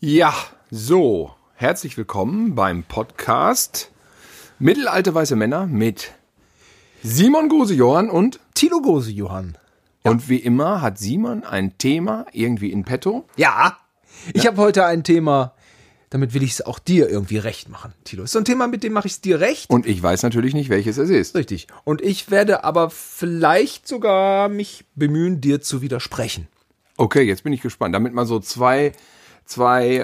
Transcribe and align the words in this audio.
Ja, 0.00 0.32
so, 0.70 1.34
herzlich 1.54 1.96
willkommen 1.96 2.54
beim 2.54 2.84
Podcast 2.84 3.90
Mittelalte 4.60 5.12
weiße 5.12 5.34
Männer 5.34 5.66
mit 5.66 6.12
Simon 7.02 7.48
Gose-Johann 7.48 8.08
und 8.08 8.38
Tilo 8.54 8.80
Gose, 8.80 9.10
Johann. 9.10 9.58
und 10.04 10.28
wie 10.28 10.36
immer 10.36 10.82
hat 10.82 10.98
Simon 10.98 11.42
ein 11.42 11.78
Thema 11.78 12.26
irgendwie 12.32 12.70
in 12.70 12.84
petto. 12.84 13.24
Ja, 13.36 13.76
ich 14.34 14.46
habe 14.46 14.58
heute 14.58 14.84
ein 14.84 15.02
Thema, 15.02 15.54
damit 16.10 16.32
will 16.32 16.44
ich 16.44 16.52
es 16.52 16.62
auch 16.64 16.78
dir 16.78 17.08
irgendwie 17.08 17.38
recht 17.38 17.68
machen, 17.68 17.92
Tilo. 18.04 18.22
Ist 18.22 18.32
so 18.32 18.38
ein 18.38 18.44
Thema, 18.44 18.68
mit 18.68 18.84
dem 18.84 18.92
mache 18.92 19.08
ich 19.08 19.14
es 19.14 19.20
dir 19.20 19.40
recht. 19.40 19.68
Und 19.68 19.84
ich 19.84 20.00
weiß 20.00 20.22
natürlich 20.22 20.54
nicht, 20.54 20.70
welches 20.70 20.96
es 20.98 21.10
ist. 21.10 21.34
Richtig. 21.34 21.66
Und 21.82 22.02
ich 22.02 22.30
werde 22.30 22.62
aber 22.62 22.90
vielleicht 22.90 23.88
sogar 23.88 24.48
mich 24.48 24.84
bemühen, 24.94 25.40
dir 25.40 25.60
zu 25.60 25.82
widersprechen. 25.82 26.46
Okay, 26.96 27.22
jetzt 27.22 27.42
bin 27.42 27.52
ich 27.52 27.62
gespannt. 27.62 27.96
Damit 27.96 28.12
man 28.12 28.26
so 28.26 28.38
zwei, 28.40 28.92
zwei 29.48 29.96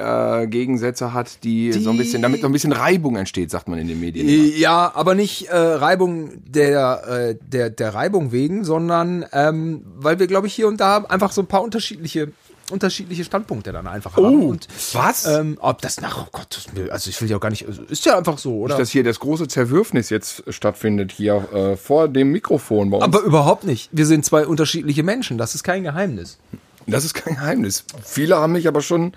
äh, 0.42 0.46
Gegensätze 0.48 1.12
hat, 1.12 1.45
die, 1.45 1.70
so 1.73 1.91
ein 1.91 1.92
Die- 1.96 2.02
bisschen, 2.02 2.23
damit 2.23 2.42
noch 2.42 2.48
ein 2.48 2.52
bisschen 2.52 2.73
Reibung 2.73 3.14
entsteht, 3.16 3.50
sagt 3.50 3.69
man 3.69 3.78
in 3.78 3.86
den 3.86 4.00
Medien. 4.00 4.27
immer. 4.28 4.56
Ja, 4.56 4.91
aber 4.95 5.14
nicht 5.14 5.46
äh, 5.48 5.56
Reibung 5.56 6.30
der, 6.46 7.06
äh, 7.06 7.36
der, 7.46 7.70
der 7.70 7.95
Reibung 7.95 8.33
wegen, 8.33 8.64
sondern 8.64 9.24
ähm, 9.33 9.83
weil 9.96 10.19
wir, 10.19 10.27
glaube 10.27 10.46
ich, 10.46 10.55
hier 10.55 10.66
und 10.66 10.80
da 10.80 10.96
einfach 11.09 11.30
so 11.30 11.42
ein 11.42 11.46
paar 11.46 11.62
unterschiedliche 11.62 12.33
unterschiedliche 12.70 13.24
Standpunkte 13.24 13.72
dann 13.72 13.86
einfach 13.86 14.16
haben. 14.16 14.24
Oh, 14.42 14.48
und, 14.48 14.69
was? 14.95 15.27
Ähm, 15.27 15.58
ob 15.61 15.83
das 15.83 16.00
nach, 16.00 16.16
oh 16.24 16.28
Gott, 16.33 16.58
das, 16.74 16.91
also 16.91 17.11
ich 17.11 17.20
will 17.20 17.28
ja 17.28 17.36
auch 17.36 17.41
gar 17.41 17.50
nicht, 17.50 17.66
also 17.66 17.83
ist 17.83 18.06
ja 18.06 18.16
einfach 18.16 18.38
so, 18.38 18.56
oder? 18.61 18.78
Dass 18.78 18.88
hier 18.88 19.05
das 19.05 19.20
große 19.20 19.48
Zerwürfnis 19.48 20.08
jetzt 20.08 20.45
stattfindet, 20.48 21.12
hier 21.12 21.47
äh, 21.52 21.77
vor 21.77 22.08
dem 22.08 22.33
Mikrofon 22.33 22.88
bei 22.88 22.97
uns. 22.97 23.05
aber 23.05 23.20
überhaupt 23.20 23.64
nicht. 23.64 23.91
Wir 23.92 24.06
sind 24.06 24.24
zwei 24.24 24.47
unterschiedliche 24.47 25.02
Menschen, 25.02 25.36
das 25.36 25.55
ist 25.55 25.62
kein 25.62 25.83
Geheimnis. 25.83 26.38
Das 26.87 27.05
ist 27.05 27.15
kein 27.15 27.34
Geheimnis. 27.37 27.84
Viele 28.05 28.37
haben 28.37 28.52
mich 28.52 28.69
aber 28.69 28.83
schon 28.83 29.12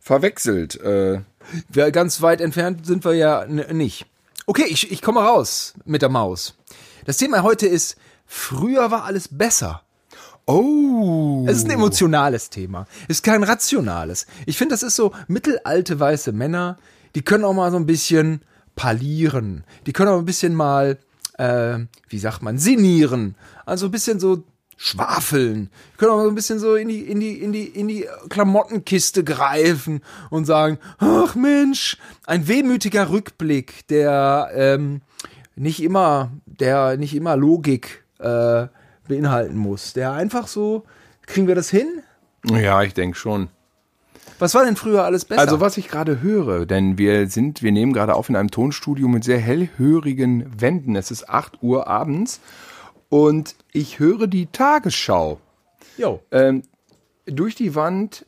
verwechselt. 0.00 0.80
Äh, 0.80 1.20
Wir, 1.68 1.90
ganz 1.90 2.20
weit 2.22 2.40
entfernt 2.40 2.86
sind 2.86 3.04
wir 3.04 3.14
ja 3.14 3.46
nicht. 3.46 4.06
Okay, 4.46 4.64
ich, 4.68 4.90
ich 4.90 5.02
komme 5.02 5.20
raus 5.20 5.74
mit 5.84 6.02
der 6.02 6.08
Maus. 6.08 6.54
Das 7.04 7.16
Thema 7.16 7.42
heute 7.42 7.66
ist, 7.66 7.96
früher 8.26 8.90
war 8.90 9.04
alles 9.04 9.28
besser. 9.28 9.82
oh. 10.46 11.44
Es 11.48 11.58
ist 11.58 11.64
ein 11.66 11.70
emotionales 11.70 12.50
Thema. 12.50 12.86
Es 13.08 13.16
ist 13.18 13.22
kein 13.22 13.42
rationales. 13.42 14.26
Ich 14.46 14.58
finde, 14.58 14.74
das 14.74 14.82
ist 14.82 14.96
so 14.96 15.12
mittelalte 15.26 15.98
weiße 16.00 16.32
Männer, 16.32 16.78
die 17.14 17.22
können 17.22 17.44
auch 17.44 17.54
mal 17.54 17.70
so 17.70 17.76
ein 17.78 17.86
bisschen 17.86 18.42
parlieren. 18.76 19.64
Die 19.86 19.92
können 19.92 20.10
auch 20.10 20.18
ein 20.18 20.24
bisschen 20.26 20.54
mal, 20.54 20.98
äh, 21.38 21.78
wie 22.08 22.18
sagt 22.18 22.42
man, 22.42 22.58
sinnieren. 22.58 23.34
Also 23.66 23.86
ein 23.86 23.90
bisschen 23.90 24.20
so 24.20 24.44
schwafeln. 24.80 25.70
Die 25.92 25.96
können 25.98 26.12
auch 26.12 26.16
mal 26.18 26.22
so 26.22 26.28
ein 26.30 26.34
bisschen 26.36 26.58
so 26.60 26.76
in 26.76 26.88
die, 26.88 27.00
in 27.00 27.18
die, 27.18 27.42
in 27.42 27.52
die, 27.52 27.64
in 27.64 27.88
die 27.88 28.06
Klamottenkiste 28.30 29.24
greifen 29.24 30.00
und 30.30 30.46
sagen, 30.46 30.78
ach 30.98 31.34
Mensch, 31.34 31.98
ein 32.24 32.46
wehmütiger 32.46 33.10
Rückblick, 33.10 33.86
der 33.88 34.50
ähm, 34.54 35.02
nicht 35.56 35.82
immer, 35.82 36.30
der 36.46 36.96
nicht 36.96 37.14
immer 37.14 37.36
Logik 37.36 38.04
äh, 38.20 38.68
beinhalten 39.08 39.56
muss. 39.56 39.94
Der 39.94 40.12
einfach 40.12 40.46
so, 40.46 40.84
kriegen 41.26 41.48
wir 41.48 41.56
das 41.56 41.68
hin? 41.68 42.02
Ja, 42.44 42.82
ich 42.82 42.94
denke 42.94 43.18
schon. 43.18 43.48
Was 44.38 44.54
war 44.54 44.64
denn 44.64 44.76
früher 44.76 45.02
alles 45.02 45.24
besser? 45.24 45.40
Also 45.40 45.60
was 45.60 45.76
ich 45.76 45.88
gerade 45.88 46.22
höre, 46.22 46.66
denn 46.66 46.96
wir 46.96 47.28
sind, 47.28 47.64
wir 47.64 47.72
nehmen 47.72 47.92
gerade 47.92 48.14
auf 48.14 48.28
in 48.28 48.36
einem 48.36 48.52
Tonstudio 48.52 49.08
mit 49.08 49.24
sehr 49.24 49.38
hellhörigen 49.38 50.60
Wänden. 50.60 50.94
Es 50.94 51.10
ist 51.10 51.28
8 51.28 51.64
Uhr 51.64 51.88
abends 51.88 52.40
und 53.08 53.54
ich 53.72 53.98
höre 53.98 54.26
die 54.26 54.46
Tagesschau. 54.46 55.40
Jo. 55.96 56.20
Ähm, 56.30 56.62
durch 57.26 57.54
die 57.54 57.74
Wand. 57.74 58.26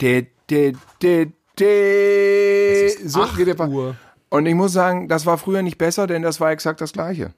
De, 0.00 0.26
de, 0.50 0.74
de, 1.00 1.28
de, 1.58 3.06
so 3.06 3.22
8 3.22 3.36
geht 3.36 3.46
der 3.46 3.68
Uhr. 3.68 3.96
Und 4.28 4.46
ich 4.46 4.54
muss 4.54 4.72
sagen, 4.72 5.06
das 5.06 5.24
war 5.24 5.38
früher 5.38 5.62
nicht 5.62 5.78
besser, 5.78 6.08
denn 6.08 6.22
das 6.22 6.40
war 6.40 6.50
exakt 6.50 6.80
das 6.80 6.92
Gleiche. 6.92 7.32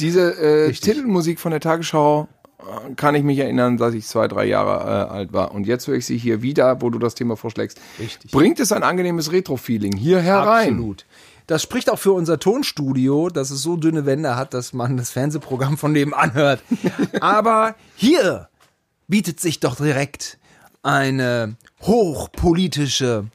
Diese 0.00 0.32
äh. 0.66 0.72
Titelmusik 0.72 1.38
von 1.38 1.52
der 1.52 1.60
Tagesschau 1.60 2.26
äh, 2.58 2.94
kann 2.94 3.14
ich 3.14 3.22
mich 3.22 3.38
erinnern, 3.38 3.76
dass 3.76 3.94
ich 3.94 4.06
zwei, 4.06 4.26
drei 4.26 4.46
Jahre 4.46 4.84
äh, 4.84 5.12
alt 5.12 5.32
war. 5.32 5.52
Und 5.52 5.68
jetzt 5.68 5.86
höre 5.86 5.94
ich 5.94 6.06
sie 6.06 6.18
hier 6.18 6.42
wieder, 6.42 6.82
wo 6.82 6.90
du 6.90 6.98
das 6.98 7.14
Thema 7.14 7.36
vorschlägst. 7.36 7.80
Richtig. 8.00 8.32
Bringt 8.32 8.58
es 8.58 8.72
ein 8.72 8.82
angenehmes 8.82 9.30
Retro-Feeling 9.30 9.96
hier 9.96 10.20
herein? 10.20 10.70
Absolut. 10.70 11.06
Das 11.46 11.62
spricht 11.62 11.90
auch 11.90 11.98
für 11.98 12.12
unser 12.12 12.38
Tonstudio, 12.38 13.28
dass 13.28 13.50
es 13.50 13.62
so 13.62 13.76
dünne 13.76 14.06
Wände 14.06 14.34
hat, 14.36 14.54
dass 14.54 14.72
man 14.72 14.96
das 14.96 15.10
Fernsehprogramm 15.10 15.76
von 15.76 15.92
nebenan 15.92 16.32
hört. 16.34 16.62
Aber 17.20 17.74
hier 17.96 18.48
bietet 19.08 19.40
sich 19.40 19.60
doch 19.60 19.76
direkt 19.76 20.38
eine 20.82 21.56
hochpolitische, 21.82 23.26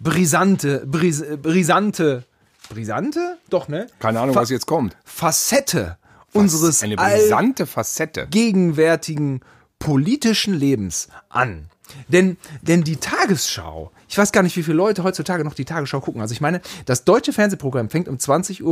brisante, 0.00 0.84
bris, 0.86 1.22
brisante, 1.40 2.24
brisante? 2.68 3.38
Doch, 3.50 3.68
ne? 3.68 3.86
Keine 4.00 4.20
Ahnung, 4.20 4.34
Fa- 4.34 4.40
was 4.42 4.50
jetzt 4.50 4.66
kommt. 4.66 4.96
Facette 5.04 5.98
unseres 6.32 6.82
Eine 6.82 6.96
brisante 6.96 7.66
Facette. 7.66 8.22
allgegenwärtigen 8.22 9.40
politischen 9.78 10.54
Lebens 10.54 11.08
an. 11.28 11.68
Denn, 12.08 12.36
denn 12.62 12.84
die 12.84 12.96
Tagesschau, 12.96 13.92
ich 14.12 14.18
weiß 14.18 14.30
gar 14.30 14.42
nicht, 14.42 14.54
wie 14.58 14.62
viele 14.62 14.76
Leute 14.76 15.04
heutzutage 15.04 15.42
noch 15.42 15.54
die 15.54 15.64
Tagesschau 15.64 16.00
gucken. 16.00 16.20
Also 16.20 16.34
ich 16.34 16.42
meine, 16.42 16.60
das 16.84 17.04
deutsche 17.04 17.32
Fernsehprogramm 17.32 17.88
fängt 17.88 18.08
um 18.08 18.16
20.15 18.16 18.62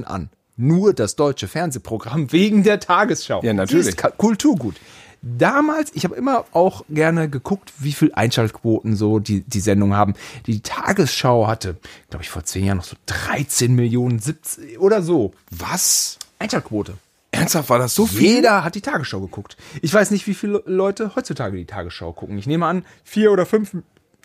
Uhr 0.00 0.10
an. 0.10 0.30
Nur 0.56 0.94
das 0.94 1.16
deutsche 1.16 1.48
Fernsehprogramm 1.48 2.32
wegen 2.32 2.62
der 2.62 2.80
Tagesschau. 2.80 3.42
Ja, 3.42 3.52
natürlich. 3.52 3.88
Ist 3.88 4.16
Kulturgut. 4.16 4.76
Damals, 5.20 5.90
ich 5.92 6.04
habe 6.04 6.14
immer 6.14 6.46
auch 6.52 6.82
gerne 6.88 7.28
geguckt, 7.28 7.74
wie 7.78 7.92
viel 7.92 8.10
Einschaltquoten 8.14 8.96
so 8.96 9.18
die, 9.18 9.42
die 9.42 9.60
Sendung 9.60 9.94
haben. 9.94 10.14
Die 10.46 10.62
Tagesschau 10.62 11.46
hatte, 11.46 11.76
glaube 12.08 12.22
ich, 12.22 12.30
vor 12.30 12.44
zehn 12.44 12.64
Jahren 12.64 12.78
noch 12.78 12.84
so 12.84 12.96
13 13.04 13.74
Millionen, 13.74 14.18
17 14.18 14.78
oder 14.78 15.02
so. 15.02 15.34
Was? 15.50 16.18
Einschaltquote. 16.38 16.94
Ernsthaft, 17.32 17.68
war 17.68 17.78
das 17.78 17.94
so 17.94 18.06
viel? 18.06 18.36
Jeder 18.36 18.64
hat 18.64 18.76
die 18.76 18.80
Tagesschau 18.80 19.20
geguckt. 19.20 19.58
Ich 19.82 19.92
weiß 19.92 20.10
nicht, 20.10 20.26
wie 20.26 20.32
viele 20.32 20.62
Leute 20.64 21.14
heutzutage 21.16 21.58
die 21.58 21.66
Tagesschau 21.66 22.14
gucken. 22.14 22.38
Ich 22.38 22.46
nehme 22.46 22.64
an, 22.64 22.86
vier 23.04 23.30
oder 23.30 23.44
fünf, 23.44 23.76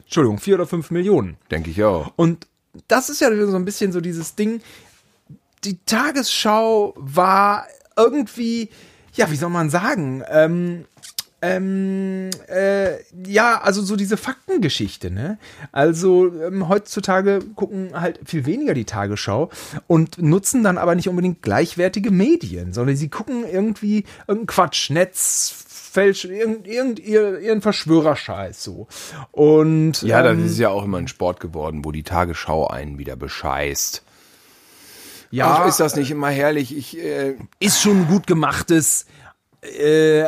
Entschuldigung, 0.06 0.40
vier 0.40 0.56
oder 0.56 0.68
fünf 0.68 0.92
Millionen. 0.92 1.38
Denke 1.52 1.70
ich 1.70 1.84
auch. 1.84 2.14
Und 2.16 2.48
das 2.88 3.10
ist 3.10 3.22
ja 3.22 3.30
so 3.46 3.56
ein 3.56 3.66
bisschen 3.66 3.92
so 3.92 4.02
dieses 4.02 4.36
Ding. 4.36 4.62
Die 5.64 5.78
Tagesschau 5.86 6.94
war 6.98 7.66
irgendwie, 7.98 8.70
ja, 9.14 9.32
wie 9.32 9.36
soll 9.36 9.50
man 9.50 9.70
sagen, 9.70 10.24
ähm, 10.30 10.86
ähm, 11.42 12.30
äh, 12.48 12.98
ja, 13.28 13.62
also 13.62 13.84
so 13.84 13.96
diese 13.96 14.18
Faktengeschichte, 14.18 15.12
ne? 15.12 15.38
Also 15.72 16.34
ähm, 16.42 16.68
heutzutage 16.70 17.40
gucken 17.56 17.90
halt 18.00 18.20
viel 18.26 18.46
weniger 18.46 18.74
die 18.74 18.86
Tagesschau 18.86 19.52
und 19.86 20.20
nutzen 20.20 20.64
dann 20.64 20.78
aber 20.78 20.96
nicht 20.96 21.08
unbedingt 21.08 21.44
gleichwertige 21.44 22.10
Medien, 22.10 22.74
sondern 22.74 22.96
sie 22.96 23.10
gucken 23.10 23.44
irgendwie 23.46 24.06
irgendeinen 24.28 24.48
Quatsch, 24.48 24.90
Netz, 24.90 25.66
Fälsch, 25.96 26.26
irgend, 26.26 26.68
irgend, 26.68 27.00
ihr- 27.00 27.40
ihren 27.40 27.62
Verschwörerscheiß 27.62 28.64
so. 28.64 28.88
Und 29.32 30.02
Ja, 30.04 30.22
das 30.22 30.34
ähm, 30.38 30.46
ist 30.46 30.60
ja 30.60 30.70
auch 30.70 30.84
immer 30.84 30.98
ein 31.00 31.08
Sport 31.08 31.40
geworden, 31.40 31.84
wo 31.84 31.92
die 31.92 32.04
Tagesschau 32.04 32.68
einen 32.68 32.98
wieder 33.00 33.16
bescheißt. 33.16 34.04
ja, 35.32 35.62
Ach, 35.62 35.68
ist 35.68 35.80
das 35.80 35.96
nicht 35.96 36.12
immer 36.12 36.30
herrlich? 36.30 36.76
Ich, 36.78 36.98
äh, 36.98 37.36
ist 37.60 37.82
schon 37.82 38.02
ein 38.02 38.08
gut 38.08 38.28
gemachtes, 38.28 39.06
äh, 39.62 40.26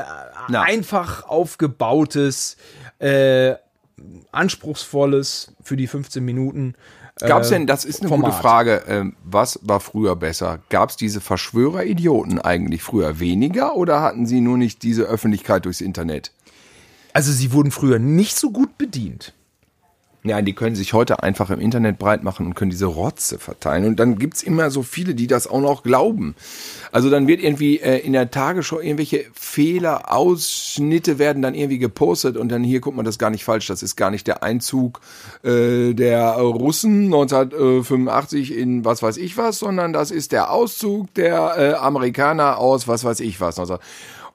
einfach 0.52 1.28
aufgebautes, 1.28 2.58
äh, 3.00 3.54
anspruchsvolles 4.32 5.54
für 5.62 5.76
die 5.76 5.88
15 5.88 6.24
Minuten. 6.24 6.76
Gab's 7.20 7.48
äh, 7.48 7.56
denn, 7.56 7.68
das 7.68 7.86
ist 7.86 8.02
eine 8.02 8.10
Format. 8.10 8.32
gute 8.32 8.42
Frage, 8.42 8.84
ähm, 8.88 9.16
was 9.24 9.60
war 9.64 9.80
früher 9.80 10.16
besser? 10.16 10.60
Gab's 10.70 10.96
diese 10.98 11.22
Verschwöreridioten 11.22 12.40
eigentlich 12.40 12.84
früher 12.84 13.20
weniger 13.20 13.76
oder 13.76 14.02
hatten 14.02 14.26
sie 14.26 14.42
nur 14.42 14.58
nicht 14.58 14.84
diese 14.84 15.04
Öffentlichkeit 15.04 15.66
durchs 15.66 15.82
Internet? 15.82 16.32
Also 17.14 17.32
sie 17.32 17.52
wurden 17.52 17.72
früher 17.72 18.00
nicht 18.00 18.38
so 18.38 18.52
gut 18.52 18.78
bedient. 18.78 19.34
Ja, 20.30 20.42
die 20.42 20.54
können 20.54 20.76
sich 20.76 20.94
heute 20.94 21.24
einfach 21.24 21.50
im 21.50 21.60
Internet 21.60 21.98
breit 22.00 22.24
machen 22.24 22.46
und 22.46 22.56
können 22.56 22.72
diese 22.72 22.86
Rotze 22.86 23.40
verteilen. 23.40 23.86
Und 23.86 24.00
dann 24.00 24.18
gibt's 24.18 24.44
immer 24.44 24.70
so 24.70 24.84
viele, 24.84 25.16
die 25.16 25.28
das 25.28 25.48
auch 25.48 25.62
noch 25.62 25.84
glauben. 25.84 26.36
Also 26.92 27.10
dann 27.10 27.28
wird 27.28 27.42
irgendwie 27.42 27.80
äh, 27.80 28.00
in 28.00 28.14
der 28.14 28.32
Tagesschau 28.32 28.80
irgendwelche 28.80 29.26
Fehler, 29.34 30.12
Ausschnitte 30.12 31.20
werden 31.20 31.42
dann 31.42 31.56
irgendwie 31.56 31.78
gepostet 31.78 32.38
und 32.38 32.50
dann 32.50 32.64
hier 32.64 32.80
guckt 32.80 32.96
man 32.96 33.06
das 33.06 33.18
gar 33.18 33.30
nicht 33.30 33.44
falsch. 33.44 33.68
Das 33.68 33.84
ist 33.84 33.96
gar 33.96 34.12
nicht 34.12 34.28
der 34.28 34.44
Einzug 34.44 35.02
äh, 35.44 35.94
der 35.94 36.32
Russen 36.34 37.06
1985 37.06 38.56
in 38.56 38.86
was 38.86 39.02
weiß 39.04 39.18
ich 39.18 39.38
was, 39.38 39.60
sondern 39.60 39.94
das 39.94 40.12
ist 40.12 40.32
der 40.32 40.52
Auszug 40.52 41.14
der 41.14 41.56
äh, 41.58 41.74
Amerikaner 41.74 42.58
aus 42.58 42.88
was 42.88 43.04
weiß 43.04 43.20
ich 43.20 43.40
was. 43.42 43.60
Also, 43.60 43.78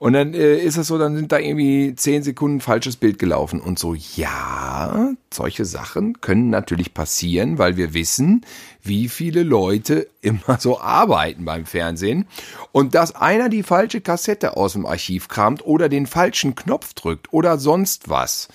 und 0.03 0.11
dann 0.11 0.33
äh, 0.33 0.57
ist 0.57 0.75
es 0.75 0.87
so, 0.87 0.97
dann 0.97 1.15
sind 1.15 1.31
da 1.31 1.39
irgendwie 1.39 1.95
zehn 1.95 2.23
Sekunden 2.23 2.59
falsches 2.59 2.97
Bild 2.97 3.19
gelaufen 3.19 3.61
und 3.61 3.79
so, 3.79 3.93
ja, 3.93 5.13
solche 5.33 5.63
Sachen 5.63 6.19
können 6.19 6.49
natürlich 6.49 6.93
passieren, 6.93 7.57
weil 7.57 7.77
wir 7.77 7.93
wissen, 7.93 8.41
wie 8.81 9.07
viele 9.07 9.43
Leute 9.43 10.09
immer 10.21 10.59
so 10.59 10.81
arbeiten 10.81 11.45
beim 11.45 11.65
Fernsehen 11.65 12.25
und 12.73 12.95
dass 12.95 13.15
einer 13.15 13.47
die 13.47 13.63
falsche 13.63 14.01
Kassette 14.01 14.57
aus 14.57 14.73
dem 14.73 14.85
Archiv 14.85 15.29
kramt 15.29 15.65
oder 15.65 15.87
den 15.87 16.05
falschen 16.05 16.53
Knopf 16.53 16.93
drückt 16.95 17.31
oder 17.31 17.57
sonst 17.57 18.09
was. 18.09 18.49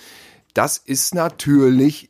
das 0.53 0.77
ist 0.77 1.15
natürlich 1.15 2.08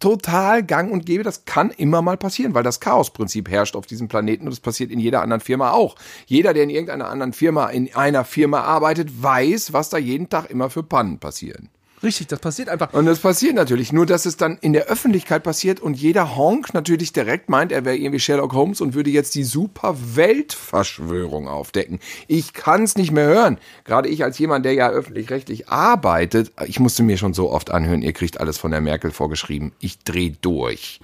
total 0.00 0.62
gang 0.64 0.90
und 0.92 1.06
gäbe. 1.06 1.22
Das 1.22 1.44
kann 1.44 1.70
immer 1.70 2.02
mal 2.02 2.16
passieren, 2.16 2.54
weil 2.54 2.62
das 2.62 2.80
Chaosprinzip 2.80 3.48
herrscht 3.48 3.76
auf 3.76 3.86
diesem 3.86 4.08
Planeten 4.08 4.44
und 4.44 4.50
das 4.50 4.60
passiert 4.60 4.90
in 4.90 4.98
jeder 4.98 5.22
anderen 5.22 5.40
Firma 5.40 5.70
auch. 5.70 5.96
Jeder, 6.26 6.52
der 6.52 6.64
in 6.64 6.70
irgendeiner 6.70 7.08
anderen 7.08 7.32
Firma, 7.32 7.68
in 7.68 7.94
einer 7.94 8.24
Firma 8.24 8.62
arbeitet, 8.62 9.22
weiß, 9.22 9.72
was 9.72 9.90
da 9.90 9.98
jeden 9.98 10.28
Tag 10.28 10.50
immer 10.50 10.70
für 10.70 10.82
Pannen 10.82 11.18
passieren. 11.18 11.68
Richtig, 12.02 12.28
das 12.28 12.40
passiert 12.40 12.70
einfach. 12.70 12.94
Und 12.94 13.04
das 13.04 13.18
passiert 13.18 13.54
natürlich. 13.54 13.92
Nur, 13.92 14.06
dass 14.06 14.24
es 14.24 14.38
dann 14.38 14.56
in 14.62 14.72
der 14.72 14.86
Öffentlichkeit 14.86 15.42
passiert 15.42 15.80
und 15.80 15.98
jeder 15.98 16.34
Honk 16.34 16.72
natürlich 16.72 17.12
direkt 17.12 17.50
meint, 17.50 17.72
er 17.72 17.84
wäre 17.84 17.96
irgendwie 17.96 18.20
Sherlock 18.20 18.54
Holmes 18.54 18.80
und 18.80 18.94
würde 18.94 19.10
jetzt 19.10 19.34
die 19.34 19.44
super 19.44 19.96
Weltverschwörung 20.14 21.46
aufdecken. 21.46 21.98
Ich 22.26 22.54
kann 22.54 22.84
es 22.84 22.96
nicht 22.96 23.10
mehr 23.10 23.26
hören. 23.26 23.58
Gerade 23.84 24.08
ich 24.08 24.24
als 24.24 24.38
jemand, 24.38 24.64
der 24.64 24.72
ja 24.72 24.88
öffentlich-rechtlich 24.88 25.68
arbeitet, 25.68 26.52
ich 26.66 26.80
musste 26.80 27.02
mir 27.02 27.18
schon 27.18 27.34
so 27.34 27.50
oft 27.50 27.70
anhören, 27.70 28.00
ihr 28.00 28.14
kriegt 28.14 28.40
alles 28.40 28.56
von 28.56 28.70
der 28.70 28.80
Merkel 28.80 29.10
vorgeschrieben. 29.10 29.72
Ich 29.78 29.98
dreh 29.98 30.32
durch. 30.40 31.00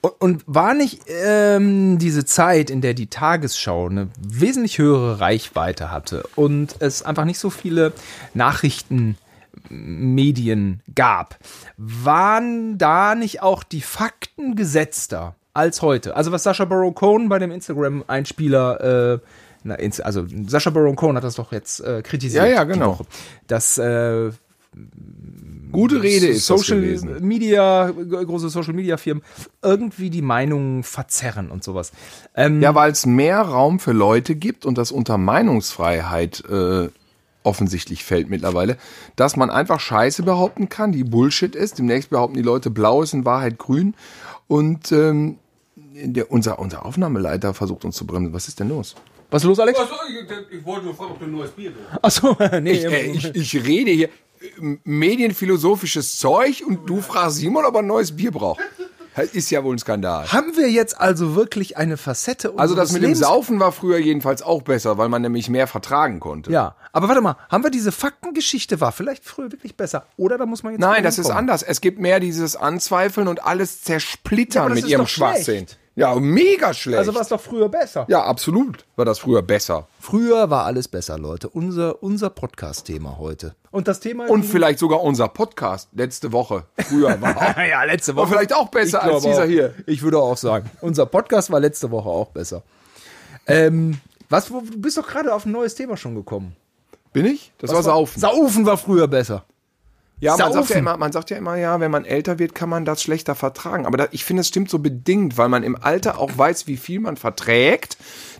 Und, 0.00 0.12
und 0.20 0.42
war 0.46 0.74
nicht 0.74 1.02
ähm, 1.06 1.98
diese 1.98 2.24
Zeit, 2.24 2.70
in 2.70 2.80
der 2.80 2.94
die 2.94 3.06
Tagesschau 3.06 3.86
eine 3.86 4.08
wesentlich 4.20 4.78
höhere 4.78 5.20
Reichweite 5.20 5.92
hatte 5.92 6.24
und 6.34 6.74
es 6.80 7.04
einfach 7.04 7.24
nicht 7.24 7.38
so 7.38 7.50
viele 7.50 7.92
Nachrichten 8.34 9.16
Medien 9.70 10.82
gab, 10.94 11.38
waren 11.76 12.78
da 12.78 13.14
nicht 13.14 13.42
auch 13.42 13.62
die 13.62 13.80
Fakten 13.80 14.56
gesetzter 14.56 15.34
als 15.54 15.82
heute? 15.82 16.16
Also 16.16 16.32
was 16.32 16.42
Sascha 16.42 16.64
Baron 16.64 16.94
Cohen 16.94 17.28
bei 17.28 17.38
dem 17.38 17.50
Instagram-Einspieler, 17.50 19.14
äh, 19.14 19.18
na, 19.64 19.76
also 20.02 20.26
Sascha 20.46 20.70
Baron 20.70 20.96
Cohen 20.96 21.16
hat 21.16 21.24
das 21.24 21.34
doch 21.34 21.52
jetzt 21.52 21.80
äh, 21.80 22.02
kritisiert. 22.02 22.44
Ja, 22.44 22.50
ja, 22.50 22.64
genau. 22.64 23.00
Dass 23.46 23.78
äh, 23.78 24.30
Gute 25.70 26.02
Rede 26.02 26.28
ist 26.28 26.46
Social. 26.46 26.78
Media, 27.20 27.90
große 27.90 28.48
Social 28.48 28.72
Media 28.72 28.96
Firmen 28.96 29.22
irgendwie 29.62 30.08
die 30.08 30.22
Meinungen 30.22 30.82
verzerren 30.82 31.50
und 31.50 31.62
sowas. 31.62 31.92
Ähm, 32.34 32.62
Ja, 32.62 32.74
weil 32.74 32.90
es 32.90 33.04
mehr 33.04 33.40
Raum 33.40 33.78
für 33.78 33.92
Leute 33.92 34.34
gibt 34.34 34.64
und 34.64 34.78
das 34.78 34.92
unter 34.92 35.18
Meinungsfreiheit 35.18 36.42
äh, 36.48 36.88
offensichtlich 37.42 38.04
fällt 38.04 38.28
mittlerweile, 38.28 38.76
dass 39.16 39.36
man 39.36 39.50
einfach 39.50 39.80
Scheiße 39.80 40.22
behaupten 40.22 40.68
kann, 40.68 40.92
die 40.92 41.04
Bullshit 41.04 41.54
ist. 41.54 41.78
Demnächst 41.78 42.10
behaupten 42.10 42.36
die 42.36 42.42
Leute, 42.42 42.70
blau 42.70 43.02
ist 43.02 43.14
in 43.14 43.24
Wahrheit 43.24 43.58
grün. 43.58 43.94
Und 44.48 44.92
ähm, 44.92 45.38
der, 45.76 46.30
unser, 46.30 46.58
unser 46.58 46.84
Aufnahmeleiter 46.84 47.54
versucht 47.54 47.84
uns 47.84 47.96
zu 47.96 48.06
bremsen. 48.06 48.32
Was 48.32 48.48
ist 48.48 48.60
denn 48.60 48.68
los? 48.68 48.94
was 49.30 49.42
ist 49.42 49.46
los, 49.46 49.60
Alex? 49.60 49.78
Achso, 49.78 49.94
ich, 50.08 50.58
ich 50.58 50.64
wollte 50.64 50.86
nur 50.86 50.94
fragen, 50.94 51.12
ob 51.12 51.18
du 51.18 51.26
ein 51.26 51.32
neues 51.32 51.50
Bier 51.50 51.72
willst. 51.74 52.04
Achso, 52.04 52.36
nee, 52.60 52.72
Ich, 52.72 52.84
äh, 52.84 53.10
ich, 53.10 53.34
ich 53.34 53.66
rede 53.66 53.90
hier 53.90 54.08
äh, 54.08 54.78
medienphilosophisches 54.84 56.18
Zeug 56.18 56.62
und 56.66 56.88
du 56.88 57.00
fragst 57.00 57.38
Simon, 57.38 57.64
ob 57.64 57.74
er 57.74 57.80
ein 57.80 57.86
neues 57.86 58.14
Bier 58.14 58.30
braucht. 58.30 58.60
Das 59.18 59.34
ist 59.34 59.50
ja 59.50 59.64
wohl 59.64 59.74
ein 59.74 59.78
Skandal. 59.78 60.30
Haben 60.32 60.56
wir 60.56 60.70
jetzt 60.70 61.00
also 61.00 61.34
wirklich 61.34 61.76
eine 61.76 61.96
Facette 61.96 62.52
Also 62.56 62.74
das 62.74 62.92
mit 62.92 63.02
dem 63.02 63.10
Lebens? 63.10 63.18
Saufen 63.20 63.58
war 63.58 63.72
früher 63.72 63.98
jedenfalls 63.98 64.42
auch 64.42 64.62
besser, 64.62 64.96
weil 64.96 65.08
man 65.08 65.22
nämlich 65.22 65.48
mehr 65.48 65.66
vertragen 65.66 66.20
konnte. 66.20 66.52
Ja, 66.52 66.76
aber 66.92 67.08
warte 67.08 67.20
mal, 67.20 67.36
haben 67.50 67.64
wir 67.64 67.70
diese 67.70 67.90
Faktengeschichte 67.92 68.80
war 68.80 68.92
vielleicht 68.92 69.24
früher 69.24 69.50
wirklich 69.50 69.76
besser? 69.76 70.06
Oder 70.16 70.38
da 70.38 70.46
muss 70.46 70.62
man 70.62 70.72
jetzt 70.72 70.80
Nein, 70.80 71.02
das 71.02 71.18
ist 71.18 71.30
anders. 71.30 71.62
Es 71.62 71.80
gibt 71.80 71.98
mehr 71.98 72.20
dieses 72.20 72.56
Anzweifeln 72.56 73.28
und 73.28 73.44
alles 73.44 73.80
Ja, 73.80 73.86
zersplittern 73.86 74.68
das 74.70 74.82
mit 74.82 74.88
ihrem 74.88 75.06
Schwachsinn. 75.06 75.66
schlecht. 75.66 75.78
Ja, 75.96 76.14
mega 76.14 76.72
schlecht. 76.72 76.98
Also 76.98 77.12
war 77.12 77.22
es 77.22 77.28
doch 77.28 77.40
früher 77.40 77.68
besser. 77.68 78.06
ja, 78.08 78.22
absolut 78.22 78.84
war 78.94 79.04
das 79.04 79.18
früher 79.18 79.42
besser. 79.42 79.88
Früher 79.98 80.48
war 80.48 80.64
alles 80.64 80.86
besser, 80.86 81.18
Leute. 81.18 81.48
Unser, 81.48 82.04
unser 82.04 82.30
Podcast-Thema 82.30 83.18
heute. 83.18 83.56
Und 83.70 83.86
das 83.86 84.00
Thema 84.00 84.28
Und 84.30 84.44
vielleicht 84.44 84.78
sogar 84.78 85.02
unser 85.02 85.28
Podcast 85.28 85.90
letzte 85.92 86.32
Woche. 86.32 86.64
Früher 86.88 87.20
war 87.20 87.36
auch. 87.56 87.56
ja, 87.58 87.84
letzte 87.84 88.16
War 88.16 88.24
Woche. 88.24 88.34
vielleicht 88.34 88.54
auch 88.54 88.68
besser 88.68 89.02
als 89.02 89.22
dieser 89.22 89.44
auch. 89.44 89.46
hier. 89.46 89.74
Ich 89.86 90.02
würde 90.02 90.18
auch 90.18 90.36
sagen, 90.36 90.70
unser 90.80 91.06
Podcast 91.06 91.50
war 91.50 91.60
letzte 91.60 91.90
Woche 91.90 92.08
auch 92.08 92.28
besser. 92.30 92.62
Ähm, 93.46 93.98
was, 94.30 94.50
wo, 94.50 94.60
du 94.60 94.78
bist 94.80 94.96
doch 94.96 95.06
gerade 95.06 95.34
auf 95.34 95.44
ein 95.46 95.52
neues 95.52 95.74
Thema 95.74 95.96
schon 95.96 96.14
gekommen. 96.14 96.56
Bin 97.12 97.26
ich? 97.26 97.52
Das 97.58 97.72
war 97.72 97.82
Saufen. 97.82 98.20
Saufen 98.20 98.66
war 98.66 98.76
früher 98.76 99.08
besser. 99.08 99.44
Ja, 100.20 100.36
man 100.36 100.52
sagt 100.52 100.70
ja, 100.70 100.76
immer, 100.76 100.96
man 100.96 101.12
sagt 101.12 101.30
ja 101.30 101.36
immer, 101.36 101.56
ja, 101.56 101.78
wenn 101.78 101.92
man 101.92 102.04
älter 102.04 102.38
wird, 102.40 102.54
kann 102.54 102.68
man 102.68 102.84
das 102.84 103.02
schlechter 103.02 103.34
vertragen. 103.36 103.86
Aber 103.86 103.96
da, 103.96 104.08
ich 104.10 104.24
finde, 104.24 104.40
es 104.40 104.48
stimmt 104.48 104.68
so 104.68 104.80
bedingt, 104.80 105.38
weil 105.38 105.48
man 105.48 105.62
im 105.62 105.76
Alter 105.80 106.18
auch 106.18 106.36
weiß, 106.36 106.66
wie 106.66 106.76
viel 106.76 106.98
man 106.98 107.16
verträgt, 107.16 107.96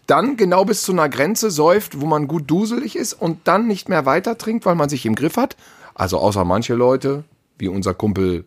dann 0.09 0.37
genau 0.37 0.65
bis 0.65 0.83
zu 0.83 0.93
einer 0.93 1.09
Grenze 1.09 1.51
säuft, 1.51 2.01
wo 2.01 2.07
man 2.07 2.27
gut 2.27 2.51
duselig 2.51 2.97
ist 2.97 3.13
und 3.13 3.47
dann 3.47 3.69
nicht 3.69 3.89
mehr 3.89 4.07
weiter 4.07 4.37
trinkt, 4.39 4.67
weil 4.67 4.75
man 4.75 4.89
sich 4.89 5.07
im 5.07 5.15
Griff 5.15 5.37
hat. 5.37 5.57
Also 5.95 6.19
außer 6.19 6.45
manche 6.45 6.75
Leute, 6.75 7.25
wie 7.59 7.69
unser 7.69 7.95
Kumpel, 7.95 8.45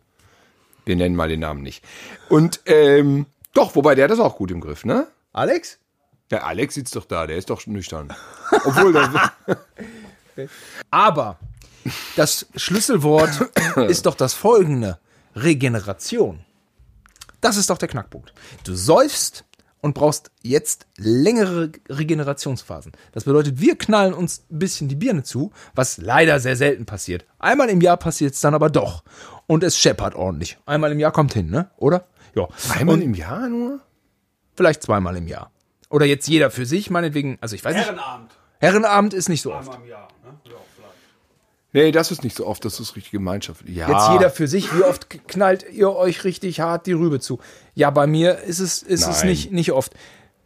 wir 0.86 0.96
nennen 0.96 1.16
mal 1.16 1.30
den 1.30 1.40
Namen 1.40 1.62
nicht. 1.62 1.84
Und 2.30 2.62
ähm, 2.66 3.28
doch, 3.54 3.75
wobei 3.75 3.96
der 3.96 4.06
hat 4.06 4.12
das 4.12 4.19
auch 4.19 4.38
gut 4.38 4.52
im 4.52 4.60
Griff, 4.60 4.86
ne? 4.86 5.08
Alex? 5.34 5.78
Der 6.31 6.48
Alex 6.48 6.75
sitzt 6.75 6.96
doch 6.96 7.06
da, 7.06 7.28
der 7.28 7.38
ist 7.38 7.50
doch 7.50 7.66
nüchtern. 7.68 8.13
Obwohl, 8.66 8.94
das, 8.94 9.10
Aber 10.90 11.38
das 12.16 12.48
Schlüsselwort 12.56 13.50
ist 13.88 14.06
doch 14.06 14.16
das 14.16 14.34
folgende: 14.34 14.98
Regeneration. 15.36 16.44
Das 17.42 17.58
ist 17.58 17.69
doch 17.69 17.78
der 17.78 17.88
Knackpunkt. 17.88 18.34
Du 18.63 18.75
säufst 18.75 19.46
und 19.81 19.94
brauchst 19.94 20.31
jetzt 20.42 20.88
längere 20.98 21.72
Regenerationsphasen. 21.89 22.92
Das 23.12 23.24
bedeutet, 23.24 23.60
wir 23.60 23.78
knallen 23.78 24.13
uns 24.13 24.45
ein 24.51 24.60
bisschen 24.60 24.88
die 24.88 24.95
Birne 24.95 25.24
zu, 25.24 25.51
was 25.75 25.98
leider 25.98 26.39
sehr 26.39 26.56
selten 26.56 26.86
passiert. 26.86 27.25
Einmal 27.39 27.69
im 27.69 27.81
Jahr 27.81 27.98
passiert 27.98 28.33
es 28.33 28.42
dann 28.42 28.54
aber 28.54 28.69
doch. 28.69 29.04
Und 29.48 29.63
es 29.63 29.78
scheppert 29.78 30.16
ordentlich. 30.16 30.57
Einmal 30.66 30.92
im 30.92 31.00
Jahr 31.00 31.12
kommt 31.12 31.33
hin, 31.33 31.50
ne? 31.50 31.69
Oder? 31.78 32.06
Ja. 32.36 32.48
einmal 32.74 32.95
und 32.95 33.01
im 33.01 33.13
Jahr 33.13 33.50
nur? 33.50 33.81
vielleicht 34.56 34.83
zweimal 34.83 35.16
im 35.18 35.28
Jahr. 35.28 35.51
Oder 35.89 36.06
jetzt 36.06 36.27
jeder 36.27 36.51
für 36.51 36.66
sich, 36.66 36.89
meinetwegen. 36.89 37.38
Also 37.42 37.56
ich 37.56 37.66
weiß 37.66 37.75
nicht. 37.75 37.86
Herrenabend. 37.86 38.31
Herrenabend 38.60 39.13
ist 39.13 39.27
nicht 39.27 39.42
so 39.42 39.54
oft. 39.54 39.69
Einmal 39.69 39.84
im 39.84 39.89
Jahr. 39.89 40.07
Ne? 40.24 40.39
Ja. 40.45 40.51
Nee, 41.73 41.91
das 41.91 42.12
ist 42.12 42.23
nicht 42.23 42.35
so 42.35 42.45
oft, 42.45 42.65
das 42.65 42.79
ist 42.79 42.95
richtig 42.95 43.12
Gemeinschaft. 43.12 43.68
Ja. 43.68 43.89
Jetzt 43.89 44.09
jeder 44.12 44.29
für 44.29 44.47
sich, 44.47 44.75
wie 44.77 44.83
oft 44.83 45.09
knallt 45.27 45.65
ihr 45.71 45.89
euch 45.95 46.23
richtig 46.25 46.59
hart 46.59 46.85
die 46.85 46.91
Rübe 46.91 47.19
zu? 47.19 47.39
Ja, 47.75 47.89
bei 47.91 48.07
mir 48.07 48.39
ist 48.39 48.59
es, 48.59 48.83
ist 48.83 49.07
es 49.07 49.23
nicht, 49.23 49.51
nicht 49.51 49.71
oft. 49.71 49.94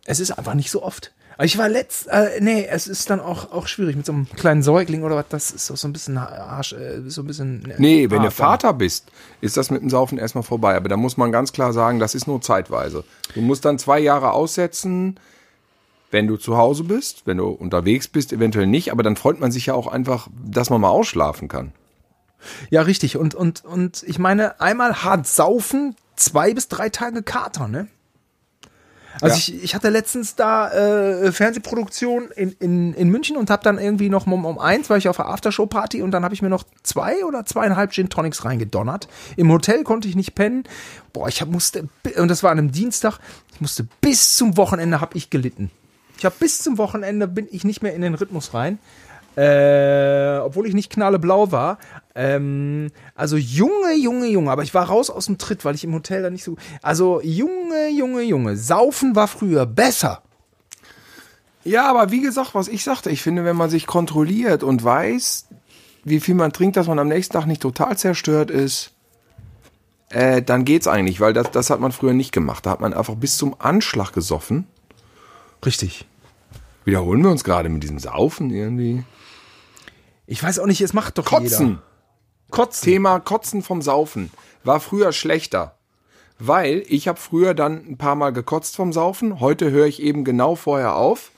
Es 0.05 0.19
ist 0.19 0.31
einfach 0.31 0.53
nicht 0.53 0.69
so 0.69 0.83
oft. 0.83 1.11
Aber 1.37 1.45
ich 1.45 1.57
war 1.57 1.67
letzt, 1.67 2.07
äh, 2.07 2.39
nee, 2.39 2.65
es 2.69 2.87
ist 2.87 3.09
dann 3.09 3.19
auch, 3.19 3.51
auch 3.51 3.67
schwierig 3.67 3.97
mit 3.97 4.05
so 4.05 4.13
einem 4.13 4.29
kleinen 4.29 4.63
Säugling 4.63 5.03
oder 5.03 5.15
was, 5.17 5.25
das 5.29 5.51
ist 5.51 5.69
doch 5.69 5.75
so 5.75 5.87
ein 5.87 5.91
bisschen 5.93 6.17
Arsch, 6.17 6.71
äh, 6.73 7.01
so 7.07 7.23
ein 7.23 7.27
bisschen. 7.27 7.69
äh, 7.71 7.75
Nee, 7.77 8.09
wenn 8.09 8.21
du 8.21 8.31
Vater 8.31 8.71
bist, 8.71 9.11
ist 9.41 9.57
das 9.57 9.69
mit 9.69 9.81
dem 9.81 9.89
Saufen 9.89 10.17
erstmal 10.17 10.45
vorbei. 10.45 10.75
Aber 10.75 10.87
da 10.87 10.95
muss 10.95 11.17
man 11.17 11.33
ganz 11.33 11.51
klar 11.51 11.73
sagen, 11.73 11.99
das 11.99 12.15
ist 12.15 12.27
nur 12.27 12.39
zeitweise. 12.41 13.03
Du 13.33 13.41
musst 13.41 13.65
dann 13.65 13.77
zwei 13.79 13.99
Jahre 13.99 14.31
aussetzen, 14.31 15.19
wenn 16.15 16.27
du 16.27 16.37
zu 16.37 16.55
Hause 16.55 16.85
bist, 16.85 17.23
wenn 17.25 17.37
du 17.37 17.47
unterwegs 17.47 18.07
bist, 18.07 18.31
eventuell 18.31 18.67
nicht. 18.67 18.91
Aber 18.93 19.03
dann 19.03 19.17
freut 19.17 19.37
man 19.39 19.51
sich 19.51 19.65
ja 19.65 19.73
auch 19.73 19.87
einfach, 19.87 20.29
dass 20.45 20.69
man 20.69 20.79
mal 20.79 20.89
ausschlafen 20.89 21.49
kann. 21.49 21.73
Ja, 22.69 22.83
richtig. 22.83 23.17
Und, 23.17 23.35
und, 23.35 23.65
und 23.65 24.01
ich 24.07 24.17
meine, 24.17 24.61
einmal 24.61 25.03
hart 25.03 25.27
saufen, 25.27 25.95
zwei 26.15 26.53
bis 26.53 26.69
drei 26.69 26.87
Tage 26.89 27.21
Kater, 27.21 27.67
ne? 27.67 27.87
Also 29.21 29.33
Ja. 29.33 29.37
ich, 29.37 29.63
ich 29.63 29.75
hatte 29.75 29.89
letztens 29.89 30.35
da 30.35 30.71
äh, 30.71 31.31
Fernsehproduktion 31.33 32.29
in, 32.35 32.51
in, 32.59 32.93
in 32.93 33.09
München 33.09 33.35
und 33.35 33.49
habe 33.49 33.63
dann 33.63 33.77
irgendwie 33.77 34.09
noch 34.09 34.25
um, 34.25 34.45
um 34.45 34.57
eins, 34.57 34.89
war 34.89 34.97
ich 34.97 35.09
auf 35.09 35.17
der 35.17 35.27
Aftershow-Party 35.27 36.01
und 36.01 36.11
dann 36.11 36.23
habe 36.23 36.33
ich 36.33 36.41
mir 36.41 36.49
noch 36.49 36.63
zwei 36.83 37.25
oder 37.25 37.45
zweieinhalb 37.45 37.91
Gin 37.91 38.09
Tonics 38.09 38.45
reingedonnert. 38.45 39.07
Im 39.37 39.51
Hotel 39.51 39.83
konnte 39.83 40.07
ich 40.07 40.15
nicht 40.15 40.33
pennen. 40.35 40.63
Boah, 41.13 41.27
ich 41.27 41.41
hab, 41.41 41.49
musste, 41.49 41.87
und 42.17 42.27
das 42.29 42.41
war 42.43 42.51
an 42.51 42.59
einem 42.59 42.71
Dienstag, 42.71 43.19
ich 43.53 43.61
musste 43.61 43.85
bis 44.01 44.35
zum 44.35 44.55
Wochenende 44.57 45.01
habe 45.01 45.17
ich 45.17 45.29
gelitten. 45.29 45.71
Ich 46.17 46.25
habe 46.25 46.35
bis 46.39 46.61
zum 46.61 46.77
Wochenende 46.77 47.27
bin 47.27 47.47
ich 47.51 47.63
nicht 47.63 47.81
mehr 47.81 47.93
in 47.93 48.01
den 48.01 48.15
Rhythmus 48.15 48.53
rein. 48.53 48.79
Äh, 49.37 50.37
obwohl 50.37 50.65
ich 50.65 50.73
nicht 50.73 50.89
knalleblau 50.89 51.51
war. 51.51 51.77
Ähm, 52.15 52.89
also 53.15 53.35
Junge, 53.35 53.93
Junge, 53.97 54.27
Junge. 54.27 54.49
Aber 54.49 54.63
ich 54.63 54.73
war 54.73 54.85
raus 54.85 55.09
aus 55.09 55.25
dem 55.25 55.37
Tritt, 55.37 55.65
weil 55.65 55.75
ich 55.75 55.83
im 55.83 55.93
Hotel 55.93 56.23
da 56.23 56.29
nicht 56.29 56.45
so. 56.45 56.55
Also 56.81 57.19
Junge, 57.21 57.89
Junge, 57.89 58.21
Junge. 58.21 58.55
Saufen 58.55 59.15
war 59.15 59.27
früher 59.27 59.65
besser. 59.65 60.21
Ja, 61.65 61.89
aber 61.89 62.11
wie 62.11 62.21
gesagt, 62.21 62.55
was 62.55 62.67
ich 62.67 62.83
sagte, 62.83 63.09
ich 63.09 63.21
finde, 63.21 63.43
wenn 63.43 63.57
man 63.57 63.69
sich 63.69 63.87
kontrolliert 63.87 64.63
und 64.63 64.83
weiß, 64.83 65.47
wie 66.05 66.19
viel 66.19 66.35
man 66.35 66.53
trinkt, 66.53 66.77
dass 66.77 66.87
man 66.87 66.99
am 66.99 67.07
nächsten 67.07 67.33
Tag 67.33 67.47
nicht 67.47 67.61
total 67.61 67.97
zerstört 67.97 68.51
ist, 68.51 68.91
äh, 70.09 70.43
dann 70.43 70.63
geht's 70.63 70.87
eigentlich, 70.87 71.19
weil 71.19 71.33
das, 71.33 71.51
das 71.51 71.71
hat 71.71 71.79
man 71.79 71.91
früher 71.91 72.13
nicht 72.13 72.31
gemacht. 72.31 72.65
Da 72.65 72.69
hat 72.69 72.79
man 72.79 72.93
einfach 72.93 73.15
bis 73.15 73.37
zum 73.37 73.55
Anschlag 73.59 74.13
gesoffen. 74.13 74.67
Richtig. 75.63 76.05
Wiederholen 76.83 77.23
wir 77.23 77.31
uns 77.31 77.43
gerade 77.43 77.69
mit 77.69 77.83
diesem 77.83 77.99
Saufen 77.99 78.49
irgendwie. 78.51 79.03
Ich 80.27 80.41
weiß 80.41 80.59
auch 80.59 80.65
nicht, 80.65 80.81
es 80.81 80.93
macht 80.93 81.17
doch 81.17 81.25
Kotzen. 81.25 81.67
jeder. 81.67 81.81
Kotzen. 82.51 82.83
Thema 82.83 83.19
Kotzen 83.19 83.61
vom 83.61 83.81
Saufen 83.81 84.31
war 84.63 84.79
früher 84.79 85.11
schlechter. 85.11 85.77
Weil 86.37 86.83
ich 86.87 87.07
habe 87.07 87.19
früher 87.19 87.53
dann 87.53 87.85
ein 87.87 87.97
paar 87.97 88.15
Mal 88.15 88.31
gekotzt 88.31 88.75
vom 88.75 88.91
Saufen. 88.91 89.39
Heute 89.39 89.71
höre 89.71 89.85
ich 89.85 90.01
eben 90.01 90.25
genau 90.25 90.55
vorher 90.55 90.95
auf. 90.95 91.31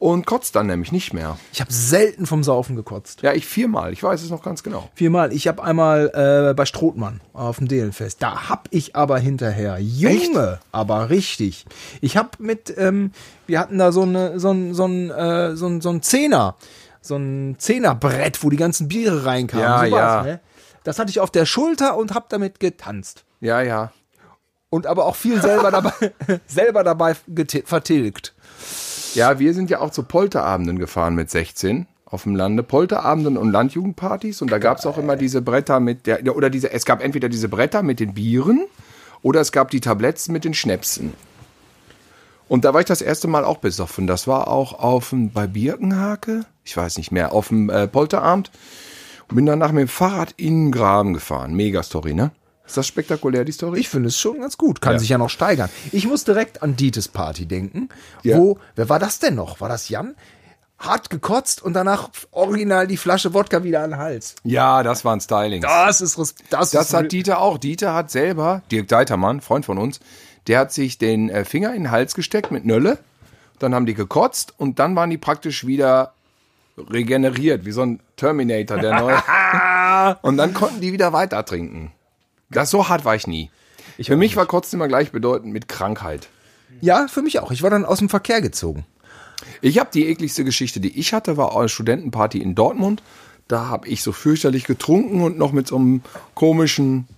Und 0.00 0.24
kotzt 0.24 0.56
dann 0.56 0.66
nämlich 0.66 0.92
nicht 0.92 1.12
mehr. 1.12 1.38
Ich 1.52 1.60
habe 1.60 1.70
selten 1.70 2.24
vom 2.24 2.42
Saufen 2.42 2.74
gekotzt. 2.74 3.20
Ja, 3.20 3.34
ich 3.34 3.46
viermal, 3.46 3.92
ich 3.92 4.02
weiß 4.02 4.22
es 4.22 4.30
noch 4.30 4.42
ganz 4.42 4.62
genau. 4.62 4.88
Viermal. 4.94 5.30
Ich 5.30 5.46
habe 5.46 5.62
einmal 5.62 6.10
äh, 6.14 6.54
bei 6.54 6.64
Strothmann 6.64 7.20
auf 7.34 7.58
dem 7.58 7.68
Delenfest. 7.68 8.22
Da 8.22 8.48
hab 8.48 8.66
ich 8.70 8.96
aber 8.96 9.18
hinterher. 9.18 9.78
Junge, 9.78 10.58
aber 10.72 11.10
richtig. 11.10 11.66
Ich 12.00 12.16
hab 12.16 12.40
mit, 12.40 12.74
ähm, 12.78 13.12
wir 13.46 13.60
hatten 13.60 13.76
da 13.76 13.92
so 13.92 14.02
eine, 14.02 14.40
so 14.40 14.50
ein, 14.50 14.72
so 14.72 14.86
ein, 14.86 15.10
äh, 15.10 15.54
so 15.54 15.66
ein, 15.66 15.82
so 15.82 15.90
ein 15.90 16.00
Zehner, 16.00 16.56
so 17.02 17.16
ein 17.16 17.56
Zehnerbrett, 17.58 18.42
wo 18.42 18.48
die 18.48 18.56
ganzen 18.56 18.88
Biere 18.88 19.26
reinkamen. 19.26 19.62
Ja, 19.62 19.80
so 19.80 19.96
ja. 19.96 20.22
Ne? 20.22 20.40
Das 20.82 20.98
hatte 20.98 21.10
ich 21.10 21.20
auf 21.20 21.30
der 21.30 21.44
Schulter 21.44 21.98
und 21.98 22.14
hab 22.14 22.30
damit 22.30 22.58
getanzt. 22.58 23.26
Ja, 23.40 23.60
ja. 23.60 23.92
Und 24.70 24.86
aber 24.86 25.04
auch 25.04 25.16
viel 25.16 25.42
selber 25.42 25.70
dabei, 25.70 25.92
selber 26.46 26.84
dabei 26.84 27.16
vertilgt. 27.66 28.34
Ja, 29.14 29.38
wir 29.38 29.54
sind 29.54 29.70
ja 29.70 29.80
auch 29.80 29.90
zu 29.90 30.04
Polterabenden 30.04 30.78
gefahren 30.78 31.14
mit 31.14 31.30
16 31.30 31.86
auf 32.04 32.24
dem 32.24 32.36
Lande. 32.36 32.62
Polterabenden 32.62 33.36
und 33.36 33.50
Landjugendpartys. 33.50 34.42
Und 34.42 34.50
da 34.50 34.58
gab 34.58 34.78
es 34.78 34.86
auch 34.86 34.98
immer 34.98 35.16
diese 35.16 35.42
Bretter 35.42 35.80
mit 35.80 36.06
der, 36.06 36.36
oder 36.36 36.50
diese, 36.50 36.72
es 36.72 36.84
gab 36.84 37.02
entweder 37.02 37.28
diese 37.28 37.48
Bretter 37.48 37.82
mit 37.82 38.00
den 38.00 38.14
Bieren 38.14 38.66
oder 39.22 39.40
es 39.40 39.52
gab 39.52 39.70
die 39.70 39.80
Tabletts 39.80 40.28
mit 40.28 40.44
den 40.44 40.54
Schnäpsen. 40.54 41.12
Und 42.48 42.64
da 42.64 42.74
war 42.74 42.80
ich 42.80 42.86
das 42.86 43.02
erste 43.02 43.28
Mal 43.28 43.44
auch 43.44 43.58
besoffen. 43.58 44.06
Das 44.06 44.26
war 44.26 44.48
auch 44.48 44.72
auf 44.78 45.10
dem, 45.10 45.30
bei 45.30 45.46
Birkenhake, 45.46 46.44
ich 46.64 46.76
weiß 46.76 46.98
nicht 46.98 47.12
mehr, 47.12 47.32
auf 47.32 47.48
dem 47.48 47.70
äh, 47.70 47.86
Polterabend. 47.86 48.50
Und 49.28 49.36
bin 49.36 49.46
danach 49.46 49.70
mit 49.70 49.82
dem 49.82 49.88
Fahrrad 49.88 50.34
in 50.36 50.66
den 50.66 50.72
Graben 50.72 51.14
gefahren. 51.14 51.54
Mega 51.54 51.84
Story, 51.84 52.14
ne? 52.14 52.32
Ist 52.70 52.76
das 52.76 52.86
spektakulär, 52.86 53.44
die 53.44 53.50
Story? 53.50 53.80
Ich 53.80 53.88
finde 53.88 54.08
es 54.08 54.16
schon 54.18 54.38
ganz 54.40 54.56
gut. 54.56 54.80
Kann 54.80 54.92
Ja. 54.92 54.98
sich 55.00 55.08
ja 55.08 55.18
noch 55.18 55.28
steigern. 55.28 55.68
Ich 55.90 56.06
muss 56.06 56.22
direkt 56.22 56.62
an 56.62 56.76
Dietes 56.76 57.08
Party 57.08 57.46
denken. 57.46 57.88
Ja. 58.22 58.38
Wo, 58.38 58.58
wer 58.76 58.88
war 58.88 59.00
das 59.00 59.18
denn 59.18 59.34
noch? 59.34 59.60
War 59.60 59.68
das 59.68 59.88
Jan? 59.88 60.14
Hart 60.78 61.10
gekotzt 61.10 61.60
und 61.62 61.72
danach 61.74 62.10
original 62.30 62.86
die 62.86 62.96
Flasche 62.96 63.34
Wodka 63.34 63.64
wieder 63.64 63.82
an 63.82 63.90
den 63.90 63.98
Hals. 63.98 64.36
ja, 64.44 64.84
das 64.84 65.04
waren 65.04 65.20
Stylings. 65.20 65.66
Das 65.66 66.00
ist, 66.00 66.16
das, 66.16 66.70
Das 66.70 66.72
ist 66.72 66.94
hat 66.94 67.10
Dieter 67.10 67.40
auch. 67.40 67.58
Dieter 67.58 67.92
hat 67.92 68.10
selber, 68.12 68.62
Dirk 68.70 68.86
Deitermann, 68.86 69.40
Freund 69.40 69.66
von 69.66 69.76
uns, 69.76 69.98
der 70.46 70.60
hat 70.60 70.72
sich 70.72 70.96
den 70.96 71.28
äh, 71.28 71.44
Finger 71.44 71.74
in 71.74 71.82
den 71.82 71.90
Hals 71.90 72.14
gesteckt 72.14 72.50
mit 72.52 72.64
Nölle. 72.64 72.98
Dann 73.58 73.74
haben 73.74 73.84
die 73.84 73.94
gekotzt 73.94 74.54
und 74.56 74.78
dann 74.78 74.94
waren 74.94 75.10
die 75.10 75.18
praktisch 75.18 75.66
wieder 75.66 76.12
regeneriert, 76.78 77.64
wie 77.66 77.72
so 77.72 77.82
ein 77.82 78.00
Terminator, 78.16 78.78
der 78.78 79.00
neue. 79.00 80.16
und 80.22 80.36
dann 80.36 80.54
konnten 80.54 80.80
die 80.80 80.92
wieder 80.92 81.12
weiter 81.12 81.44
trinken. 81.44 81.92
Das 82.50 82.70
so 82.70 82.88
hart 82.88 83.04
war 83.04 83.14
ich 83.14 83.26
nie. 83.26 83.50
Für 84.00 84.16
mich 84.16 84.36
war 84.36 84.46
Kotzen 84.46 84.78
immer 84.78 84.88
gleichbedeutend 84.88 85.52
mit 85.52 85.68
Krankheit. 85.68 86.28
Ja, 86.80 87.06
für 87.08 87.22
mich 87.22 87.38
auch. 87.40 87.50
Ich 87.50 87.62
war 87.62 87.70
dann 87.70 87.84
aus 87.84 87.98
dem 87.98 88.08
Verkehr 88.08 88.40
gezogen. 88.40 88.84
Ich 89.60 89.78
habe 89.78 89.90
die 89.92 90.06
ekligste 90.06 90.44
Geschichte, 90.44 90.80
die 90.80 90.98
ich 90.98 91.12
hatte, 91.12 91.36
war 91.36 91.56
eine 91.56 91.68
Studentenparty 91.68 92.38
in 92.38 92.54
Dortmund. 92.54 93.02
Da 93.48 93.68
habe 93.68 93.88
ich 93.88 94.02
so 94.02 94.12
fürchterlich 94.12 94.64
getrunken 94.64 95.22
und 95.22 95.38
noch 95.38 95.52
mit 95.52 95.66
so 95.66 95.76
einem 95.76 96.02
komischen. 96.34 97.08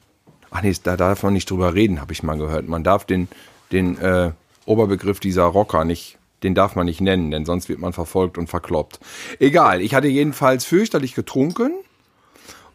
Ach 0.50 0.62
nee, 0.62 0.74
da 0.82 0.96
darf 0.96 1.22
man 1.22 1.32
nicht 1.32 1.50
drüber 1.50 1.74
reden, 1.74 2.00
habe 2.00 2.12
ich 2.12 2.22
mal 2.22 2.36
gehört. 2.36 2.68
Man 2.68 2.84
darf 2.84 3.04
den, 3.04 3.28
den 3.70 3.98
äh, 3.98 4.32
Oberbegriff 4.64 5.20
dieser 5.20 5.44
Rocker 5.44 5.84
nicht, 5.84 6.18
den 6.42 6.54
darf 6.54 6.74
man 6.74 6.86
nicht 6.86 7.00
nennen, 7.00 7.30
denn 7.30 7.44
sonst 7.44 7.68
wird 7.68 7.78
man 7.78 7.92
verfolgt 7.92 8.38
und 8.38 8.48
verkloppt. 8.48 9.00
Egal, 9.38 9.80
ich 9.80 9.94
hatte 9.94 10.08
jedenfalls 10.08 10.64
fürchterlich 10.64 11.14
getrunken 11.14 11.72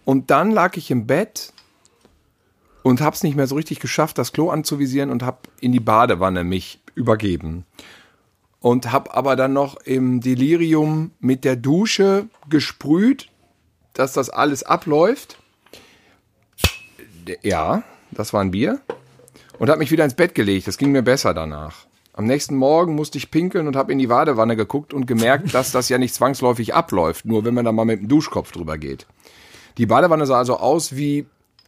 und 0.05 0.31
dann 0.31 0.51
lag 0.51 0.77
ich 0.77 0.91
im 0.91 1.07
Bett 1.07 1.53
und 2.87 3.01
hab's 3.01 3.21
nicht 3.21 3.35
mehr 3.35 3.47
so 3.47 3.55
richtig 3.55 3.81
geschafft, 3.81 4.17
das 4.17 4.31
Klo 4.31 4.49
anzuvisieren 4.49 5.09
und 5.09 5.21
hab 5.21 5.49
in 5.59 5.73
die 5.73 5.81
Badewanne 5.81 6.45
mich 6.45 6.79
übergeben 6.95 7.65
und 8.61 8.93
habe 8.93 9.13
aber 9.13 9.35
dann 9.35 9.51
noch 9.51 9.75
im 9.81 10.21
Delirium 10.21 11.11
mit 11.19 11.43
der 11.43 11.57
Dusche 11.57 12.29
gesprüht, 12.49 13.27
dass 13.91 14.13
das 14.13 14.29
alles 14.29 14.63
abläuft. 14.63 15.37
Ja, 17.43 17.83
das 18.11 18.31
war 18.31 18.39
ein 18.39 18.51
Bier. 18.51 18.79
Und 19.59 19.69
habe 19.69 19.79
mich 19.79 19.91
wieder 19.91 20.05
ins 20.05 20.13
Bett 20.13 20.33
gelegt. 20.33 20.67
Das 20.67 20.77
ging 20.77 20.93
mir 20.93 21.01
besser 21.01 21.33
danach. 21.33 21.87
Am 22.13 22.25
nächsten 22.25 22.55
Morgen 22.55 22.95
musste 22.95 23.17
ich 23.17 23.31
pinkeln 23.31 23.67
und 23.67 23.75
habe 23.75 23.91
in 23.91 23.99
die 23.99 24.07
Badewanne 24.07 24.55
geguckt 24.55 24.93
und 24.93 25.07
gemerkt, 25.07 25.53
dass 25.53 25.73
das 25.73 25.89
ja 25.89 25.97
nicht 25.97 26.15
zwangsläufig 26.15 26.73
abläuft, 26.73 27.25
nur 27.25 27.43
wenn 27.43 27.53
man 27.53 27.65
da 27.65 27.73
mal 27.73 27.85
mit 27.85 27.99
dem 27.99 28.07
Duschkopf 28.07 28.53
drüber 28.53 28.77
geht. 28.77 29.07
Die 29.77 29.87
Badewanne 29.87 30.25
sah 30.25 30.37
also 30.37 30.57
aus 30.57 30.95
wie 30.95 31.25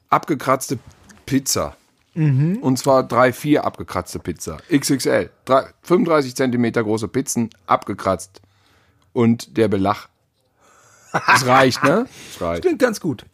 abgekratzte 0.10 0.80
Pizza. 1.30 1.76
Und 2.16 2.78
zwar 2.78 3.04
drei, 3.04 3.32
vier 3.32 3.64
abgekratzte 3.64 4.20
Pizza. 4.20 4.58
XXL. 4.76 5.30
Drei, 5.46 5.68
35 5.84 6.36
Zentimeter 6.36 6.84
große 6.84 7.08
Pizzen, 7.08 7.50
abgekratzt. 7.66 8.42
Und 9.14 9.56
der 9.56 9.68
Belach. 9.68 10.10
Es 11.34 11.46
reicht, 11.46 11.84
ne? 11.84 12.08
Es 12.30 12.42
reicht. 12.42 12.64
Klingt 12.64 12.80
ganz 12.80 13.00
gut. 13.00 13.26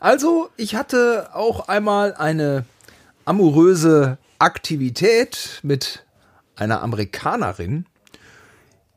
Also, 0.00 0.50
ich 0.56 0.74
hatte 0.74 1.30
auch 1.34 1.68
einmal 1.68 2.14
eine 2.14 2.64
amoröse 3.24 4.18
Aktivität 4.38 5.60
mit 5.62 6.04
einer 6.56 6.82
Amerikanerin, 6.82 7.86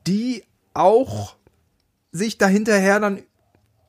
die 0.06 0.44
auch 0.74 1.36
sich 2.10 2.36
dahinterher 2.36 3.00
dann 3.00 3.22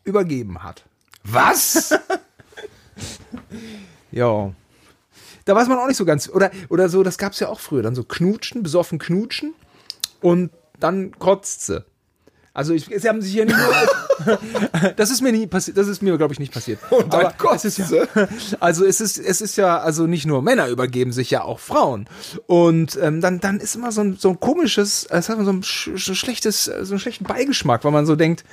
übergeben 0.03 0.61
hat. 0.63 0.83
Was? 1.23 1.97
Ja. 4.11 4.51
Da 5.45 5.55
weiß 5.55 5.67
man 5.67 5.79
auch 5.79 5.87
nicht 5.87 5.97
so 5.97 6.05
ganz. 6.05 6.29
Oder, 6.29 6.51
oder 6.69 6.89
so, 6.89 7.03
das 7.03 7.17
gab 7.17 7.33
es 7.33 7.39
ja 7.39 7.49
auch 7.49 7.59
früher. 7.59 7.81
Dann 7.81 7.95
so 7.95 8.03
knutschen, 8.03 8.63
besoffen 8.63 8.99
knutschen 8.99 9.53
und 10.21 10.51
dann 10.79 11.11
kotzt 11.17 11.65
sie. 11.65 11.83
Also 12.57 12.73
ich, 12.73 12.85
sie 12.85 13.07
haben 13.07 13.21
sich 13.21 13.35
ja 13.35 13.45
nicht 13.45 13.55
nur, 13.55 14.35
das 14.97 15.11
ist 15.11 15.21
mir 15.21 15.31
nie 15.31 15.45
passiert, 15.45 15.77
das 15.77 15.87
ist 15.87 16.01
mir 16.01 16.17
glaube 16.17 16.33
ich 16.33 16.39
nicht 16.39 16.51
passiert. 16.51 16.79
Und 16.89 17.13
dann 17.13 17.27
Aber 17.27 17.53
es 17.53 17.65
ist 17.65 17.77
ja, 17.77 17.85
also 18.59 18.83
es 18.83 18.99
ist 18.99 19.19
es 19.19 19.41
ist 19.41 19.57
ja 19.57 19.77
also 19.77 20.07
nicht 20.07 20.25
nur 20.25 20.41
Männer 20.41 20.67
übergeben 20.67 21.11
sich 21.11 21.29
ja 21.29 21.43
auch 21.43 21.59
Frauen 21.59 22.09
und 22.47 22.97
ähm, 22.99 23.21
dann 23.21 23.39
dann 23.39 23.59
ist 23.59 23.75
immer 23.75 23.91
so 23.91 24.01
ein, 24.01 24.15
so 24.17 24.29
ein 24.29 24.39
komisches, 24.39 25.05
es 25.07 25.29
hat 25.29 25.37
so 25.37 25.51
ein, 25.51 25.61
sch 25.61 25.91
so 25.97 26.13
ein 26.13 26.15
schlechtes 26.15 26.65
so 26.65 26.93
einen 26.93 26.99
schlechten 26.99 27.25
Beigeschmack, 27.25 27.83
weil 27.83 27.91
man 27.91 28.07
so 28.07 28.15
denkt, 28.15 28.43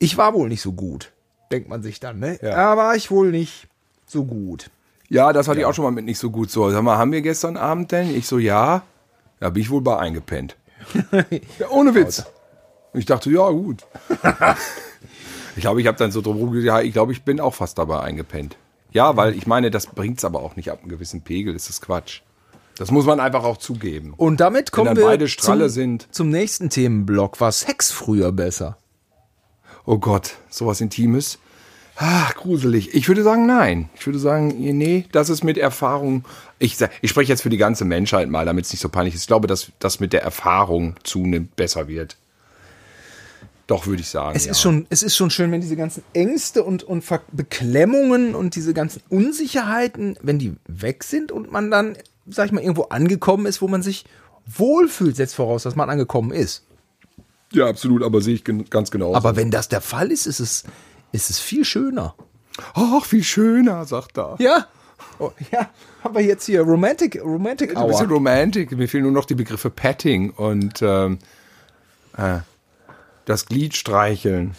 ich 0.00 0.16
war 0.16 0.34
wohl 0.34 0.48
nicht 0.48 0.62
so 0.62 0.72
gut, 0.72 1.12
denkt 1.52 1.68
man 1.68 1.84
sich 1.84 2.00
dann, 2.00 2.18
ne? 2.18 2.40
Ja. 2.42 2.50
Ja. 2.50 2.76
war 2.76 2.96
ich 2.96 3.12
wohl 3.12 3.30
nicht 3.30 3.68
so 4.14 4.24
gut. 4.24 4.70
Ja, 5.10 5.32
das 5.32 5.48
hatte 5.48 5.60
ich 5.60 5.66
auch 5.66 5.74
schon 5.74 5.84
mal 5.84 5.90
mit 5.90 6.06
nicht 6.06 6.18
so 6.18 6.30
gut. 6.30 6.50
So, 6.50 6.70
sag 6.70 6.82
mal, 6.82 6.96
haben 6.96 7.12
wir 7.12 7.20
gestern 7.20 7.58
Abend 7.58 7.92
denn? 7.92 8.14
Ich 8.14 8.26
so, 8.26 8.38
ja. 8.38 8.82
Da 9.40 9.50
bin 9.50 9.62
ich 9.62 9.70
wohl 9.70 9.82
bei 9.82 9.98
eingepennt. 9.98 10.56
ja, 11.58 11.68
ohne 11.70 11.94
Witz. 11.94 12.24
Und 12.92 13.00
ich 13.00 13.06
dachte, 13.06 13.30
ja, 13.30 13.50
gut. 13.50 13.84
ich 15.56 15.60
glaube, 15.60 15.80
ich 15.80 15.86
habe 15.86 15.98
dann 15.98 16.10
so 16.10 16.22
drum 16.22 16.38
rumgedacht, 16.38 16.66
ja, 16.66 16.80
ich 16.80 16.92
glaube, 16.92 17.12
ich 17.12 17.22
bin 17.22 17.40
auch 17.40 17.54
fast 17.54 17.76
dabei 17.76 18.00
eingepennt. 18.00 18.56
Ja, 18.92 19.16
weil 19.16 19.36
ich 19.36 19.46
meine, 19.46 19.70
das 19.70 19.88
bringt's 19.88 20.24
aber 20.24 20.40
auch 20.40 20.56
nicht 20.56 20.70
ab 20.70 20.80
einem 20.80 20.88
gewissen 20.88 21.22
Pegel. 21.22 21.52
Das 21.52 21.68
ist 21.68 21.82
Quatsch. 21.82 22.22
Das 22.76 22.90
muss 22.90 23.06
man 23.06 23.20
einfach 23.20 23.44
auch 23.44 23.58
zugeben. 23.58 24.14
Und 24.16 24.40
damit 24.40 24.72
kommen 24.72 24.96
wir 24.96 25.04
beide 25.04 25.28
Stralle 25.28 25.66
zum, 25.66 25.74
sind. 25.74 26.08
zum 26.10 26.30
nächsten 26.30 26.70
Themenblock. 26.70 27.40
War 27.40 27.52
Sex 27.52 27.90
früher 27.90 28.32
besser? 28.32 28.78
Oh 29.84 29.98
Gott, 29.98 30.36
sowas 30.48 30.80
Intimes. 30.80 31.38
Ach, 31.96 32.34
gruselig. 32.34 32.94
Ich 32.94 33.08
würde 33.08 33.22
sagen, 33.22 33.46
nein. 33.46 33.88
Ich 33.94 34.06
würde 34.06 34.18
sagen, 34.18 34.48
nee, 34.48 35.04
das 35.12 35.28
ist 35.30 35.44
mit 35.44 35.56
Erfahrung. 35.56 36.24
Ich, 36.58 36.76
ich 37.02 37.10
spreche 37.10 37.32
jetzt 37.32 37.42
für 37.42 37.50
die 37.50 37.56
ganze 37.56 37.84
Menschheit 37.84 38.28
mal, 38.28 38.44
damit 38.44 38.64
es 38.64 38.72
nicht 38.72 38.80
so 38.80 38.88
peinlich 38.88 39.14
ist. 39.14 39.22
Ich 39.22 39.26
glaube, 39.26 39.46
dass 39.46 39.70
das 39.78 40.00
mit 40.00 40.12
der 40.12 40.22
Erfahrung 40.22 40.96
zunimmt 41.04 41.54
besser 41.54 41.86
wird. 41.86 42.16
Doch, 43.66 43.86
würde 43.86 44.02
ich 44.02 44.08
sagen. 44.08 44.36
Es 44.36 44.44
ja. 44.44 44.50
ist 44.50 44.60
schon, 44.60 44.86
es 44.90 45.02
ist 45.02 45.16
schon 45.16 45.30
schön, 45.30 45.50
wenn 45.50 45.60
diese 45.60 45.76
ganzen 45.76 46.02
Ängste 46.12 46.64
und, 46.64 46.82
und 46.82 47.02
Ver 47.02 47.22
Beklemmungen 47.32 48.34
und 48.34 48.56
diese 48.56 48.74
ganzen 48.74 49.00
Unsicherheiten, 49.08 50.18
wenn 50.20 50.38
die 50.38 50.56
weg 50.66 51.04
sind 51.04 51.32
und 51.32 51.50
man 51.50 51.70
dann, 51.70 51.96
sag 52.28 52.46
ich 52.46 52.52
mal, 52.52 52.60
irgendwo 52.60 52.82
angekommen 52.84 53.46
ist, 53.46 53.62
wo 53.62 53.68
man 53.68 53.82
sich 53.82 54.04
wohlfühlt, 54.46 55.16
setzt 55.16 55.36
voraus, 55.36 55.62
dass 55.62 55.76
man 55.76 55.88
angekommen 55.88 56.32
ist. 56.32 56.64
Ja, 57.52 57.66
absolut, 57.66 58.02
aber 58.02 58.20
sehe 58.20 58.34
ich 58.34 58.44
ganz 58.44 58.90
genau. 58.90 59.14
Aber 59.14 59.36
wenn 59.36 59.50
das 59.50 59.68
der 59.68 59.80
Fall 59.80 60.10
ist, 60.10 60.26
ist 60.26 60.40
es, 60.40 60.64
ist 61.14 61.30
es 61.30 61.38
viel 61.38 61.64
schöner. 61.64 62.14
Ach, 62.74 63.04
viel 63.04 63.22
schöner, 63.22 63.84
sagt 63.84 64.18
er. 64.18 64.36
Ja. 64.38 64.66
Oh, 65.18 65.30
ja, 65.52 65.70
haben 66.02 66.14
wir 66.14 66.22
jetzt 66.22 66.46
hier 66.46 66.62
Romantic, 66.62 67.20
Romantic 67.22 67.76
Ein 67.76 67.86
bisschen 67.86 68.08
Hour. 68.08 68.16
Romantik. 68.16 68.72
Mir 68.72 68.88
fehlen 68.88 69.04
nur 69.04 69.12
noch 69.12 69.24
die 69.24 69.36
Begriffe 69.36 69.70
Petting 69.70 70.30
und 70.30 70.82
ähm, 70.82 71.18
äh, 72.16 72.38
das 73.24 73.46
Glied 73.46 73.76
streicheln. 73.76 74.54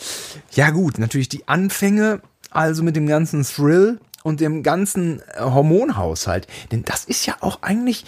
Ja 0.52 0.70
gut, 0.70 0.98
natürlich 0.98 1.30
die 1.30 1.48
Anfänge, 1.48 2.22
also 2.52 2.84
mit 2.84 2.96
dem 2.96 3.08
ganzen 3.08 3.44
Thrill 3.44 4.00
und 4.24 4.40
dem 4.40 4.64
ganzen 4.64 5.20
äh, 5.20 5.42
Hormonhaushalt. 5.42 6.48
Denn 6.72 6.84
das 6.84 7.04
ist 7.04 7.26
ja 7.26 7.36
auch 7.42 7.64
eigentlich, 7.64 8.06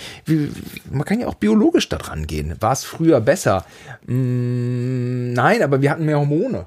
man 0.90 1.06
kann 1.06 1.20
ja 1.20 1.28
auch 1.28 1.36
biologisch 1.36 1.90
da 1.90 1.98
dran 1.98 2.28
gehen. 2.28 2.56
War 2.62 2.72
es 2.72 2.86
früher 2.86 3.20
besser? 3.20 3.66
Mm, 4.06 5.34
nein, 5.34 5.62
aber 5.62 5.82
wir 5.82 5.92
hatten 5.92 6.06
mehr 6.06 6.20
Hormone. 6.20 6.66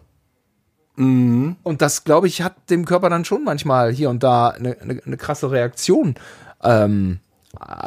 Und 1.01 1.83
das, 1.83 2.05
glaube 2.05 2.27
ich, 2.27 2.43
hat 2.43 2.55
dem 2.69 2.85
Körper 2.85 3.09
dann 3.09 3.25
schon 3.25 3.43
manchmal 3.45 3.93
hier 3.93 4.11
und 4.11 4.23
da 4.23 4.49
eine, 4.49 4.77
eine, 4.81 5.01
eine 5.05 5.17
krasse 5.17 5.51
Reaktion, 5.51 6.15
ähm, 6.63 7.21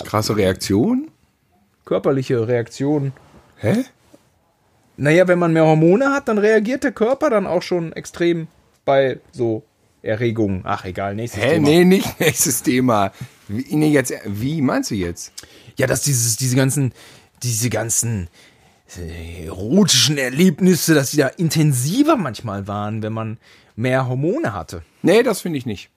Krasse 0.05 0.35
Reaktion. 0.35 1.09
körperliche 1.85 2.47
Reaktion. 2.47 3.13
Hä? 3.57 3.85
naja, 4.97 5.27
wenn 5.27 5.39
man 5.39 5.53
mehr 5.53 5.65
Hormone 5.65 6.11
hat, 6.11 6.27
dann 6.27 6.37
reagiert 6.37 6.83
der 6.83 6.91
Körper 6.91 7.29
dann 7.29 7.47
auch 7.47 7.61
schon 7.61 7.93
extrem 7.93 8.47
bei 8.85 9.19
so 9.31 9.63
Erregungen. 10.01 10.61
Ach, 10.65 10.85
egal, 10.85 11.15
nächstes 11.15 11.41
Hä, 11.41 11.53
Thema. 11.53 11.67
nee, 11.69 11.85
nicht 11.85 12.19
nächstes 12.19 12.61
Thema. 12.63 13.11
Wie, 13.47 13.75
nee, 13.75 13.89
jetzt, 13.91 14.13
wie 14.25 14.61
meinst 14.61 14.91
du 14.91 14.95
jetzt? 14.95 15.31
Ja, 15.77 15.87
dass 15.87 16.01
dieses, 16.01 16.35
diese 16.37 16.55
ganzen, 16.55 16.93
diese 17.41 17.69
ganzen 17.69 18.27
erotischen 18.97 20.17
Erlebnisse, 20.17 20.93
dass 20.93 21.11
die 21.11 21.17
da 21.17 21.27
intensiver 21.27 22.15
manchmal 22.15 22.67
waren, 22.67 23.01
wenn 23.01 23.13
man 23.13 23.37
mehr 23.75 24.07
Hormone 24.07 24.53
hatte. 24.53 24.83
Nee, 25.01 25.23
das 25.23 25.41
finde 25.41 25.57
ich 25.57 25.65
nicht. 25.65 25.89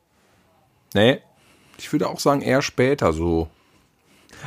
Nee. 0.94 1.20
Ich 1.78 1.92
würde 1.92 2.08
auch 2.08 2.20
sagen, 2.20 2.40
eher 2.40 2.62
später 2.62 3.12
so. 3.12 3.48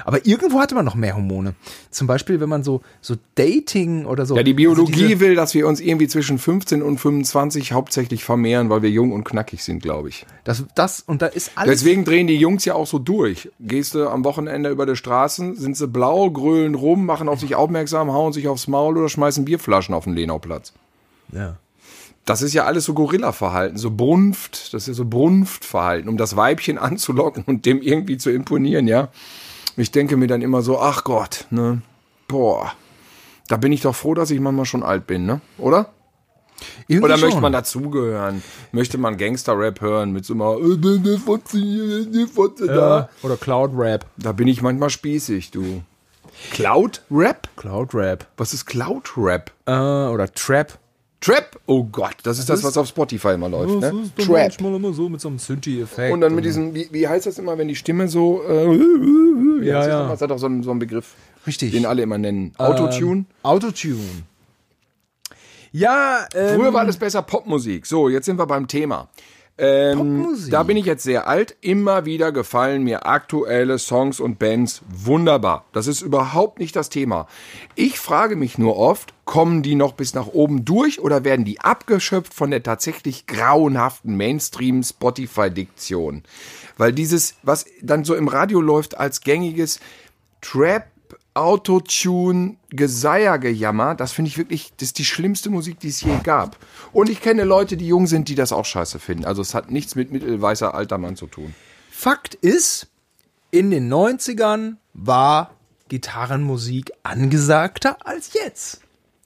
Aber 0.06 0.26
irgendwo 0.26 0.60
hatte 0.60 0.76
man 0.76 0.86
noch 0.86 0.96
mehr 0.96 1.16
Hormone. 1.16 1.56
Zum 1.90 2.08
Beispiel, 2.08 2.40
wenn 2.40 2.50
man 2.50 2.64
so, 2.64 2.82
so 3.02 3.16
Dating 3.36 4.06
oder 4.06 4.26
so. 4.26 4.36
Ja, 4.36 4.44
die 4.44 4.54
Biologie 4.54 5.06
Also 5.06 5.20
will, 5.20 5.36
dass 5.36 5.54
wir 5.54 5.68
uns 5.68 5.80
irgendwie 5.80 6.08
zwischen 6.08 6.38
15 6.38 6.82
und 6.82 6.98
25 6.98 7.72
hauptsächlich 7.74 8.24
vermehren, 8.24 8.70
weil 8.70 8.82
wir 8.82 8.90
jung 8.90 9.12
und 9.12 9.24
knackig 9.24 9.64
sind, 9.64 9.82
glaube 9.82 10.10
ich. 10.10 10.26
das, 10.44 10.64
das, 10.76 11.02
und 11.02 11.22
da 11.22 11.28
ist 11.28 11.52
alles. 11.56 11.82
Deswegen 11.82 12.06
drehen 12.06 12.28
die 12.28 12.38
Jungs 12.38 12.66
ja 12.66 12.76
auch 12.76 12.88
so 12.88 13.00
durch. 13.00 13.50
Gehst 13.60 13.96
du 13.96 14.08
am 14.08 14.24
Wochenende 14.24 14.70
über 14.70 14.86
die 14.86 14.96
Straßen, 14.96 15.56
sind 15.56 15.78
sie 15.78 15.88
blau, 15.88 16.30
grölen 16.30 16.76
rum, 16.76 17.06
machen 17.06 17.30
auf 17.30 17.40
sich 17.40 17.56
aufmerksam, 17.56 18.12
hauen 18.12 18.34
sich 18.34 18.48
aufs 18.48 18.68
Maul 18.68 18.98
oder 18.98 19.10
schmeißen 19.10 19.46
Bierflaschen 19.46 19.96
auf 19.96 20.06
den 20.06 20.14
Lenauplatz. 20.14 20.74
Ja. 21.32 21.58
Das 22.26 22.44
ist 22.44 22.54
ja 22.54 22.66
alles 22.66 22.86
so 22.86 22.94
Gorilla-Verhalten, 22.94 23.78
so 23.78 23.90
Brunft, 23.90 24.74
das 24.74 24.84
ist 24.84 24.88
ja 24.88 24.94
so 24.94 25.06
Brunftverhalten, 25.06 26.08
um 26.10 26.18
das 26.18 26.36
Weibchen 26.36 26.78
anzulocken 26.78 27.44
und 27.46 27.66
dem 27.66 27.82
irgendwie 27.82 28.18
zu 28.18 28.30
imponieren, 28.30 28.88
ja. 28.88 29.10
Ich 29.80 29.92
denke 29.92 30.18
mir 30.18 30.28
dann 30.28 30.42
immer 30.42 30.62
so, 30.62 30.78
ach 30.78 31.06
Gott, 31.06 31.46
ne, 31.52 31.82
boah, 32.28 32.74
da 33.48 33.56
bin 33.56 33.72
ich 33.72 33.82
doch 33.82 33.96
froh, 33.96 34.14
dass 34.14 34.30
ich 34.30 34.42
manchmal 34.42 34.66
schon 34.66 34.84
alt 34.84 35.08
bin, 35.08 35.26
ne, 35.26 35.40
oder? 35.58 35.94
Irgendwie 36.90 37.06
Oder 37.06 37.16
möchte 37.16 37.32
schon. 37.32 37.42
man 37.42 37.54
dazugehören? 37.54 38.44
Möchte 38.74 38.98
man 38.98 39.16
Gangster-Rap 39.16 39.80
hören 39.80 40.12
mit 40.12 40.26
so 40.26 40.34
immer, 40.34 40.58
äh, 40.58 40.76
da? 42.68 43.00
ja. 43.00 43.10
Oder 43.24 43.38
Cloud 43.38 43.72
Rap. 43.74 44.06
Da 44.18 44.34
bin 44.34 44.50
ich 44.50 44.62
manchmal 44.62 44.90
spießig, 44.90 45.52
du. 45.52 45.82
Cloud-Rap? 46.52 47.48
Cloud 47.56 47.94
Rap. 47.94 48.28
Was 48.36 48.54
ist 48.54 48.66
Cloud-Rap? 48.66 49.54
Äh, 49.66 49.72
oder 49.72 50.30
Trap. 50.34 50.78
Trap? 51.22 51.60
Oh 51.66 51.84
Gott, 51.84 52.16
das 52.24 52.40
ist 52.40 52.50
das, 52.50 52.64
was 52.64 52.78
auf 52.78 52.88
Spotify 52.88 53.30
immer 53.30 53.50
läuft, 53.50 53.82
ne? 53.82 54.10
Trap. 54.18 54.62
immer 54.62 54.94
so 54.94 55.10
mit 55.10 55.20
so 55.20 55.28
einem 55.28 55.38
Synthi-Effekt. 55.38 56.14
Und 56.14 56.22
dann 56.22 56.34
mit 56.34 56.46
diesem, 56.46 56.74
wie, 56.74 56.88
wie 56.92 57.08
heißt 57.08 57.26
das 57.26 57.38
immer, 57.38 57.58
wenn 57.58 57.68
die 57.68 57.76
Stimme 57.76 58.08
so, 58.08 58.42
äh, 58.48 59.66
Ja, 59.66 59.80
das 59.80 59.88
ja. 59.88 60.04
Ist, 60.04 60.12
das 60.12 60.22
hat 60.22 60.32
auch 60.32 60.40
so 60.40 60.46
einen, 60.46 60.64
so 60.64 60.72
einen 60.72 60.80
Begriff, 60.80 61.16
Richtig. 61.46 61.72
den 61.72 61.86
alle 61.86 62.04
immer 62.04 62.18
nennen. 62.18 62.54
Autotune. 62.58 63.20
Ähm, 63.20 63.26
Autotune. 63.44 64.00
Ja, 65.72 66.26
ähm, 66.34 66.56
Früher 66.56 66.74
war 66.74 66.82
alles 66.82 66.98
besser 66.98 67.22
Popmusik. 67.22 67.86
So, 67.86 68.10
jetzt 68.10 68.26
sind 68.26 68.40
wir 68.40 68.48
beim 68.48 68.68
Thema. 68.68 69.10
Ähm. 69.60 70.38
Da 70.50 70.64
bin 70.64 70.78
ich 70.78 70.86
jetzt 70.86 71.04
sehr 71.04 71.28
alt. 71.28 71.56
Immer 71.62 72.06
wieder 72.06 72.32
gefallen 72.32 72.84
mir 72.84 73.06
aktuelle 73.06 73.78
Songs 73.78 74.20
und 74.20 74.40
Bands 74.40 74.82
wunderbar. 74.90 75.66
Das 75.74 75.88
ist 75.88 76.02
überhaupt 76.02 76.60
nicht 76.60 76.76
das 76.76 76.90
Thema. 76.90 77.28
Ich 77.76 78.00
frage 78.00 78.36
mich 78.36 78.58
nur 78.58 78.78
oft, 78.78 79.14
kommen 79.26 79.62
die 79.62 79.76
noch 79.76 79.94
bis 79.94 80.14
nach 80.14 80.28
oben 80.28 80.66
durch 80.66 81.02
oder 81.02 81.24
werden 81.24 81.46
die 81.46 81.60
abgeschöpft 81.60 82.34
von 82.34 82.52
der 82.52 82.64
tatsächlich 82.64 83.28
grauenhaften 83.28 84.16
Mainstream-Spotify-Diktion? 84.16 86.24
Weil 86.78 86.94
dieses, 86.94 87.36
was 87.44 87.66
dann 87.82 88.06
so 88.06 88.16
im 88.16 88.30
Radio 88.30 88.62
läuft 88.62 88.98
als 88.98 89.22
gängiges 89.22 89.80
Trap, 90.42 90.86
Autotune, 91.34 92.58
Geseiergejammer, 92.70 93.96
das 93.96 94.12
finde 94.12 94.30
ich 94.30 94.38
wirklich, 94.38 94.74
das 94.78 94.90
ist 94.90 94.98
die 94.98 95.06
schlimmste 95.06 95.50
Musik, 95.50 95.80
die 95.80 95.90
es 95.90 96.02
je 96.02 96.18
gab. 96.24 96.58
Und 96.92 97.10
ich 97.10 97.22
kenne 97.22 97.44
Leute, 97.44 97.78
die 97.78 97.88
jung 97.88 98.08
sind, 98.08 98.28
die 98.30 98.36
das 98.36 98.52
auch 98.52 98.66
scheiße 98.66 99.00
finden. 99.00 99.26
Also 99.26 99.42
es 99.42 99.54
hat 99.54 99.72
nichts 99.72 99.96
mit 99.96 100.12
mittelweißer 100.12 100.74
alter 100.74 100.98
Mann 100.98 101.16
zu 101.16 101.28
tun. 101.28 101.54
Fakt 101.92 102.36
ist, 102.36 102.88
in 103.52 103.72
den 103.72 103.92
90ern 103.92 104.76
war 104.94 105.52
Gitarrenmusik 105.88 106.92
angesagter 107.04 107.98
als 108.06 108.34
jetzt. 108.34 108.82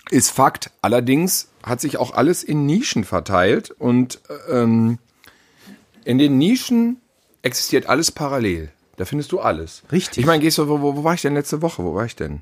Ist 0.09 0.31
Fakt. 0.31 0.71
Allerdings 0.81 1.49
hat 1.63 1.81
sich 1.81 1.97
auch 1.97 2.13
alles 2.13 2.43
in 2.43 2.65
Nischen 2.65 3.03
verteilt 3.03 3.71
und 3.71 4.19
ähm, 4.49 4.99
in 6.03 6.17
den 6.17 6.37
Nischen 6.37 6.97
existiert 7.41 7.87
alles 7.87 8.11
parallel. 8.11 8.71
Da 9.03 9.05
findest 9.05 9.33
du 9.33 9.41
alles. 9.41 9.83
Richtig. 9.91 10.19
Ich 10.19 10.25
meine, 10.25 10.41
gehst 10.41 10.57
du, 10.57 10.69
wo, 10.69 10.79
wo, 10.79 10.95
wo 10.95 11.03
war 11.03 11.13
ich 11.13 11.21
denn 11.21 11.33
letzte 11.33 11.61
Woche? 11.61 11.83
Wo 11.83 11.93
war 11.93 12.05
ich 12.05 12.15
denn? 12.15 12.41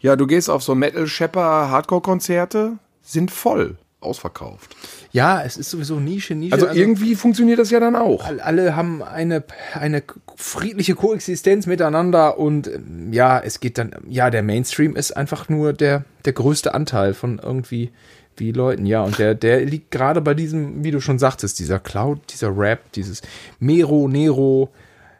Ja, 0.00 0.16
du 0.16 0.26
gehst 0.26 0.50
auf 0.50 0.62
so 0.62 0.74
Metal 0.74 1.06
Shepper 1.06 1.70
Hardcore 1.70 2.02
Konzerte, 2.02 2.76
sind 3.00 3.30
voll 3.30 3.78
ausverkauft. 4.00 4.76
Ja, 5.12 5.42
es 5.42 5.56
ist 5.56 5.70
sowieso 5.70 6.00
Nische, 6.00 6.34
Nische. 6.34 6.52
Also 6.52 6.68
irgendwie 6.68 7.14
funktioniert 7.14 7.58
das 7.58 7.70
ja 7.70 7.80
dann 7.80 7.96
auch. 7.96 8.22
alle 8.42 8.76
haben 8.76 9.02
eine, 9.02 9.44
eine 9.72 10.02
friedliche 10.36 10.94
Koexistenz 10.94 11.64
miteinander 11.64 12.36
und 12.36 12.66
ähm, 12.66 13.14
ja, 13.14 13.40
es 13.40 13.60
geht 13.60 13.78
dann, 13.78 13.92
ja, 14.06 14.28
der 14.28 14.42
Mainstream 14.42 14.96
ist 14.96 15.16
einfach 15.16 15.48
nur 15.48 15.72
der, 15.72 16.04
der 16.26 16.34
größte 16.34 16.74
Anteil 16.74 17.14
von 17.14 17.40
irgendwie 17.42 17.92
wie 18.36 18.52
Leuten, 18.52 18.84
ja, 18.84 19.02
und 19.02 19.18
der, 19.18 19.34
der 19.34 19.64
liegt 19.64 19.90
gerade 19.90 20.20
bei 20.20 20.34
diesem, 20.34 20.84
wie 20.84 20.90
du 20.90 21.00
schon 21.00 21.18
sagtest, 21.18 21.58
dieser 21.58 21.78
Cloud, 21.78 22.20
dieser 22.30 22.54
Rap, 22.54 22.92
dieses 22.92 23.22
Mero, 23.58 24.06
Nero, 24.06 24.70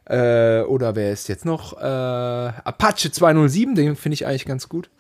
äh, 0.07 0.61
oder 0.63 0.97
wer 0.97 1.13
ist 1.13 1.29
jetzt 1.29 1.45
noch? 1.45 1.79
Äh, 1.79 1.85
Apache 1.85 3.11
207, 3.11 3.75
den 3.75 3.97
finde 3.97 4.15
ich 4.15 4.27
eigentlich 4.27 4.47
ganz 4.47 4.69
gut. 4.69 4.91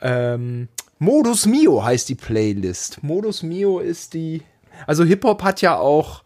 Ähm, 0.00 0.68
Modus 0.98 1.46
Mio 1.46 1.84
heißt 1.84 2.08
die 2.08 2.14
Playlist. 2.14 3.02
Modus 3.02 3.42
Mio 3.42 3.80
ist 3.80 4.14
die. 4.14 4.42
Also 4.86 5.04
Hip-Hop 5.04 5.42
hat 5.42 5.60
ja 5.62 5.78
auch. 5.78 6.22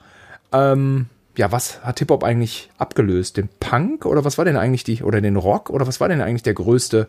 Ähm, 0.53 1.07
ja, 1.37 1.50
was 1.50 1.83
hat 1.83 1.98
Hip-Hop 1.98 2.22
eigentlich 2.22 2.70
abgelöst? 2.79 3.37
Den 3.37 3.48
Punk? 3.59 4.07
Oder 4.07 4.24
was 4.24 4.38
war 4.38 4.44
denn 4.44 4.57
eigentlich 4.57 4.85
die. 4.85 5.03
Oder 5.03 5.20
den 5.20 5.37
Rock? 5.37 5.70
Oder 5.70 5.87
was 5.87 6.00
war 6.00 6.09
denn 6.09 6.20
eigentlich 6.20 6.44
der 6.44 6.55
größte 6.55 7.09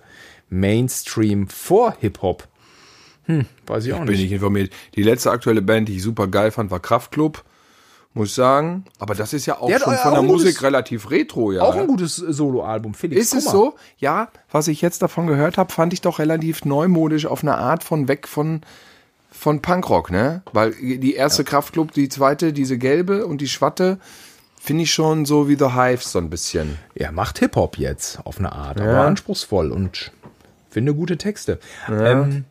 Mainstream 0.50 1.48
vor 1.48 1.96
Hip-Hop? 2.00 2.48
Hm, 3.26 3.46
weiß 3.66 3.86
ich 3.86 3.94
auch 3.94 4.00
Bin 4.00 4.10
nicht. 4.10 4.24
ich 4.24 4.32
informiert. 4.32 4.72
Die 4.96 5.04
letzte 5.04 5.32
aktuelle 5.32 5.62
Band, 5.62 5.90
die 5.90 5.96
ich 5.98 6.04
super 6.04 6.28
geil 6.28 6.52
fand, 6.52 6.72
war 6.72 6.80
Kraftklub. 6.80 7.44
Muss 8.16 8.30
ich 8.30 8.34
sagen. 8.34 8.86
Aber 8.98 9.14
das 9.14 9.34
ist 9.34 9.46
ja 9.46 9.60
auch 9.60 9.68
Der 9.68 9.76
hat 9.76 9.84
schon 9.84 9.94
auch 9.94 10.02
von 10.02 10.14
der 10.14 10.22
Musik 10.24 10.48
gutes- 10.48 10.64
relativ 10.64 11.12
retro, 11.12 11.52
ja. 11.52 11.62
Auch 11.62 11.76
ein 11.76 11.86
gutes 11.86 12.18
äh, 12.20 12.32
Soloalbum, 12.34 12.94
Felix. 12.96 13.22
Ist 13.22 13.34
es 13.36 13.44
so? 13.46 13.76
Ja, 14.00 14.30
was 14.52 14.68
ich 14.70 14.82
jetzt 14.82 15.02
davon 15.04 15.28
gehört 15.28 15.58
habe, 15.58 15.72
fand 15.72 15.92
ich 15.94 16.02
doch 16.02 16.18
relativ 16.18 16.66
neumodisch 16.66 17.26
auf 17.28 17.44
eine 17.44 17.58
Art 17.58 17.84
von 17.84 18.08
weg 18.08 18.28
von 18.28 18.62
von 19.32 19.62
Punkrock, 19.62 20.12
ne? 20.12 20.44
Weil 20.54 20.72
die 20.72 21.14
erste 21.14 21.44
Kraftklub, 21.44 21.92
die 21.92 22.08
zweite, 22.08 22.54
diese 22.54 22.78
gelbe 22.78 23.26
und 23.28 23.42
die 23.42 23.50
Schwatte, 23.50 24.00
finde 24.58 24.84
ich 24.84 24.94
schon 24.94 25.26
so 25.26 25.50
wie 25.50 25.58
The 25.58 25.74
Hives 25.74 26.14
so 26.14 26.20
ein 26.20 26.30
bisschen. 26.30 26.80
Er 26.96 27.12
macht 27.12 27.40
Hip-Hop 27.40 27.78
jetzt 27.78 28.20
auf 28.24 28.40
eine 28.40 28.54
Art, 28.54 28.80
aber 28.80 29.02
anspruchsvoll 29.02 29.72
und 29.74 30.14
finde 30.70 30.94
gute 30.96 31.18
Texte. 31.18 31.60
Ja, 31.90 32.12
ähm, 32.12 32.46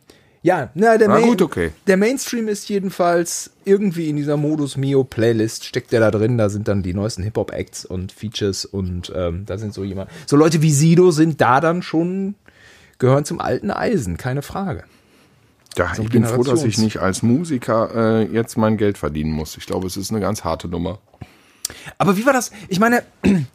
ja 0.45 0.69
na, 0.75 0.97
der, 0.97 1.07
Na 1.07 1.15
Main- 1.15 1.25
gut, 1.25 1.41
okay. 1.41 1.71
der 1.87 1.97
Mainstream 1.97 2.47
ist 2.47 2.69
jedenfalls 2.69 3.49
irgendwie 3.65 4.09
in 4.09 4.15
dieser 4.15 4.37
Modus 4.37 4.77
Mio 4.77 5.03
Playlist, 5.03 5.65
steckt 5.65 5.91
der 5.91 5.99
da 5.99 6.11
drin, 6.11 6.37
da 6.37 6.49
sind 6.49 6.67
dann 6.67 6.83
die 6.83 6.93
neuesten 6.93 7.23
Hip-Hop-Acts 7.23 7.83
und 7.85 8.11
Features 8.11 8.63
und 8.65 9.11
ähm, 9.15 9.45
da 9.47 9.57
sind 9.57 9.73
so 9.73 9.83
jemand, 9.83 10.11
so 10.27 10.35
Leute 10.37 10.61
wie 10.61 10.71
Sido 10.71 11.09
sind 11.09 11.41
da 11.41 11.59
dann 11.61 11.81
schon, 11.81 12.35
gehören 12.99 13.25
zum 13.25 13.41
alten 13.41 13.71
Eisen, 13.71 14.17
keine 14.17 14.43
Frage. 14.43 14.83
Ja, 15.77 15.93
So 15.95 16.03
ich 16.03 16.09
bin 16.09 16.23
froh, 16.25 16.43
dass 16.43 16.63
ich 16.63 16.77
nicht 16.77 16.99
als 16.99 17.23
Musiker 17.23 17.89
äh, 18.21 18.23
jetzt 18.31 18.55
mein 18.55 18.77
Geld 18.77 18.97
verdienen 18.97 19.31
muss. 19.31 19.57
Ich 19.57 19.65
glaube, 19.65 19.87
es 19.87 19.97
ist 19.97 20.11
eine 20.11 20.21
ganz 20.21 20.43
harte 20.43 20.67
Nummer. 20.67 20.99
Aber 21.97 22.15
wie 22.17 22.25
war 22.25 22.33
das? 22.33 22.51
Ich 22.69 22.79
meine, 22.79 23.03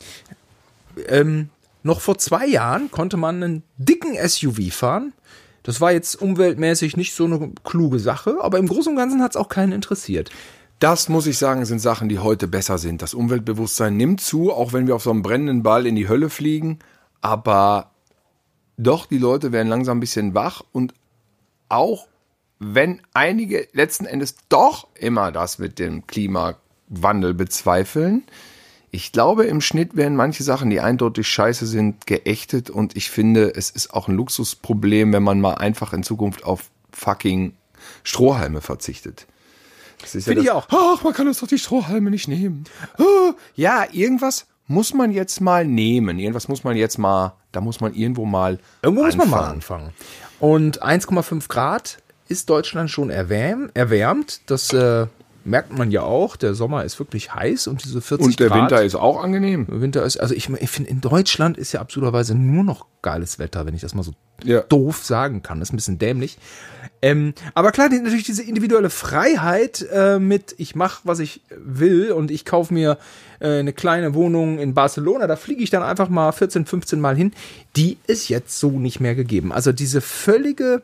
ähm, 1.09 1.48
noch 1.83 2.00
vor 2.00 2.18
zwei 2.18 2.46
Jahren 2.46 2.90
konnte 2.90 3.16
man 3.16 3.42
einen 3.42 3.62
dicken 3.79 4.16
SUV 4.29 4.70
fahren. 4.72 5.12
Das 5.62 5.81
war 5.81 5.92
jetzt 5.92 6.20
umweltmäßig 6.20 6.96
nicht 6.96 7.14
so 7.14 7.25
eine 7.25 7.53
kluge 7.64 7.99
Sache, 7.99 8.38
aber 8.40 8.59
im 8.59 8.66
Großen 8.66 8.92
und 8.92 8.96
Ganzen 8.96 9.23
hat 9.23 9.33
es 9.33 9.37
auch 9.37 9.49
keinen 9.49 9.73
interessiert. 9.73 10.31
Das 10.79 11.11
muss 11.11 11.27
ich 11.27 11.37
sagen, 11.37 11.64
sind 11.66 11.81
Sachen, 11.81 12.09
die 12.09 12.18
heute 12.18 12.49
besser 12.49 12.79
sind. 12.79 13.03
Das 13.03 13.12
Umweltbewusstsein 13.12 13.96
nimmt 13.96 14.23
zu, 14.23 14.51
auch 14.51 14.73
wenn 14.73 14.87
wir 14.87 14.96
auf 14.96 15.03
so 15.03 15.11
einem 15.11 15.23
brennenden 15.23 15.62
Ball 15.62 15.87
in 15.87 15.94
die 15.94 16.09
Hölle 16.09 16.31
fliegen. 16.31 16.79
Aber 17.20 17.90
doch, 18.79 19.05
die 19.05 19.18
Leute 19.18 19.53
werden 19.53 19.68
langsam 19.68 19.99
ein 19.99 20.01
bisschen 20.01 20.35
wach 20.35 20.62
und 20.73 20.94
auch 21.68 22.07
wenn 22.59 23.03
einige 23.12 23.68
letzten 23.73 24.07
Endes 24.07 24.37
doch 24.49 24.88
immer 24.94 25.33
das 25.33 25.59
mit 25.59 25.79
dem 25.79 26.07
Klimawandel 26.07 27.35
bezweifeln, 27.35 28.25
ich 28.90 29.12
glaube, 29.12 29.44
im 29.44 29.61
Schnitt 29.61 29.96
werden 29.96 30.16
manche 30.16 30.42
Sachen, 30.42 30.70
die 30.70 30.81
eindeutig 30.81 31.29
scheiße 31.29 31.66
sind, 31.66 32.07
geächtet 32.07 32.70
und 32.70 32.96
ich 32.96 33.11
finde, 33.11 33.55
es 33.55 33.70
ist 33.70 33.94
auch 33.94 34.09
ein 34.09 34.16
Luxusproblem, 34.16 35.12
wenn 35.12 35.22
man 35.22 35.40
mal 35.40 35.55
einfach 35.55 35.92
in 35.92 36.03
Zukunft 36.03 36.44
auf 36.44 36.70
fucking 36.92 37.55
Strohhalme 38.03 38.61
verzichtet. 38.61 39.26
Das 40.00 40.14
ist 40.14 40.24
Finde 40.24 40.42
ja 40.42 40.59
ich 40.59 40.64
das, 40.66 40.79
Ach, 40.81 41.03
man 41.05 41.12
kann 41.12 41.29
uns 41.29 41.40
doch 41.40 41.46
die 41.48 41.59
Strohhalme 41.59 42.11
nicht 42.11 42.26
nehmen. 42.26 42.64
Ah, 42.98 43.33
Ja, 43.55 43.85
irgendwas 43.92 44.46
muss 44.66 44.94
man 44.94 45.11
jetzt 45.12 45.40
mal 45.40 45.64
nehmen. 45.66 46.18
Irgendwas 46.18 46.48
muss 46.48 46.64
man 46.64 46.76
jetzt 46.76 46.98
mal, 46.98 47.35
da 47.53 47.61
muss 47.61 47.81
man 47.81 47.94
irgendwo 47.94 48.24
mal 48.24 48.59
Irgendwo 48.83 49.05
muss 49.05 49.16
man 49.16 49.29
mal 49.31 49.50
anfangen. 49.50 49.88
anfangen. 49.88 49.92
Und 50.40 50.83
1,5 50.83 51.48
Grad 51.48 51.98
ist 52.29 52.48
Deutschland 52.48 52.90
schon 52.90 53.11
erwärm, 53.11 53.70
erwärmt. 53.74 54.40
Das 54.46 54.72
äh, 54.72 55.07
merkt 55.44 55.76
man 55.76 55.90
ja 55.90 56.03
auch. 56.03 56.37
Der 56.37 56.55
Sommer 56.55 56.85
ist 56.85 56.98
wirklich 56.98 57.35
heiß 57.35 57.66
und 57.66 57.85
diese 57.85 58.00
40 58.00 58.26
Und 58.26 58.40
der 58.40 58.48
Grad. 58.48 58.62
Winter 58.70 58.83
ist 58.85 58.94
auch 58.94 59.22
angenehm. 59.22 59.66
Winter 59.68 60.05
ist, 60.05 60.18
also 60.18 60.35
ich, 60.35 60.48
ich 60.48 60.70
finde, 60.70 60.90
in 60.90 61.00
Deutschland 61.00 61.57
ist 61.59 61.72
ja 61.72 61.81
absurderweise 61.81 62.35
nur 62.35 62.64
noch 62.64 62.87
geiles 63.03 63.38
Wetter, 63.38 63.64
wenn 63.66 63.74
ich 63.74 63.81
das 63.81 63.94
mal 63.94 64.03
so 64.03 64.12
Ja. 64.44 64.61
doof 64.61 65.05
sagen 65.05 65.42
kann. 65.42 65.59
Das 65.61 65.68
ist 65.68 65.72
ein 65.72 65.76
bisschen 65.76 65.98
dämlich. 65.98 66.38
Ähm, 67.03 67.33
aber 67.55 67.72
klar, 67.72 67.88
natürlich 67.88 68.24
diese 68.24 68.42
individuelle 68.42 68.90
Freiheit 68.90 69.87
äh, 69.90 70.18
mit, 70.18 70.55
ich 70.59 70.74
mache, 70.74 71.00
was 71.05 71.18
ich 71.18 71.40
will 71.57 72.12
und 72.12 72.31
ich 72.31 72.44
kaufe 72.44 72.74
mir 72.74 72.98
äh, 73.40 73.59
eine 73.61 73.72
kleine 73.72 74.12
Wohnung 74.14 74.59
in 74.59 74.74
Barcelona, 74.74 75.26
da 75.26 75.37
fliege 75.37 75.62
ich 75.62 75.70
dann 75.70 75.83
einfach 75.83 76.11
mal 76.11 76.31
14, 76.33 76.66
15 76.66 77.00
Mal 77.00 77.16
hin, 77.16 77.33
die 77.76 77.96
ist 78.07 78.29
jetzt 78.29 78.61
so 78.61 78.72
nicht 78.72 79.00
mehr 79.00 79.14
gegeben. 79.14 79.50
Also 79.50 79.72
diese 79.72 80.03
völlige 80.03 80.83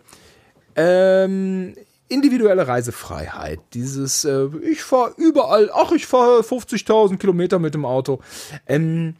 ähm, 0.75 1.75
individuelle 2.09 2.69
Reisefreiheit, 2.69 3.61
dieses, 3.75 4.25
äh, 4.25 4.49
ich 4.63 4.83
fahre 4.83 5.15
überall, 5.17 5.71
ach, 5.73 5.93
ich 5.93 6.07
fahre 6.07 6.41
50.000 6.41 7.19
Kilometer 7.19 7.59
mit 7.59 7.75
dem 7.75 7.85
Auto. 7.85 8.21
Ähm, 8.67 9.15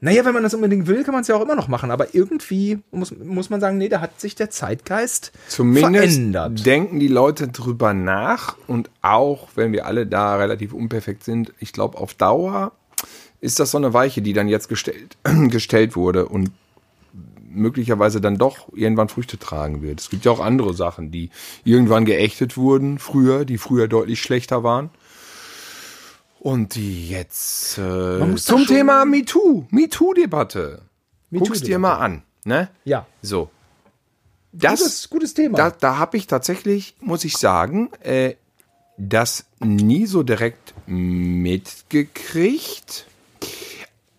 naja, 0.00 0.24
wenn 0.24 0.34
man 0.34 0.44
das 0.44 0.54
unbedingt 0.54 0.86
will, 0.86 1.02
kann 1.02 1.12
man 1.12 1.22
es 1.22 1.28
ja 1.28 1.34
auch 1.34 1.42
immer 1.42 1.56
noch 1.56 1.66
machen. 1.66 1.90
Aber 1.90 2.14
irgendwie 2.14 2.78
muss, 2.92 3.12
muss 3.16 3.50
man 3.50 3.60
sagen, 3.60 3.78
nee, 3.78 3.88
da 3.88 4.00
hat 4.00 4.20
sich 4.20 4.36
der 4.36 4.50
Zeitgeist 4.50 5.32
Zumindest 5.48 6.14
verändert. 6.14 6.64
denken 6.64 7.00
die 7.00 7.08
Leute 7.08 7.48
drüber 7.48 7.94
nach 7.94 8.56
und 8.68 8.90
auch 9.02 9.48
wenn 9.56 9.72
wir 9.72 9.86
alle 9.86 10.06
da 10.06 10.36
relativ 10.36 10.72
unperfekt 10.72 11.24
sind, 11.24 11.52
ich 11.58 11.72
glaube 11.72 11.98
auf 11.98 12.14
Dauer 12.14 12.72
ist 13.40 13.60
das 13.60 13.70
so 13.70 13.78
eine 13.78 13.92
Weiche, 13.92 14.22
die 14.22 14.32
dann 14.32 14.48
jetzt 14.48 14.68
gestellt, 14.68 15.16
gestellt 15.48 15.96
wurde 15.96 16.26
und 16.26 16.50
möglicherweise 17.50 18.20
dann 18.20 18.38
doch 18.38 18.68
irgendwann 18.74 19.08
Früchte 19.08 19.38
tragen 19.38 19.82
wird. 19.82 20.00
Es 20.00 20.10
gibt 20.10 20.24
ja 20.24 20.32
auch 20.32 20.40
andere 20.40 20.74
Sachen, 20.74 21.10
die 21.10 21.30
irgendwann 21.64 22.04
geächtet 22.04 22.56
wurden 22.56 22.98
früher, 22.98 23.44
die 23.44 23.58
früher 23.58 23.88
deutlich 23.88 24.20
schlechter 24.20 24.62
waren. 24.62 24.90
Und 26.40 26.76
die 26.76 27.08
jetzt 27.08 27.78
äh, 27.78 28.36
zum 28.36 28.66
Thema 28.66 29.04
MeToo, 29.04 29.66
MeToo-Debatte. 29.70 30.82
Guck's 31.32 31.62
dir 31.62 31.78
mal 31.78 31.96
an. 31.96 32.22
Ne? 32.44 32.68
Ja, 32.84 33.06
So. 33.22 33.50
Das, 34.52 34.80
gutes, 34.80 35.10
gutes 35.10 35.34
Thema. 35.34 35.58
da, 35.58 35.70
da 35.70 35.98
habe 35.98 36.16
ich 36.16 36.26
tatsächlich, 36.26 36.96
muss 37.00 37.24
ich 37.24 37.36
sagen, 37.36 37.90
äh, 38.00 38.34
das 38.96 39.44
nie 39.60 40.06
so 40.06 40.22
direkt 40.22 40.72
mitgekriegt. 40.86 43.04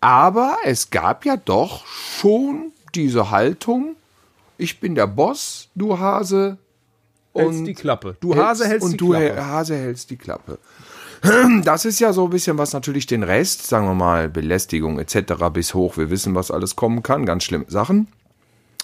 Aber 0.00 0.56
es 0.64 0.90
gab 0.90 1.26
ja 1.26 1.36
doch 1.36 1.84
schon 1.86 2.72
diese 2.94 3.30
Haltung. 3.30 3.96
Ich 4.58 4.80
bin 4.80 4.94
der 4.94 5.06
Boss, 5.06 5.68
du 5.74 5.98
Hase. 5.98 6.58
hältst 7.34 7.66
die 7.66 7.74
Klappe. 7.74 8.16
Du 8.20 8.36
Hase 8.36 8.66
hältst 8.66 8.84
und 8.84 8.92
die 8.92 8.96
du 8.98 9.10
Klappe. 9.10 9.46
Hase 9.46 9.76
hältst 9.76 10.10
die 10.10 10.16
Klappe. 10.16 10.58
Das 11.64 11.84
ist 11.84 12.00
ja 12.00 12.12
so 12.12 12.24
ein 12.24 12.30
bisschen, 12.30 12.58
was 12.58 12.72
natürlich 12.72 13.06
den 13.06 13.22
Rest, 13.22 13.66
sagen 13.66 13.86
wir 13.86 13.94
mal, 13.94 14.28
Belästigung 14.28 14.98
etc. 14.98 15.34
bis 15.52 15.74
hoch, 15.74 15.96
wir 15.96 16.10
wissen, 16.10 16.34
was 16.34 16.50
alles 16.50 16.76
kommen 16.76 17.02
kann, 17.02 17.26
ganz 17.26 17.44
schlimme 17.44 17.66
Sachen, 17.68 18.08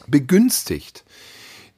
begünstigt. 0.07 1.05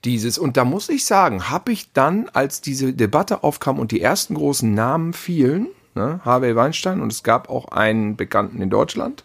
Dieses, 0.04 0.38
und 0.38 0.56
da 0.56 0.64
muss 0.64 0.88
ich 0.88 1.04
sagen, 1.04 1.50
habe 1.50 1.72
ich 1.72 1.92
dann, 1.92 2.28
als 2.32 2.60
diese 2.60 2.92
Debatte 2.92 3.42
aufkam 3.42 3.78
und 3.78 3.90
die 3.90 4.00
ersten 4.00 4.34
großen 4.34 4.72
Namen 4.72 5.12
fielen, 5.12 5.68
ne, 5.94 6.20
Harvey 6.24 6.54
Weinstein 6.54 7.00
und 7.00 7.12
es 7.12 7.22
gab 7.22 7.48
auch 7.50 7.66
einen 7.68 8.16
Bekannten 8.16 8.62
in 8.62 8.70
Deutschland, 8.70 9.24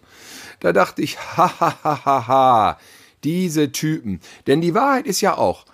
da 0.64 0.74
dachte 0.74 1.02
ich, 1.02 1.20
ha, 1.38 1.60
ha, 1.60 1.78
ha, 1.84 2.06
ha, 2.06 2.28
ha, 2.28 2.80
diese 3.24 3.72
Typen. 3.72 4.20
Denn 4.48 4.62
die 4.62 4.74
Wahrheit 4.74 5.06
ist 5.06 5.22
ja 5.22 5.38
auch, 5.38 5.66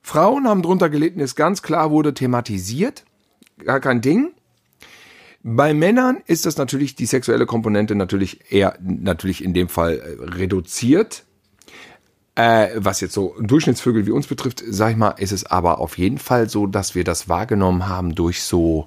Frauen 0.00 0.48
haben 0.48 0.62
drunter 0.62 0.88
gelitten, 0.88 1.20
ist 1.20 1.34
ganz 1.34 1.60
klar, 1.60 1.90
wurde 1.90 2.14
thematisiert, 2.14 3.04
gar 3.62 3.80
kein 3.80 4.00
Ding. 4.00 4.32
Bei 5.42 5.74
Männern 5.74 6.22
ist 6.26 6.46
das 6.46 6.56
natürlich 6.56 6.94
die 6.94 7.06
sexuelle 7.06 7.46
Komponente 7.46 7.94
natürlich 7.94 8.50
eher 8.50 8.78
natürlich 8.80 9.44
in 9.44 9.52
dem 9.52 9.68
Fall 9.68 9.98
äh, 9.98 10.24
reduziert. 10.24 11.24
Äh, 12.34 12.70
was 12.76 13.00
jetzt 13.00 13.14
so 13.14 13.34
Durchschnittsvögel 13.40 14.06
wie 14.06 14.12
uns 14.12 14.28
betrifft, 14.28 14.62
sag 14.66 14.92
ich 14.92 14.96
mal, 14.96 15.10
ist 15.10 15.32
es 15.32 15.44
aber 15.44 15.80
auf 15.80 15.98
jeden 15.98 16.18
Fall 16.18 16.48
so, 16.48 16.66
dass 16.66 16.94
wir 16.94 17.02
das 17.02 17.28
wahrgenommen 17.28 17.88
haben 17.88 18.14
durch 18.14 18.42
so 18.42 18.86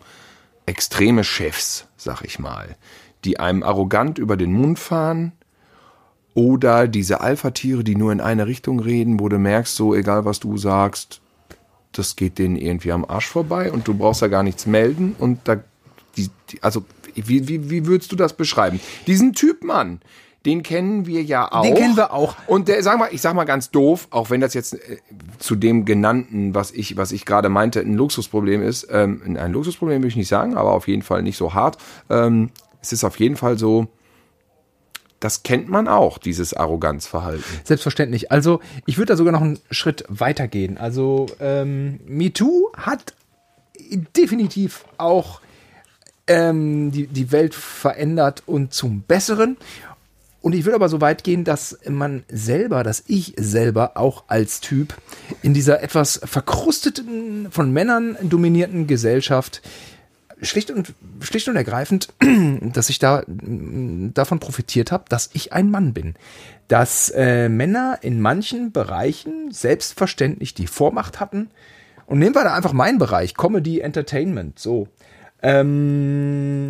extreme 0.66 1.24
Chefs, 1.26 1.88
sag 1.98 2.22
ich 2.24 2.40
mal, 2.40 2.78
die 3.26 3.40
einem 3.40 3.64
arrogant 3.64 4.18
über 4.18 4.38
den 4.38 4.54
Mund 4.54 4.80
fahren 4.80 5.34
oder 6.34 6.88
diese 6.88 7.22
Alpha-Tiere, 7.22 7.84
die 7.84 7.96
nur 7.96 8.12
in 8.12 8.22
eine 8.22 8.48
Richtung 8.48 8.80
reden, 8.80 9.20
wo 9.20 9.30
du 9.30 9.38
merkst, 9.38 9.76
so 9.76 9.94
egal 9.94 10.26
was 10.26 10.40
du 10.40 10.58
sagst, 10.58 11.22
das 11.92 12.16
geht 12.16 12.40
denen 12.40 12.56
irgendwie 12.56 12.92
am 12.92 13.06
Arsch 13.06 13.28
vorbei 13.28 13.72
und 13.72 13.88
du 13.88 13.94
brauchst 13.94 14.22
da 14.22 14.28
gar 14.28 14.44
nichts 14.44 14.66
melden 14.66 15.16
und 15.20 15.40
da 15.44 15.60
die, 16.18 16.30
die 16.50 16.64
also 16.64 16.84
wie, 17.16 17.48
wie, 17.48 17.70
wie 17.70 17.86
würdest 17.86 18.12
du 18.12 18.16
das 18.16 18.34
beschreiben? 18.34 18.80
Diesen 19.08 19.34
Typ 19.34 19.64
Mann, 19.64 20.00
den 20.46 20.64
kennen 20.64 21.06
wir 21.06 21.22
ja 21.22 21.52
auch. 21.52 21.64
Den 21.64 21.76
kennen 21.76 21.96
wir 21.96 22.14
auch. 22.14 22.36
Und 22.48 22.68
der, 22.68 22.82
sag 22.82 22.98
mal, 22.98 23.10
ich 23.12 23.22
sag 23.22 23.36
mal 23.36 23.44
ganz 23.44 23.70
doof, 23.70 24.08
auch 24.10 24.30
wenn 24.30 24.42
das 24.42 24.54
jetzt 24.54 24.74
äh, 24.74 24.98
zu 25.38 25.56
dem 25.56 25.86
genannten, 25.86 26.56
was 26.56 26.72
ich, 26.72 26.98
was 26.98 27.12
ich 27.12 27.26
gerade 27.26 27.50
meinte, 27.50 27.80
ein 27.80 27.94
Luxusproblem 27.94 28.64
ist. 28.64 28.88
Ähm, 28.90 29.38
ein 29.38 29.52
Luxusproblem 29.52 30.02
will 30.02 30.10
ich 30.10 30.16
nicht 30.16 30.30
sagen, 30.30 30.56
aber 30.56 30.72
auf 30.72 30.88
jeden 30.88 31.04
Fall 31.04 31.22
nicht 31.22 31.38
so 31.38 31.54
hart. 31.54 31.78
Ähm, 32.10 32.50
es 32.82 32.92
ist 32.92 33.04
auf 33.04 33.20
jeden 33.20 33.38
Fall 33.38 33.58
so, 33.58 33.88
das 35.20 35.44
kennt 35.44 35.70
man 35.70 35.88
auch, 35.88 36.18
dieses 36.18 36.54
Arroganzverhalten. 36.54 37.44
Selbstverständlich. 37.64 38.32
Also 38.32 38.60
ich 38.88 38.98
würde 38.98 39.14
da 39.14 39.18
sogar 39.18 39.32
noch 39.32 39.42
einen 39.42 39.60
Schritt 39.70 40.04
weiter 40.10 40.48
gehen. 40.48 40.78
Also 40.78 41.28
ähm, 41.40 42.00
MeToo 42.08 42.72
hat 42.76 43.14
definitiv 44.18 44.84
auch 44.98 45.42
ähm, 46.26 46.92
die, 46.92 47.06
die 47.08 47.32
Welt 47.32 47.54
verändert 47.54 48.44
und 48.48 48.74
zum 48.74 49.02
Besseren. 49.02 49.58
Und 50.42 50.54
ich 50.54 50.66
würde 50.66 50.76
aber 50.76 50.90
so 50.90 51.02
weit 51.02 51.24
gehen, 51.24 51.44
dass 51.44 51.78
man 51.88 52.24
selber, 52.32 52.82
dass 52.82 53.04
ich 53.06 53.36
selber 53.38 53.92
auch 53.96 54.24
als 54.28 54.60
Typ 54.60 54.96
in 55.44 55.54
dieser 55.54 55.84
etwas 55.84 56.20
verkrusteten, 56.24 57.52
von 57.52 57.72
Männern 57.72 58.18
dominierten 58.24 58.88
Gesellschaft 58.88 59.62
schlicht 60.42 60.72
und 60.72 60.94
schlicht 61.20 61.48
und 61.48 61.56
ergreifend, 61.56 62.10
dass 62.74 62.90
ich 62.90 63.00
da 63.00 63.24
mm, 63.28 64.14
davon 64.14 64.40
profitiert 64.40 64.92
habe, 64.92 65.06
dass 65.10 65.30
ich 65.34 65.54
ein 65.54 65.70
Mann 65.70 65.94
bin, 65.94 66.16
dass 66.68 67.10
äh, 67.10 67.50
Männer 67.50 68.00
in 68.02 68.22
manchen 68.22 68.72
Bereichen 68.72 69.52
selbstverständlich 69.52 70.54
die 70.54 70.68
Vormacht 70.68 71.20
hatten. 71.20 71.50
Und 72.06 72.20
nehmen 72.20 72.36
wir 72.36 72.44
da 72.44 72.54
einfach 72.54 72.74
meinen 72.74 72.98
Bereich, 72.98 73.36
Comedy, 73.36 73.80
Entertainment, 73.80 74.60
so. 74.60 74.88
Ähm, 75.42 76.70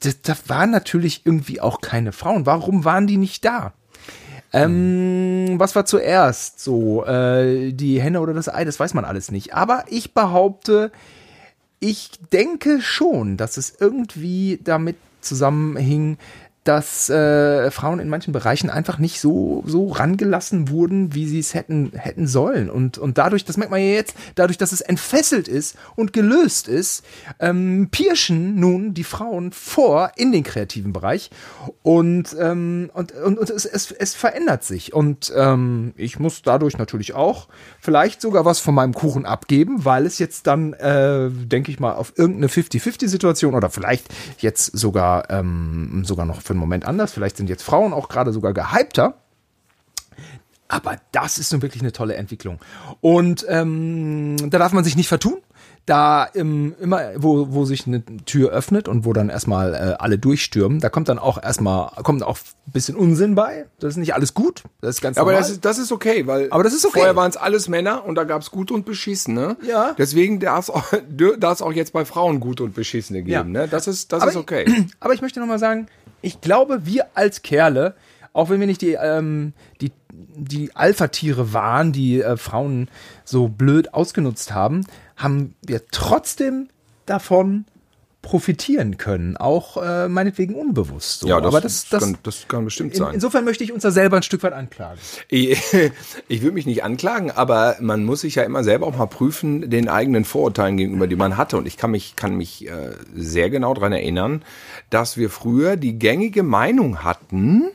da, 0.00 0.10
da 0.22 0.36
waren 0.46 0.70
natürlich 0.70 1.22
irgendwie 1.24 1.60
auch 1.60 1.80
keine 1.80 2.12
Frauen. 2.12 2.46
Warum 2.46 2.84
waren 2.84 3.06
die 3.06 3.16
nicht 3.16 3.44
da? 3.44 3.72
Ähm, 4.52 5.54
was 5.58 5.76
war 5.76 5.84
zuerst? 5.84 6.60
So, 6.60 7.04
äh, 7.04 7.72
die 7.72 8.00
Henne 8.00 8.20
oder 8.20 8.32
das 8.32 8.48
Ei, 8.48 8.64
das 8.64 8.80
weiß 8.80 8.94
man 8.94 9.04
alles 9.04 9.30
nicht. 9.30 9.54
Aber 9.54 9.84
ich 9.88 10.14
behaupte, 10.14 10.90
ich 11.80 12.10
denke 12.32 12.80
schon, 12.80 13.36
dass 13.36 13.56
es 13.56 13.74
irgendwie 13.78 14.58
damit 14.62 14.96
zusammenhing, 15.20 16.18
dass 16.68 17.08
äh, 17.08 17.70
Frauen 17.70 17.98
in 17.98 18.10
manchen 18.10 18.34
Bereichen 18.34 18.68
einfach 18.68 18.98
nicht 18.98 19.20
so, 19.20 19.64
so 19.66 19.88
rangelassen 19.88 20.68
wurden, 20.68 21.14
wie 21.14 21.26
sie 21.26 21.38
es 21.38 21.54
hätten, 21.54 21.92
hätten 21.94 22.26
sollen. 22.26 22.68
Und, 22.68 22.98
und 22.98 23.16
dadurch, 23.16 23.46
das 23.46 23.56
merkt 23.56 23.70
man 23.70 23.80
ja 23.80 23.86
jetzt, 23.86 24.14
dadurch, 24.34 24.58
dass 24.58 24.72
es 24.72 24.82
entfesselt 24.82 25.48
ist 25.48 25.78
und 25.96 26.12
gelöst 26.12 26.68
ist, 26.68 27.06
ähm, 27.40 27.88
pirschen 27.90 28.56
nun 28.56 28.92
die 28.92 29.04
Frauen 29.04 29.50
vor 29.52 30.12
in 30.16 30.30
den 30.30 30.42
kreativen 30.42 30.92
Bereich. 30.92 31.30
Und, 31.82 32.36
ähm, 32.38 32.90
und, 32.92 33.12
und, 33.12 33.38
und 33.38 33.48
es, 33.48 33.64
es, 33.64 33.90
es 33.90 34.14
verändert 34.14 34.62
sich. 34.62 34.92
Und 34.92 35.32
ähm, 35.34 35.94
ich 35.96 36.18
muss 36.18 36.42
dadurch 36.42 36.76
natürlich 36.76 37.14
auch 37.14 37.48
vielleicht 37.80 38.20
sogar 38.20 38.44
was 38.44 38.60
von 38.60 38.74
meinem 38.74 38.92
Kuchen 38.92 39.24
abgeben, 39.24 39.86
weil 39.86 40.04
es 40.04 40.18
jetzt 40.18 40.46
dann, 40.46 40.74
äh, 40.74 41.30
denke 41.30 41.70
ich 41.70 41.80
mal, 41.80 41.94
auf 41.94 42.12
irgendeine 42.16 42.48
50-50-Situation 42.48 43.54
oder 43.54 43.70
vielleicht 43.70 44.08
jetzt 44.36 44.76
sogar, 44.76 45.30
ähm, 45.30 46.02
sogar 46.04 46.26
noch 46.26 46.42
für 46.42 46.57
einen 46.58 46.68
Moment 46.68 46.84
anders. 46.84 47.12
Vielleicht 47.12 47.36
sind 47.36 47.48
jetzt 47.48 47.62
Frauen 47.62 47.92
auch 47.92 48.08
gerade 48.08 48.32
sogar 48.32 48.52
gehypter. 48.52 49.14
Aber 50.68 50.96
das 51.12 51.38
ist 51.38 51.50
nun 51.52 51.62
wirklich 51.62 51.82
eine 51.82 51.92
tolle 51.92 52.14
Entwicklung. 52.14 52.58
Und 53.00 53.46
ähm, 53.48 54.36
da 54.50 54.58
darf 54.58 54.72
man 54.72 54.84
sich 54.84 54.96
nicht 54.96 55.08
vertun. 55.08 55.38
Da 55.86 56.28
ähm, 56.34 56.74
immer, 56.78 57.00
wo, 57.16 57.46
wo 57.50 57.64
sich 57.64 57.86
eine 57.86 58.04
Tür 58.26 58.50
öffnet 58.50 58.88
und 58.88 59.06
wo 59.06 59.14
dann 59.14 59.30
erstmal 59.30 59.72
äh, 59.72 59.78
alle 59.98 60.18
durchstürmen, 60.18 60.80
da 60.80 60.90
kommt 60.90 61.08
dann 61.08 61.18
auch 61.18 61.42
erstmal, 61.42 61.90
kommt 62.02 62.22
auch 62.22 62.36
ein 62.66 62.72
bisschen 62.72 62.94
Unsinn 62.94 63.34
bei. 63.34 63.64
Das 63.78 63.94
ist 63.94 63.96
nicht 63.96 64.12
alles 64.12 64.34
gut. 64.34 64.64
Das 64.82 64.96
ist 64.96 65.00
ganz 65.00 65.16
Aber 65.16 65.30
normal. 65.30 65.40
das 65.40 65.50
ist, 65.50 65.64
das 65.64 65.78
ist 65.78 65.90
okay, 65.90 66.26
weil 66.26 66.48
Aber 66.50 66.62
das 66.62 66.74
ist 66.74 66.84
okay. 66.84 66.98
vorher 66.98 67.16
waren 67.16 67.30
es 67.30 67.38
alles 67.38 67.68
Männer 67.68 68.04
und 68.04 68.16
da 68.16 68.24
gab 68.24 68.42
es 68.42 68.50
gut 68.50 68.70
und 68.70 68.84
beschissene. 68.84 69.56
Ja. 69.66 69.94
Deswegen 69.96 70.40
darf 70.40 70.68
es 70.68 70.70
auch, 70.70 70.92
darf's 71.38 71.62
auch 71.62 71.72
jetzt 71.72 71.94
bei 71.94 72.04
Frauen 72.04 72.38
gut 72.38 72.60
und 72.60 72.74
beschissene 72.74 73.22
geben. 73.22 73.54
Ja. 73.54 73.62
Ne? 73.62 73.68
Das 73.68 73.88
ist, 73.88 74.12
das 74.12 74.20
Aber 74.20 74.30
ist 74.30 74.36
okay. 74.36 74.64
Ich, 74.66 74.74
aber 75.00 75.14
ich 75.14 75.22
möchte 75.22 75.40
nochmal 75.40 75.58
sagen, 75.58 75.86
ich 76.20 76.40
glaube, 76.40 76.86
wir 76.86 77.06
als 77.14 77.42
Kerle, 77.42 77.94
auch 78.32 78.50
wenn 78.50 78.60
wir 78.60 78.66
nicht 78.66 78.82
die, 78.82 78.94
ähm, 78.94 79.52
die, 79.80 79.92
die 80.10 80.74
Alpha-Tiere 80.74 81.52
waren, 81.52 81.92
die 81.92 82.20
äh, 82.20 82.36
Frauen 82.36 82.88
so 83.24 83.48
blöd 83.48 83.94
ausgenutzt 83.94 84.52
haben, 84.52 84.86
haben 85.16 85.54
wir 85.62 85.86
trotzdem 85.90 86.68
davon 87.06 87.64
profitieren 88.28 88.98
können, 88.98 89.38
auch 89.38 89.82
äh, 89.82 90.06
meinetwegen 90.06 90.54
unbewusst. 90.54 91.20
So. 91.20 91.28
Ja, 91.28 91.40
das, 91.40 91.46
aber 91.46 91.62
das, 91.62 91.88
das, 91.88 92.02
kann, 92.02 92.18
das 92.22 92.46
kann 92.46 92.66
bestimmt 92.66 92.92
in, 92.92 92.98
sein. 92.98 93.14
insofern 93.14 93.42
möchte 93.46 93.64
ich 93.64 93.72
uns 93.72 93.82
da 93.82 93.90
selber 93.90 94.18
ein 94.18 94.22
Stück 94.22 94.42
weit 94.42 94.52
anklagen. 94.52 95.00
Ich, 95.28 95.58
ich 96.28 96.42
will 96.42 96.52
mich 96.52 96.66
nicht 96.66 96.84
anklagen, 96.84 97.30
aber 97.30 97.76
man 97.80 98.04
muss 98.04 98.20
sich 98.20 98.34
ja 98.34 98.42
immer 98.42 98.64
selber 98.64 98.86
auch 98.86 98.96
mal 98.98 99.06
prüfen, 99.06 99.70
den 99.70 99.88
eigenen 99.88 100.26
Vorurteilen 100.26 100.76
gegenüber, 100.76 101.06
die 101.06 101.16
man 101.16 101.38
hatte. 101.38 101.56
Und 101.56 101.66
ich 101.66 101.78
kann 101.78 101.90
mich, 101.90 102.16
kann 102.16 102.34
mich 102.34 102.68
äh, 102.68 102.90
sehr 103.14 103.48
genau 103.48 103.72
daran 103.72 103.92
erinnern, 103.92 104.42
dass 104.90 105.16
wir 105.16 105.30
früher 105.30 105.76
die 105.76 105.98
gängige 105.98 106.42
Meinung 106.42 107.02
hatten, 107.02 107.70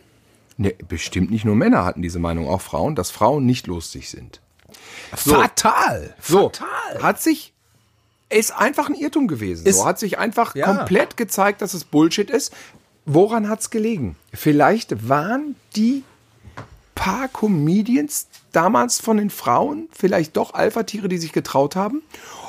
ne, 0.58 0.76
bestimmt 0.88 1.32
nicht 1.32 1.46
nur 1.46 1.56
Männer 1.56 1.84
hatten 1.84 2.04
diese 2.04 2.20
Meinung, 2.20 2.48
auch 2.48 2.62
Frauen, 2.62 2.94
dass 2.94 3.10
Frauen 3.10 3.48
nicht 3.48 3.66
lustig 3.66 4.08
sind. 4.08 4.40
Fatal! 5.16 6.14
So, 6.22 6.52
Fatal! 6.52 7.02
hat 7.02 7.20
sich 7.24 7.53
ist 8.34 8.52
einfach 8.52 8.90
ein 8.90 8.96
Irrtum 8.96 9.28
gewesen. 9.28 9.66
Ist- 9.66 9.78
so 9.78 9.86
hat 9.86 10.00
sich 10.00 10.18
einfach 10.20 10.56
Ja. 10.56 10.66
komplett 10.66 11.18
gezeigt, 11.18 11.62
dass 11.62 11.74
es 11.74 11.84
Bullshit 11.86 12.30
ist. 12.30 12.54
Woran 13.06 13.50
hat's 13.50 13.70
gelegen? 13.70 14.16
Vielleicht 14.34 15.10
waren 15.10 15.56
die 15.76 16.04
paar 16.96 17.28
Comedians 17.28 18.28
damals 18.52 19.02
von 19.02 19.18
den 19.18 19.30
Frauen 19.30 19.90
vielleicht 19.92 20.38
doch 20.38 20.54
Alpha-Tiere, 20.54 21.10
die 21.10 21.18
sich 21.18 21.34
getraut 21.34 21.76
haben 21.76 22.02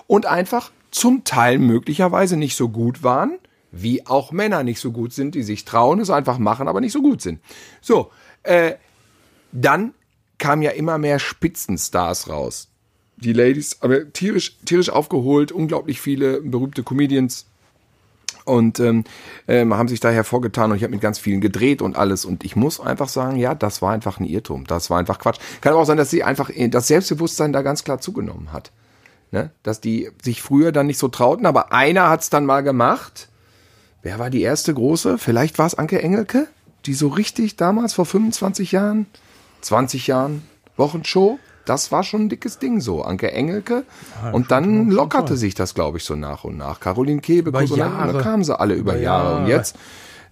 und 0.06 0.26
einfach 0.26 0.70
zum 0.90 1.24
Teil 1.24 1.58
möglicherweise 1.58 2.36
nicht 2.36 2.54
so 2.54 2.68
gut 2.68 3.02
waren, 3.02 3.38
wie 3.72 4.06
auch 4.06 4.30
Männer 4.30 4.62
nicht 4.62 4.78
so 4.80 4.92
gut 4.92 5.12
sind, 5.12 5.34
die 5.34 5.42
sich 5.42 5.64
trauen, 5.64 5.98
es 5.98 6.10
einfach 6.10 6.38
machen, 6.38 6.68
aber 6.68 6.80
nicht 6.80 6.92
so 6.92 7.02
gut 7.02 7.20
sind. 7.20 7.40
So, 7.80 8.12
äh, 8.44 8.74
dann 9.50 9.92
kamen 10.38 10.62
ja 10.62 10.70
immer 10.70 10.98
mehr 10.98 11.18
Spitzenstars 11.18 12.28
raus. 12.28 12.68
Die 13.24 13.32
Ladies, 13.32 13.78
aber 13.80 14.12
tierisch, 14.12 14.58
tierisch 14.66 14.90
aufgeholt, 14.90 15.50
unglaublich 15.50 16.00
viele 16.00 16.42
berühmte 16.42 16.82
Comedians 16.82 17.46
und 18.44 18.78
ähm, 18.80 19.04
ähm, 19.48 19.74
haben 19.74 19.88
sich 19.88 20.00
da 20.00 20.10
hervorgetan 20.10 20.70
und 20.70 20.76
ich 20.76 20.82
habe 20.82 20.92
mit 20.92 21.00
ganz 21.00 21.18
vielen 21.18 21.40
gedreht 21.40 21.80
und 21.80 21.96
alles 21.96 22.26
und 22.26 22.44
ich 22.44 22.56
muss 22.56 22.80
einfach 22.80 23.08
sagen, 23.08 23.36
ja, 23.36 23.54
das 23.54 23.80
war 23.82 23.92
einfach 23.92 24.20
ein 24.20 24.26
Irrtum, 24.26 24.66
das 24.66 24.90
war 24.90 24.98
einfach 24.98 25.18
Quatsch. 25.18 25.38
Kann 25.62 25.72
aber 25.72 25.82
auch 25.82 25.86
sein, 25.86 25.96
dass 25.96 26.10
sie 26.10 26.22
einfach 26.22 26.50
äh, 26.50 26.68
das 26.68 26.88
Selbstbewusstsein 26.88 27.52
da 27.52 27.62
ganz 27.62 27.84
klar 27.84 28.00
zugenommen 28.00 28.52
hat, 28.52 28.70
ne? 29.30 29.50
dass 29.62 29.80
die 29.80 30.10
sich 30.22 30.42
früher 30.42 30.72
dann 30.72 30.86
nicht 30.86 30.98
so 30.98 31.08
trauten, 31.08 31.46
aber 31.46 31.72
einer 31.72 32.10
hat's 32.10 32.30
dann 32.30 32.44
mal 32.44 32.60
gemacht. 32.60 33.28
Wer 34.02 34.18
war 34.18 34.28
die 34.28 34.42
erste 34.42 34.74
große? 34.74 35.16
Vielleicht 35.16 35.58
war 35.58 35.66
es 35.66 35.74
Anke 35.74 36.02
Engelke, 36.02 36.46
die 36.84 36.92
so 36.92 37.08
richtig 37.08 37.56
damals 37.56 37.94
vor 37.94 38.04
25 38.04 38.72
Jahren, 38.72 39.06
20 39.62 40.06
Jahren 40.08 40.42
Wochenshow. 40.76 41.38
Das 41.64 41.92
war 41.92 42.02
schon 42.02 42.22
ein 42.22 42.28
dickes 42.28 42.58
Ding 42.58 42.80
so. 42.80 43.02
Anke 43.02 43.32
Engelke. 43.32 43.84
und 44.32 44.50
dann 44.50 44.90
lockerte 44.90 45.36
sich 45.36 45.54
das, 45.54 45.74
glaube 45.74 45.98
ich, 45.98 46.04
so 46.04 46.14
nach 46.14 46.44
und 46.44 46.56
nach. 46.56 46.80
Caroline 46.80 47.20
Kebekus. 47.20 47.70
Und 47.70 47.78
dann, 47.78 48.14
und 48.14 48.22
kamen 48.22 48.44
sie 48.44 48.58
alle 48.58 48.74
über, 48.74 48.92
Über 48.92 49.02
Jahre. 49.02 49.36
Und 49.36 49.46
Jahre. 49.46 49.50
jetzt, 49.50 49.76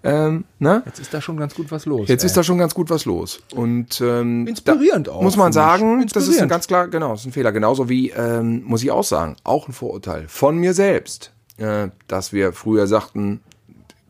ähm, 0.04 0.44
ne? 0.58 0.82
Jetzt 0.84 0.98
ist 0.98 1.14
da 1.14 1.20
schon 1.20 1.36
ganz 1.36 1.54
gut 1.54 1.70
was 1.70 1.86
los. 1.86 2.08
Jetzt 2.08 2.22
ey. 2.22 2.26
ist 2.26 2.36
da 2.36 2.42
schon 2.42 2.58
ganz 2.58 2.74
gut 2.74 2.90
was 2.90 3.04
los. 3.04 3.40
Und 3.54 4.00
ähm, 4.00 4.46
Inspirierend 4.46 5.08
auch, 5.08 5.22
Muss 5.22 5.36
man 5.36 5.52
sagen, 5.52 6.06
das 6.12 6.28
ist 6.28 6.40
ein 6.40 6.48
ganz 6.48 6.66
klar, 6.66 6.88
genau, 6.88 7.14
ist 7.14 7.24
ein 7.24 7.32
Fehler. 7.32 7.52
Genauso 7.52 7.88
wie, 7.88 8.10
ähm, 8.10 8.64
muss 8.64 8.82
ich 8.82 8.90
auch 8.90 9.04
sagen, 9.04 9.36
auch 9.44 9.68
ein 9.68 9.72
Vorurteil 9.72 10.26
von 10.28 10.58
mir 10.58 10.74
selbst, 10.74 11.32
äh, 11.58 11.88
dass 12.08 12.32
wir 12.32 12.52
früher 12.52 12.86
sagten, 12.86 13.42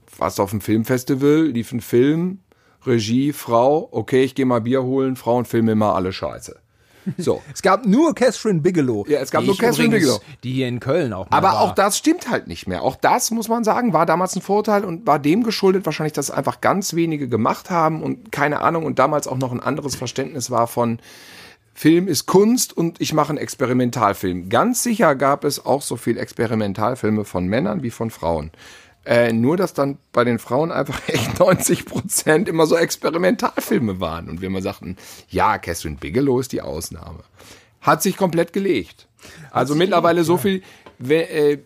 fast 0.06 0.40
auf 0.40 0.50
dem 0.50 0.60
Filmfestival 0.60 1.42
lief 1.42 1.72
ein 1.72 1.80
Film, 1.80 2.38
Regie, 2.86 3.32
Frau, 3.32 3.88
okay, 3.92 4.24
ich 4.24 4.34
gehe 4.34 4.46
mal 4.46 4.62
Bier 4.62 4.82
holen, 4.82 5.16
Frauen 5.16 5.44
filmen 5.44 5.68
immer 5.68 5.94
alle 5.94 6.12
Scheiße. 6.12 6.61
So. 7.18 7.42
Es 7.52 7.62
gab 7.62 7.84
nur 7.86 8.14
Catherine 8.14 8.60
Bigelow. 8.60 9.04
Ja, 9.08 9.20
es 9.20 9.30
gab 9.30 9.42
die 9.42 9.48
nur 9.48 9.56
Catherine 9.58 9.88
übrigens- 9.96 10.18
Bigelow. 10.20 10.36
Die 10.44 10.52
hier 10.52 10.68
in 10.68 10.80
Köln 10.80 11.12
auch 11.12 11.26
Aber 11.30 11.48
war. 11.48 11.60
auch 11.60 11.74
das 11.74 11.98
stimmt 11.98 12.30
halt 12.30 12.46
nicht 12.46 12.66
mehr. 12.66 12.82
Auch 12.82 12.96
das, 12.96 13.30
muss 13.30 13.48
man 13.48 13.64
sagen, 13.64 13.92
war 13.92 14.06
damals 14.06 14.36
ein 14.36 14.42
Vorteil 14.42 14.84
und 14.84 15.06
war 15.06 15.18
dem 15.18 15.42
geschuldet 15.42 15.84
wahrscheinlich, 15.86 16.12
dass 16.12 16.30
einfach 16.30 16.60
ganz 16.60 16.94
wenige 16.94 17.28
gemacht 17.28 17.70
haben 17.70 18.02
und 18.02 18.30
keine 18.32 18.60
Ahnung 18.60 18.84
und 18.86 18.98
damals 18.98 19.26
auch 19.26 19.38
noch 19.38 19.52
ein 19.52 19.60
anderes 19.60 19.96
Verständnis 19.96 20.50
war 20.50 20.66
von 20.66 20.98
Film 21.74 22.06
ist 22.06 22.26
Kunst 22.26 22.76
und 22.76 23.00
ich 23.00 23.14
mache 23.14 23.30
einen 23.30 23.38
Experimentalfilm. 23.38 24.50
Ganz 24.50 24.82
sicher 24.82 25.14
gab 25.14 25.44
es 25.44 25.64
auch 25.64 25.80
so 25.80 25.96
viel 25.96 26.18
Experimentalfilme 26.18 27.24
von 27.24 27.46
Männern 27.46 27.82
wie 27.82 27.90
von 27.90 28.10
Frauen. 28.10 28.50
Äh, 29.04 29.32
nur, 29.32 29.56
dass 29.56 29.74
dann 29.74 29.98
bei 30.12 30.22
den 30.24 30.38
Frauen 30.38 30.70
einfach 30.70 31.00
echt 31.08 31.38
90 31.40 31.86
Prozent 31.86 32.48
immer 32.48 32.66
so 32.66 32.76
Experimentalfilme 32.76 33.98
waren. 34.00 34.28
Und 34.28 34.40
wir 34.40 34.46
immer 34.46 34.62
sagten, 34.62 34.96
ja, 35.28 35.58
Catherine 35.58 35.96
Bigelow 35.96 36.38
ist 36.40 36.52
die 36.52 36.60
Ausnahme. 36.62 37.20
Hat 37.80 38.02
sich 38.02 38.16
komplett 38.16 38.52
gelegt. 38.52 39.08
Also 39.50 39.74
mittlerweile 39.74 40.22
so 40.24 40.36
viel, 40.36 40.62
we- 40.98 41.28
äh, 41.28 41.58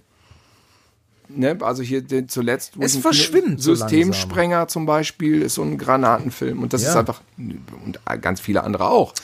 ne, 1.28 1.56
also 1.60 1.82
hier 1.82 2.02
den, 2.02 2.28
zuletzt. 2.28 2.76
wo 2.78 2.82
Es 2.82 2.96
verschwimmt 2.96 3.62
so 3.62 3.74
Systemsprenger 3.74 4.68
zum 4.68 4.86
Beispiel 4.86 5.42
ist 5.42 5.54
so 5.54 5.62
ein 5.62 5.78
Granatenfilm. 5.78 6.62
Und 6.62 6.72
das 6.72 6.82
Ja. 6.82 6.90
ist 6.90 6.96
einfach, 6.96 7.20
und 7.38 7.98
ganz 8.22 8.40
viele 8.40 8.62
andere 8.64 8.88
auch. 8.88 9.14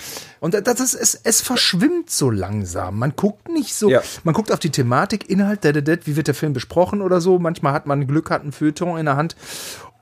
Und 0.40 0.54
das 0.54 0.80
ist, 0.80 0.94
es, 0.94 1.14
es 1.22 1.40
verschwimmt 1.40 2.10
so 2.10 2.30
langsam. 2.30 2.98
Man 2.98 3.14
guckt 3.14 3.48
nicht 3.48 3.74
so, 3.74 3.88
Ja. 3.90 4.02
man 4.24 4.34
guckt 4.34 4.50
auf 4.52 4.58
die 4.58 4.70
Thematik, 4.70 5.30
Inhalt, 5.30 5.64
da, 5.64 5.72
da, 5.72 5.80
da, 5.80 5.96
wie 6.04 6.16
wird 6.16 6.26
der 6.26 6.34
Film 6.34 6.52
besprochen 6.52 7.00
oder 7.02 7.20
so. 7.20 7.38
Manchmal 7.38 7.72
hat 7.72 7.86
man 7.86 8.06
Glück, 8.06 8.30
hat 8.30 8.44
ein 8.44 8.52
Feuilleton 8.52 8.98
in 8.98 9.06
der 9.06 9.16
Hand 9.16 9.36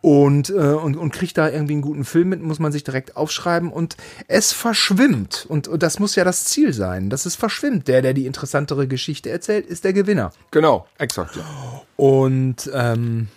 und, 0.00 0.50
äh, 0.50 0.52
und, 0.52 0.96
und 0.96 1.12
kriegt 1.12 1.36
da 1.36 1.48
irgendwie 1.48 1.74
einen 1.74 1.82
guten 1.82 2.04
Film 2.04 2.30
mit, 2.30 2.42
muss 2.42 2.58
man 2.58 2.72
sich 2.72 2.84
direkt 2.84 3.16
aufschreiben 3.16 3.70
und 3.70 3.96
es 4.28 4.52
verschwimmt. 4.52 5.46
Und, 5.48 5.68
und 5.68 5.82
das 5.82 5.98
muss 5.98 6.16
ja 6.16 6.24
das 6.24 6.44
Ziel 6.44 6.72
sein, 6.72 7.10
dass 7.10 7.26
es 7.26 7.36
verschwimmt. 7.36 7.88
Der, 7.88 8.02
der 8.02 8.14
die 8.14 8.26
interessantere 8.26 8.88
Geschichte 8.88 9.30
erzählt, 9.30 9.66
ist 9.66 9.84
der 9.84 9.92
Gewinner. 9.92 10.32
Genau, 10.50 10.86
exakt. 10.98 11.36
Ja. 11.36 11.82
Und 11.96 12.70
ähm, 12.72 13.28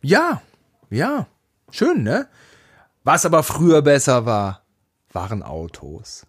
ja, 0.00 0.42
ja, 0.90 1.26
schön, 1.70 2.02
ne? 2.02 2.28
Was 3.04 3.26
aber 3.26 3.42
früher 3.42 3.82
besser 3.82 4.26
war, 4.26 4.62
waren 5.12 5.42
Autos. 5.42 6.26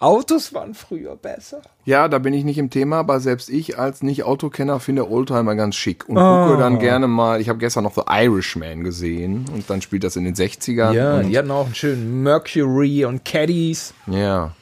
Autos 0.00 0.52
waren 0.52 0.74
früher 0.74 1.16
besser. 1.16 1.62
Ja, 1.84 2.08
da 2.08 2.18
bin 2.18 2.34
ich 2.34 2.44
nicht 2.44 2.58
im 2.58 2.68
Thema, 2.68 2.98
aber 2.98 3.20
selbst 3.20 3.48
ich 3.48 3.78
als 3.78 4.02
Nicht-Autokenner 4.02 4.80
finde 4.80 5.08
Oldtimer 5.08 5.54
ganz 5.54 5.76
schick 5.76 6.08
und 6.08 6.16
gucke 6.16 6.58
dann 6.58 6.78
gerne 6.78 7.06
mal, 7.06 7.40
ich 7.40 7.48
habe 7.48 7.58
gestern 7.58 7.84
noch 7.84 7.94
The 7.94 8.02
Irishman 8.08 8.82
gesehen 8.82 9.46
und 9.52 9.70
dann 9.70 9.82
spielt 9.82 10.04
das 10.04 10.16
in 10.16 10.24
den 10.24 10.34
60ern. 10.34 10.92
Ja, 10.92 11.18
und, 11.18 11.28
die 11.28 11.38
hatten 11.38 11.50
auch 11.50 11.66
einen 11.66 11.74
schönen 11.74 12.22
Mercury 12.22 13.04
und 13.04 13.24
Caddies. 13.24 13.94
ja. 14.06 14.52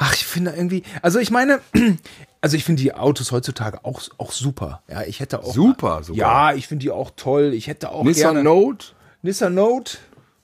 Ach, 0.00 0.14
ich 0.14 0.24
finde 0.24 0.52
irgendwie, 0.52 0.84
also 1.02 1.18
ich 1.18 1.32
meine, 1.32 1.58
also 2.40 2.56
ich 2.56 2.64
finde 2.64 2.82
die 2.82 2.94
Autos 2.94 3.32
heutzutage 3.32 3.84
auch, 3.84 4.00
auch 4.16 4.30
super. 4.30 4.80
Ja, 4.88 5.02
ich 5.02 5.18
hätte 5.18 5.42
auch. 5.42 5.52
Super, 5.52 6.04
sogar. 6.04 6.52
Ja, 6.52 6.56
ich 6.56 6.68
finde 6.68 6.84
die 6.84 6.92
auch 6.92 7.10
toll. 7.16 7.52
Ich 7.52 7.66
hätte 7.66 7.90
auch 7.90 8.04
Nissan 8.04 8.34
gerne. 8.34 8.44
Note, 8.44 8.86
Nissan 9.22 9.54
Note 9.54 9.98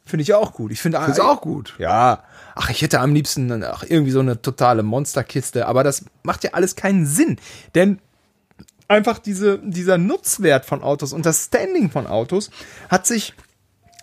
finde 0.05 0.23
ich 0.23 0.35
auch 0.35 0.53
gut. 0.53 0.73
Ich 0.73 0.81
finde 0.81 0.99
ist 1.09 1.21
auch 1.21 1.41
gut. 1.41 1.75
Ja. 1.79 2.25
Ach, 2.55 2.71
ich 2.71 2.83
hätte 2.83 3.01
am 3.01 3.15
liebsten 3.15 3.65
ach, 3.65 3.85
irgendwie 3.89 4.13
so 4.13 4.21
eine 4.21 4.41
totale 4.41 4.83
Monsterkiste, 4.83 5.67
aber 5.67 5.83
das 5.83 6.05
macht 6.23 6.45
ja 6.45 6.51
alles 6.53 6.77
keinen 6.77 7.07
Sinn. 7.07 7.39
Denn 7.75 7.99
einfach 8.89 9.19
diese, 9.19 9.59
dieser 9.59 9.99
Nutzwert 9.99 10.65
von 10.65 10.83
Autos 10.83 11.13
und 11.13 11.27
das 11.27 11.47
Standing 11.47 11.91
von 11.91 12.07
Autos 12.07 12.51
hat 12.89 13.07
sich, 13.07 13.35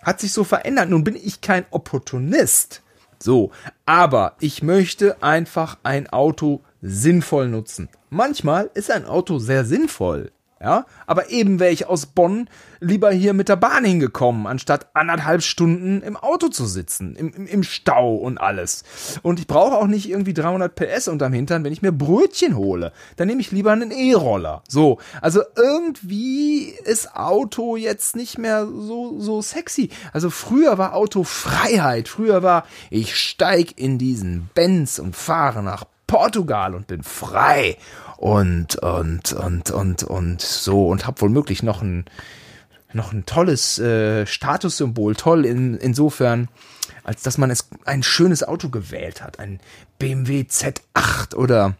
hat 0.02 0.20
sich 0.20 0.32
so 0.32 0.44
verändert. 0.44 0.90
Nun 0.90 1.04
bin 1.04 1.16
ich 1.16 1.40
kein 1.40 1.64
Opportunist. 1.70 2.82
So. 3.18 3.52
Aber 3.86 4.36
ich 4.40 4.62
möchte 4.62 5.22
einfach 5.22 5.78
ein 5.82 6.08
Auto 6.10 6.62
sinnvoll 6.82 7.48
nutzen. 7.48 7.88
Manchmal 8.10 8.70
ist 8.74 8.90
ein 8.90 9.06
Auto 9.06 9.38
sehr 9.38 9.64
sinnvoll. 9.64 10.32
Ja, 10.62 10.86
aber 11.08 11.30
eben 11.30 11.58
wäre 11.58 11.72
ich 11.72 11.86
aus 11.86 12.06
Bonn 12.06 12.48
lieber 12.78 13.10
hier 13.10 13.32
mit 13.32 13.48
der 13.48 13.56
Bahn 13.56 13.84
hingekommen, 13.84 14.46
anstatt 14.46 14.86
anderthalb 14.94 15.42
Stunden 15.42 16.02
im 16.02 16.16
Auto 16.16 16.48
zu 16.48 16.66
sitzen, 16.66 17.16
im, 17.16 17.32
im, 17.34 17.46
im 17.48 17.62
Stau 17.64 18.14
und 18.14 18.38
alles. 18.38 18.84
Und 19.22 19.40
ich 19.40 19.48
brauche 19.48 19.76
auch 19.76 19.88
nicht 19.88 20.08
irgendwie 20.08 20.34
300 20.34 20.72
PS 20.72 21.08
unterm 21.08 21.32
Hintern, 21.32 21.64
wenn 21.64 21.72
ich 21.72 21.82
mir 21.82 21.90
Brötchen 21.90 22.56
hole. 22.56 22.92
Dann 23.16 23.26
nehme 23.26 23.40
ich 23.40 23.50
lieber 23.50 23.72
einen 23.72 23.90
E-Roller. 23.90 24.62
So, 24.68 24.98
also 25.20 25.42
irgendwie 25.56 26.66
ist 26.84 27.16
Auto 27.16 27.76
jetzt 27.76 28.14
nicht 28.14 28.38
mehr 28.38 28.64
so, 28.66 29.18
so 29.18 29.42
sexy. 29.42 29.90
Also 30.12 30.30
früher 30.30 30.78
war 30.78 30.94
Auto 30.94 31.24
Freiheit. 31.24 32.06
Früher 32.06 32.44
war, 32.44 32.66
ich 32.88 33.16
steig 33.16 33.78
in 33.78 33.98
diesen 33.98 34.48
Benz 34.54 35.00
und 35.00 35.16
fahre 35.16 35.64
nach 35.64 35.84
Portugal 36.06 36.74
und 36.74 36.86
bin 36.86 37.02
frei 37.02 37.78
und 38.22 38.76
und 38.76 39.32
und 39.32 39.70
und 39.72 40.02
und 40.04 40.40
so 40.40 40.86
und 40.88 41.06
hab 41.06 41.20
womöglich 41.20 41.62
noch 41.62 41.82
ein 41.82 42.04
noch 42.94 43.12
ein 43.12 43.24
tolles 43.24 43.78
äh, 43.78 44.26
Statussymbol, 44.26 45.16
toll 45.16 45.46
in, 45.46 45.76
insofern, 45.78 46.48
als 47.04 47.22
dass 47.22 47.38
man 47.38 47.50
es 47.50 47.68
ein 47.86 48.02
schönes 48.02 48.44
Auto 48.46 48.68
gewählt 48.68 49.22
hat, 49.22 49.38
ein 49.38 49.60
BMW 49.98 50.42
Z8 50.42 51.34
oder 51.34 51.74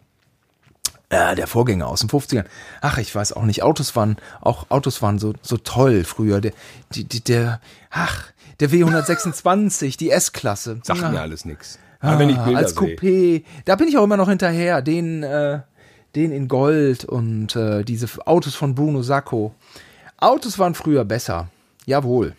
Ja, 1.13 1.35
der 1.35 1.47
Vorgänger 1.47 1.87
aus 1.87 2.01
den 2.01 2.09
50ern. 2.09 2.47
Ach, 2.81 2.97
ich 2.97 3.15
weiß 3.15 3.35
auch 3.35 3.43
nicht. 3.43 3.63
Autos 3.63 3.95
waren, 3.95 4.17
auch 4.41 4.71
Autos 4.71 5.03
waren 5.03 5.19
so, 5.19 5.35
so 5.43 5.59
toll 5.59 6.05
früher. 6.05 6.41
Der, 6.41 6.53
die, 6.95 7.05
die, 7.05 7.23
der, 7.23 7.61
ach, 7.91 8.33
der 8.61 8.71
W126, 8.71 9.99
die 9.99 10.11
S-Klasse. 10.11 10.81
Sagt 10.83 11.01
Ja. 11.03 11.11
mir 11.11 11.21
alles 11.21 11.45
nix. 11.45 11.79
Ah, 12.01 12.09
Aber 12.13 12.21
wenn 12.21 12.31
ich 12.31 12.39
Bilder 12.39 12.59
als 12.59 12.71
sehe. 12.75 12.97
Coupé. 12.97 13.45
Da 13.67 13.77
bin 13.77 13.87
ich 13.89 13.99
auch 13.99 14.05
immer 14.05 14.17
noch 14.17 14.31
hinterher. 14.31 14.81
Den, 14.81 15.23
äh, 15.23 15.61
den 16.15 16.33
in 16.33 16.49
Gold 16.49 17.05
und 17.05 17.57
äh, 17.57 17.85
diese 17.85 18.07
Autos 18.27 18.55
von 18.55 18.75
Bruno 18.75 19.03
Sacco. 19.03 19.55
Autos 20.19 20.59
waren 20.59 20.75
früher 20.75 21.05
besser. 21.05 21.49
Jawohl. 21.87 22.35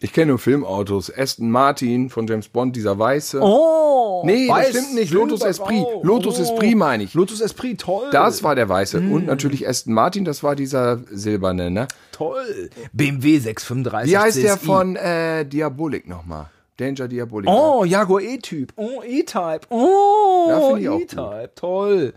Ich 0.00 0.12
kenne 0.12 0.30
nur 0.30 0.40
Filmautos. 0.40 1.16
Aston 1.16 1.48
Martin 1.48 2.10
von 2.10 2.26
James 2.26 2.48
Bond, 2.48 2.74
dieser 2.74 2.98
weiße. 2.98 3.40
Oh, 3.40 4.22
nee, 4.26 4.48
das 4.48 4.70
stimmt 4.70 4.94
nicht. 4.94 5.12
Lotus 5.12 5.42
Esprit. 5.42 5.84
Lotus 6.02 6.40
Esprit 6.40 6.76
meine 6.76 7.04
ich. 7.04 7.14
Lotus 7.14 7.40
Esprit, 7.40 7.80
toll. 7.80 8.08
Das 8.10 8.42
war 8.42 8.56
der 8.56 8.68
weiße. 8.68 9.00
Mm. 9.00 9.12
Und 9.12 9.26
natürlich 9.26 9.68
Aston 9.68 9.94
Martin, 9.94 10.24
das 10.24 10.42
war 10.42 10.56
dieser 10.56 10.98
silberne, 11.08 11.70
ne? 11.70 11.86
toll. 12.10 12.70
BMW 12.92 13.38
635. 13.38 14.10
Wie 14.10 14.18
heißt 14.18 14.42
der 14.42 14.56
CSI. 14.56 14.66
von 14.66 14.96
äh, 14.96 15.44
Diabolik 15.44 16.08
nochmal? 16.08 16.50
Danger 16.78 17.08
Diabolik. 17.08 17.48
Oh, 17.50 17.84
Jaguar 17.84 18.20
E-Typ. 18.22 18.72
Oh, 18.76 19.02
E-Type. 19.04 19.60
Oh, 19.70 20.76
Ja, 20.78 20.96
E-Type. 20.96 21.50
Toll. 21.54 22.14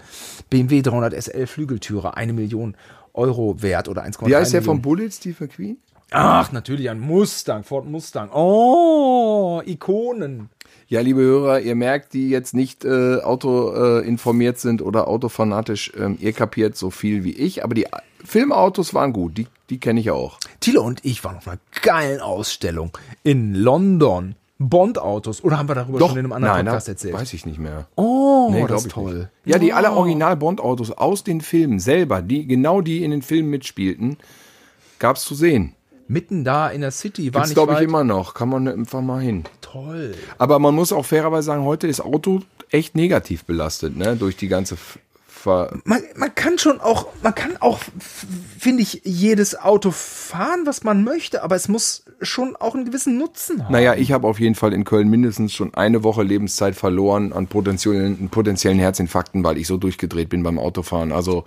BMW 0.50 0.82
300 0.82 1.14
SL 1.14 1.46
Flügeltüre. 1.48 2.16
Eine 2.18 2.34
Million 2.34 2.76
Euro 3.14 3.62
wert 3.62 3.88
oder 3.90 4.04
1,3 4.04 4.28
Wie 4.28 4.36
heißt 4.36 4.54
der 4.54 4.62
von 4.62 4.78
Millionen. 4.78 4.82
Bullet, 4.98 5.12
Steve 5.12 5.36
McQueen? 5.40 5.78
Ach, 6.12 6.52
natürlich 6.52 6.90
ein 6.90 7.00
Mustang. 7.00 7.64
Ford 7.64 7.86
Mustang. 7.86 8.30
Oh, 8.32 9.62
Ikonen. 9.66 10.50
Ja, 10.88 11.02
liebe 11.02 11.22
Hörer, 11.22 11.60
ihr 11.62 11.76
merkt, 11.76 12.14
die 12.14 12.30
jetzt 12.30 12.54
nicht 12.54 12.86
äh, 12.86 13.18
Auto 13.22 13.74
äh, 13.74 14.08
informiert 14.08 14.60
sind 14.60 14.82
oder 14.82 15.08
autofanatisch, 15.08 15.92
ähm, 15.98 16.18
ihr 16.22 16.32
kapiert 16.32 16.78
so 16.78 16.92
viel 16.92 17.24
wie 17.24 17.32
ich, 17.32 17.64
aber 17.64 17.74
die 17.74 17.88
Filmautos 18.24 18.94
waren 18.94 19.12
gut, 19.12 19.38
die, 19.38 19.48
die 19.72 19.80
kenne 19.80 20.00
ich 20.00 20.12
auch. 20.12 20.40
Thilo 20.60 20.84
und 20.84 21.04
ich 21.04 21.24
waren 21.24 21.38
auf 21.38 21.48
einer 21.48 21.60
geilen 21.82 22.22
Ausstellung 22.22 22.92
in 23.24 23.56
London. 23.56 24.36
Bond-Autos. 24.58 25.44
Oder 25.44 25.58
haben 25.58 25.68
wir 25.68 25.76
darüber 25.76 26.00
schon 26.00 26.12
in 26.12 26.20
einem 26.20 26.32
anderen 26.34 26.56
nein, 26.56 26.66
Podcast 26.66 26.88
da- 26.88 26.92
erzählt? 26.94 27.14
weiß 27.14 27.34
ich 27.34 27.46
nicht 27.46 27.60
mehr. 27.60 27.88
Oh, 27.96 28.50
Nee, 28.52 28.66
das 28.68 28.86
ist 28.86 28.92
toll. 28.92 29.14
Nicht. 29.44 29.54
Ja, 29.54 29.60
die 29.60 29.74
alle 29.74 29.92
Original-Bond-Autos 29.92 30.92
aus 30.92 31.24
den 31.24 31.42
Filmen 31.42 31.80
selber, 31.80 32.22
die 32.22 32.48
genau 32.48 32.82
die 32.82 33.04
in 33.04 33.12
den 33.12 33.22
Filmen 33.22 33.50
mitspielten, 33.50 34.18
gab's 35.00 35.24
zu 35.26 35.36
sehen. 35.36 35.74
Mitten 36.08 36.44
da 36.44 36.70
in 36.70 36.82
der 36.82 36.92
City 36.92 37.34
war 37.34 37.42
Gibt's, 37.42 37.50
nicht 37.50 37.56
glaube 37.56 37.74
ich, 37.74 37.82
immer 37.82 38.04
noch. 38.04 38.34
Kann 38.36 38.48
man 38.50 38.68
einfach 38.68 39.02
mal 39.02 39.22
hin. 39.22 39.44
Toll. 39.62 40.14
Aber 40.38 40.60
man 40.60 40.76
muss 40.76 40.94
auch 40.94 41.06
fairerweise 41.06 41.48
sagen, 41.48 41.64
heute 41.64 41.88
ist 41.88 42.00
Auto 42.00 42.42
echt 42.70 42.96
negativ 42.96 43.44
belastet, 43.46 43.98
ne? 43.98 44.16
Durch 44.16 44.38
die 44.38 44.48
ganze 44.48 44.78
Ver 45.46 45.78
Man, 45.84 46.02
man 46.16 46.34
kann 46.34 46.58
schon 46.58 46.82
auch, 46.82 47.06
man 47.22 47.36
kann 47.36 47.56
auch, 47.60 47.80
finde 48.58 48.82
ich, 48.82 49.02
jedes 49.04 49.56
Auto 49.56 49.92
fahren, 49.92 50.62
was 50.66 50.84
man 50.84 51.04
möchte, 51.04 51.44
aber 51.44 51.56
es 51.56 51.68
muss 51.68 52.04
schon 52.20 52.56
auch 52.56 52.74
einen 52.74 52.86
gewissen 52.86 53.20
Nutzen 53.20 53.64
haben. 53.64 53.72
Naja, 53.72 53.94
ich 53.94 54.12
habe 54.12 54.28
auf 54.28 54.40
jeden 54.40 54.56
Fall 54.56 54.74
in 54.74 54.86
Köln 54.86 55.08
mindestens 55.08 55.54
schon 55.54 55.72
eine 55.76 56.04
Woche 56.04 56.24
Lebenszeit 56.24 56.76
verloren 56.76 57.32
an 57.32 57.46
potenziellen, 57.46 58.30
potenziellen 58.30 58.80
Herzinfarkten, 58.80 59.44
weil 59.44 59.60
ich 59.60 59.68
so 59.68 59.78
durchgedreht 59.78 60.30
bin 60.30 60.42
beim 60.42 60.58
Autofahren. 60.58 61.12
Also 61.12 61.44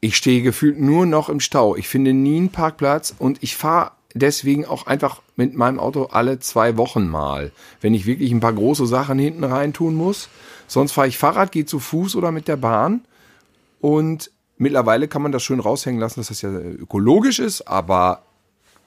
ich 0.00 0.16
stehe 0.16 0.42
gefühlt 0.42 0.78
nur 0.78 1.04
noch 1.04 1.28
im 1.28 1.40
Stau. 1.40 1.74
Ich 1.74 1.88
finde 1.88 2.12
nie 2.12 2.36
einen 2.36 2.50
Parkplatz 2.50 3.12
und 3.18 3.42
ich 3.42 3.56
fahre 3.56 3.90
deswegen 4.14 4.64
auch 4.64 4.86
einfach 4.86 5.22
mit 5.36 5.54
meinem 5.54 5.78
Auto 5.78 6.04
alle 6.06 6.38
zwei 6.40 6.76
Wochen 6.76 7.06
mal, 7.08 7.52
wenn 7.80 7.94
ich 7.94 8.06
wirklich 8.06 8.32
ein 8.32 8.40
paar 8.40 8.52
große 8.52 8.86
Sachen 8.86 9.18
hinten 9.18 9.44
rein 9.44 9.72
tun 9.72 9.94
muss. 9.94 10.28
Sonst 10.66 10.92
fahre 10.92 11.08
ich 11.08 11.18
Fahrrad, 11.18 11.52
gehe 11.52 11.64
zu 11.66 11.78
Fuß 11.78 12.16
oder 12.16 12.32
mit 12.32 12.48
der 12.48 12.56
Bahn. 12.56 13.02
Und 13.80 14.30
mittlerweile 14.58 15.08
kann 15.08 15.22
man 15.22 15.32
das 15.32 15.42
schön 15.42 15.60
raushängen 15.60 16.00
lassen, 16.00 16.20
dass 16.20 16.28
das 16.28 16.42
ja 16.42 16.50
ökologisch 16.50 17.38
ist, 17.38 17.62
aber 17.68 18.22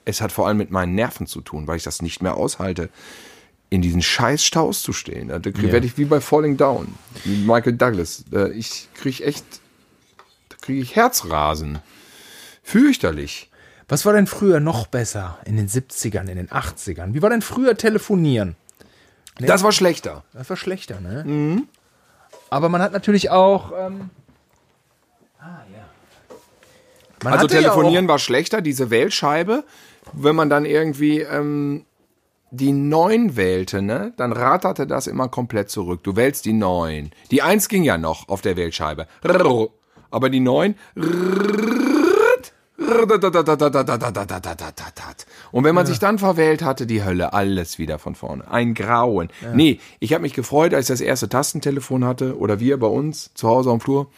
es 0.04 0.20
hat 0.20 0.32
vor 0.32 0.46
allem 0.46 0.58
mit 0.58 0.70
meinen 0.70 0.94
Nerven 0.94 1.26
zu 1.26 1.40
tun, 1.40 1.66
weil 1.66 1.78
ich 1.78 1.82
das 1.82 2.02
nicht 2.02 2.22
mehr 2.22 2.36
aushalte, 2.36 2.90
in 3.70 3.80
diesen 3.82 4.02
scheiß 4.02 4.44
Staus 4.44 4.82
zu 4.82 4.92
stehen. 4.92 5.28
Da 5.28 5.38
krieg- 5.40 5.72
werde 5.72 5.86
ich 5.86 5.96
wie 5.98 6.04
bei 6.04 6.20
Falling 6.20 6.56
Down, 6.56 6.94
wie 7.24 7.38
Michael 7.38 7.72
Douglas. 7.72 8.24
Ich 8.54 8.88
kriege 8.94 9.24
echt, 9.24 9.44
da 10.50 10.56
kriege 10.60 10.80
ich 10.80 10.94
Herzrasen. 10.94 11.78
Fürchterlich. 12.62 13.50
Was 13.88 14.06
war 14.06 14.12
denn 14.14 14.26
früher 14.26 14.60
noch 14.60 14.86
besser? 14.86 15.38
In 15.44 15.56
den 15.56 15.68
70ern, 15.68 16.28
in 16.28 16.36
den 16.36 16.48
80ern? 16.48 17.14
Wie 17.14 17.22
war 17.22 17.30
denn 17.30 17.42
früher 17.42 17.76
telefonieren? 17.76 18.56
Das 19.38 19.62
war 19.62 19.72
schlechter. 19.72 20.24
Das 20.32 20.48
war 20.48 20.56
schlechter, 20.56 21.00
ne? 21.00 21.64
Aber 22.50 22.68
man 22.68 22.80
hat 22.80 22.92
natürlich 22.92 23.30
auch. 23.30 23.72
Ähm, 23.76 24.10
ah, 25.40 25.62
ja. 25.72 25.84
Man 27.22 27.32
Also 27.32 27.44
hatte 27.44 27.54
ja 27.56 27.60
telefonieren 27.62 28.06
war 28.08 28.18
schlechter, 28.18 28.60
diese 28.60 28.90
Wählscheibe. 28.90 29.64
Wenn 30.12 30.36
man 30.36 30.50
dann 30.50 30.64
irgendwie 30.64 31.20
ähm, 31.20 31.84
die 32.50 32.72
9 32.72 33.36
wählte, 33.36 33.82
ne, 33.82 34.12
dann 34.16 34.32
ratterte 34.32 34.86
das 34.86 35.06
immer 35.06 35.28
komplett 35.28 35.70
zurück. 35.70 36.04
Du 36.04 36.14
wählst 36.14 36.44
die 36.44 36.52
9. 36.52 37.10
Die 37.30 37.42
1 37.42 37.68
ging 37.68 37.82
ja 37.82 37.98
noch 37.98 38.28
auf 38.28 38.40
der 38.40 38.56
Wählscheibe. 38.56 39.08
Aber 40.10 40.30
die 40.30 40.40
9 40.40 40.76
und 45.52 45.64
wenn 45.64 45.74
man 45.74 45.86
sich 45.86 45.98
dann 45.98 46.18
verwählt 46.18 46.62
hatte, 46.62 46.86
die 46.86 47.04
Hölle, 47.04 47.32
alles 47.32 47.78
wieder 47.78 47.98
von 47.98 48.14
vorne. 48.14 48.50
Ein 48.50 48.74
Grauen. 48.74 49.28
Nee, 49.54 49.80
ich 50.00 50.12
habe 50.12 50.22
mich 50.22 50.34
gefreut, 50.34 50.74
als 50.74 50.86
ich 50.86 50.94
das 50.94 51.00
erste 51.00 51.28
Tastentelefon 51.28 52.04
hatte 52.04 52.38
oder 52.38 52.60
wir 52.60 52.78
bei 52.78 52.86
uns 52.86 53.32
zu 53.34 53.48
Hause 53.48 53.70
am 53.70 53.80
Flur. 53.80 54.08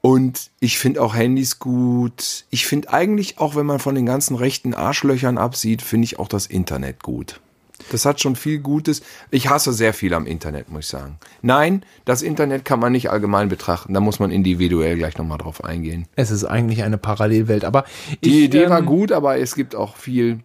Und 0.00 0.50
ich 0.60 0.78
finde 0.78 1.02
auch 1.02 1.14
Handys 1.14 1.58
gut. 1.58 2.44
Ich 2.50 2.66
finde 2.66 2.92
eigentlich, 2.92 3.38
auch 3.38 3.56
wenn 3.56 3.66
man 3.66 3.80
von 3.80 3.94
den 3.94 4.06
ganzen 4.06 4.36
rechten 4.36 4.74
Arschlöchern 4.74 5.38
absieht, 5.38 5.82
finde 5.82 6.04
ich 6.04 6.18
auch 6.18 6.28
das 6.28 6.46
Internet 6.46 7.02
gut. 7.02 7.40
Das 7.90 8.04
hat 8.04 8.20
schon 8.20 8.36
viel 8.36 8.58
Gutes. 8.58 9.02
Ich 9.30 9.48
hasse 9.48 9.72
sehr 9.72 9.94
viel 9.94 10.14
am 10.14 10.26
Internet, 10.26 10.70
muss 10.70 10.84
ich 10.84 10.90
sagen. 10.90 11.18
Nein, 11.42 11.84
das 12.04 12.22
Internet 12.22 12.64
kann 12.64 12.80
man 12.80 12.92
nicht 12.92 13.10
allgemein 13.10 13.48
betrachten. 13.48 13.94
Da 13.94 14.00
muss 14.00 14.18
man 14.18 14.30
individuell 14.30 14.96
gleich 14.96 15.16
nochmal 15.18 15.38
drauf 15.38 15.64
eingehen. 15.64 16.06
Es 16.16 16.30
ist 16.30 16.44
eigentlich 16.44 16.82
eine 16.82 16.98
Parallelwelt, 16.98 17.64
aber 17.64 17.84
Die 18.24 18.38
ich, 18.38 18.44
Idee 18.44 18.70
war 18.70 18.80
ähm, 18.80 18.86
gut, 18.86 19.12
aber 19.12 19.38
es 19.38 19.54
gibt 19.54 19.74
auch 19.74 19.96
viel. 19.96 20.40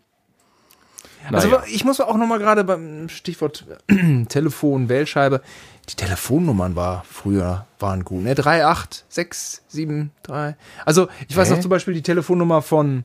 Also 1.32 1.48
Naja. 1.48 1.64
ich 1.68 1.86
muss 1.86 2.02
auch 2.02 2.18
noch 2.18 2.28
mal 2.28 2.40
gerade 2.40 2.66
beim 2.66 3.08
Stichwort 3.08 3.66
Telefon, 4.28 4.90
Wählscheibe, 4.90 5.42
die 5.90 5.96
Telefonnummern 5.96 6.76
war 6.76 7.06
früher 7.10 7.66
waren 7.80 8.04
gut, 8.04 8.24
ne? 8.24 8.36
38673. 8.36 10.56
Also 10.86 11.08
ich 11.28 11.36
weiß 11.36 11.50
Hä? 11.50 11.56
noch 11.56 11.62
zum 11.62 11.70
Beispiel 11.70 11.94
die 11.94 12.02
Telefonnummer 12.02 12.62
von 12.62 13.04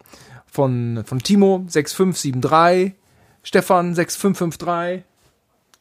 von 0.50 1.02
von 1.04 1.18
Timo 1.20 1.64
6573, 1.68 2.94
Stefan 3.48 3.94
6553. 3.94 5.04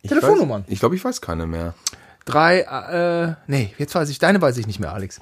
Ich 0.02 0.08
Telefonnummern. 0.08 0.62
Weiß, 0.62 0.72
ich 0.72 0.80
glaube, 0.80 0.96
ich 0.96 1.04
weiß 1.04 1.20
keine 1.20 1.48
mehr. 1.48 1.74
Drei, 2.24 2.62
äh, 2.62 3.36
nee, 3.48 3.74
jetzt 3.78 3.94
weiß 3.94 4.08
ich, 4.08 4.20
deine 4.20 4.42
weiß 4.42 4.58
ich 4.58 4.68
nicht 4.68 4.80
mehr, 4.80 4.94
Alex. 4.94 5.20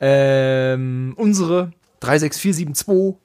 Ähm, 0.00 1.12
unsere 1.18 1.72
36472. 2.00 3.20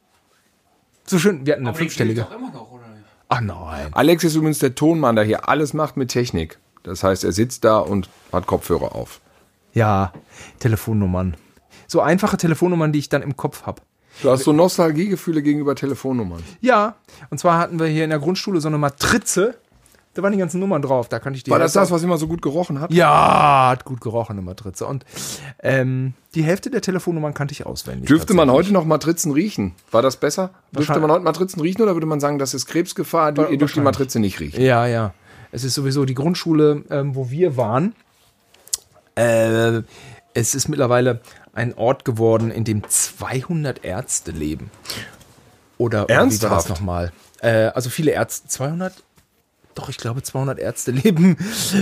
So 1.05 1.19
schön, 1.19 1.45
wir 1.45 1.53
hatten 1.53 1.61
eine 1.61 1.69
Aber 1.69 1.77
fünfstellige. 1.77 2.23
doch 2.23 2.35
immer 2.35 2.51
noch, 2.51 2.69
oder? 2.69 2.83
Ach 3.29 3.39
nein. 3.39 3.93
Alex 3.93 4.25
ist 4.25 4.35
übrigens 4.35 4.59
der 4.59 4.75
Tonmann, 4.75 5.15
der 5.15 5.23
hier 5.23 5.47
alles 5.47 5.73
macht 5.73 5.95
mit 5.95 6.09
Technik. 6.09 6.59
Das 6.83 7.01
heißt, 7.01 7.23
er 7.23 7.31
sitzt 7.31 7.63
da 7.63 7.77
und 7.77 8.09
hat 8.33 8.45
Kopfhörer 8.45 8.93
auf. 8.93 9.21
Ja, 9.71 10.11
Telefonnummern. 10.59 11.37
So 11.87 12.01
einfache 12.01 12.35
Telefonnummern, 12.35 12.91
die 12.91 12.99
ich 12.99 13.07
dann 13.07 13.21
im 13.21 13.37
Kopf 13.37 13.65
habe. 13.65 13.81
Du 14.21 14.29
hast 14.29 14.43
so 14.43 14.51
Nostalgiegefühle 14.51 15.41
gegenüber 15.41 15.75
Telefonnummern. 15.75 16.43
Ja, 16.61 16.95
und 17.29 17.37
zwar 17.37 17.57
hatten 17.57 17.79
wir 17.79 17.87
hier 17.87 18.03
in 18.03 18.09
der 18.09 18.19
Grundschule 18.19 18.59
so 18.59 18.67
eine 18.67 18.77
Matrize. 18.77 19.55
Da 20.13 20.23
waren 20.23 20.33
die 20.33 20.39
ganzen 20.39 20.59
Nummern 20.59 20.81
drauf. 20.81 21.07
Da 21.07 21.19
kann 21.19 21.33
ich 21.33 21.43
die 21.43 21.51
War 21.51 21.59
das 21.59 21.73
das, 21.73 21.91
was 21.91 22.03
immer 22.03 22.17
so 22.17 22.27
gut 22.27 22.41
gerochen 22.41 22.81
hat? 22.81 22.91
Ja, 22.91 23.69
hat 23.69 23.85
gut 23.85 24.01
gerochen, 24.01 24.33
eine 24.33 24.41
Matrize. 24.41 24.85
Und 24.85 25.05
ähm, 25.61 26.13
die 26.35 26.43
Hälfte 26.43 26.69
der 26.69 26.81
Telefonnummern 26.81 27.33
kannte 27.33 27.53
ich 27.53 27.65
auswendig. 27.65 28.07
Dürfte 28.07 28.33
man 28.33 28.51
heute 28.51 28.73
noch 28.73 28.85
Matrizen 28.85 29.31
riechen? 29.31 29.75
War 29.91 30.01
das 30.01 30.17
besser? 30.17 30.49
Dürfte 30.71 30.99
man 30.99 31.11
heute 31.11 31.23
Matrizen 31.23 31.61
riechen 31.61 31.81
oder 31.81 31.93
würde 31.93 32.07
man 32.07 32.19
sagen, 32.19 32.39
das 32.39 32.53
ist 32.53 32.65
Krebsgefahr, 32.65 33.31
du, 33.31 33.45
ihr 33.45 33.57
dürft 33.57 33.75
die. 33.75 33.81
Matrize 33.81 34.19
nicht 34.19 34.39
riechen? 34.39 34.61
Ja, 34.61 34.87
ja. 34.87 35.13
Es 35.51 35.63
ist 35.63 35.75
sowieso 35.75 36.05
die 36.05 36.15
Grundschule, 36.15 36.83
ähm, 36.89 37.15
wo 37.15 37.29
wir 37.29 37.55
waren. 37.55 37.95
Äh, 39.15 39.83
es 40.33 40.55
ist 40.55 40.67
mittlerweile 40.67 41.21
ein 41.53 41.73
Ort 41.75 42.05
geworden, 42.05 42.51
in 42.51 42.63
dem 42.63 42.87
200 42.87 43.83
Ärzte 43.83 44.31
leben. 44.31 44.71
Oder, 45.77 46.05
oder 46.05 46.29
wie 46.29 46.41
war 46.41 46.49
das 46.49 46.69
nochmal? 46.69 47.11
Äh, 47.41 47.67
also 47.67 47.89
viele 47.89 48.11
Ärzte, 48.11 48.47
200? 48.47 48.93
Doch, 49.75 49.87
ich 49.87 49.97
glaube 49.97 50.21
200 50.21 50.59
Ärzte 50.59 50.91
leben, 50.91 51.37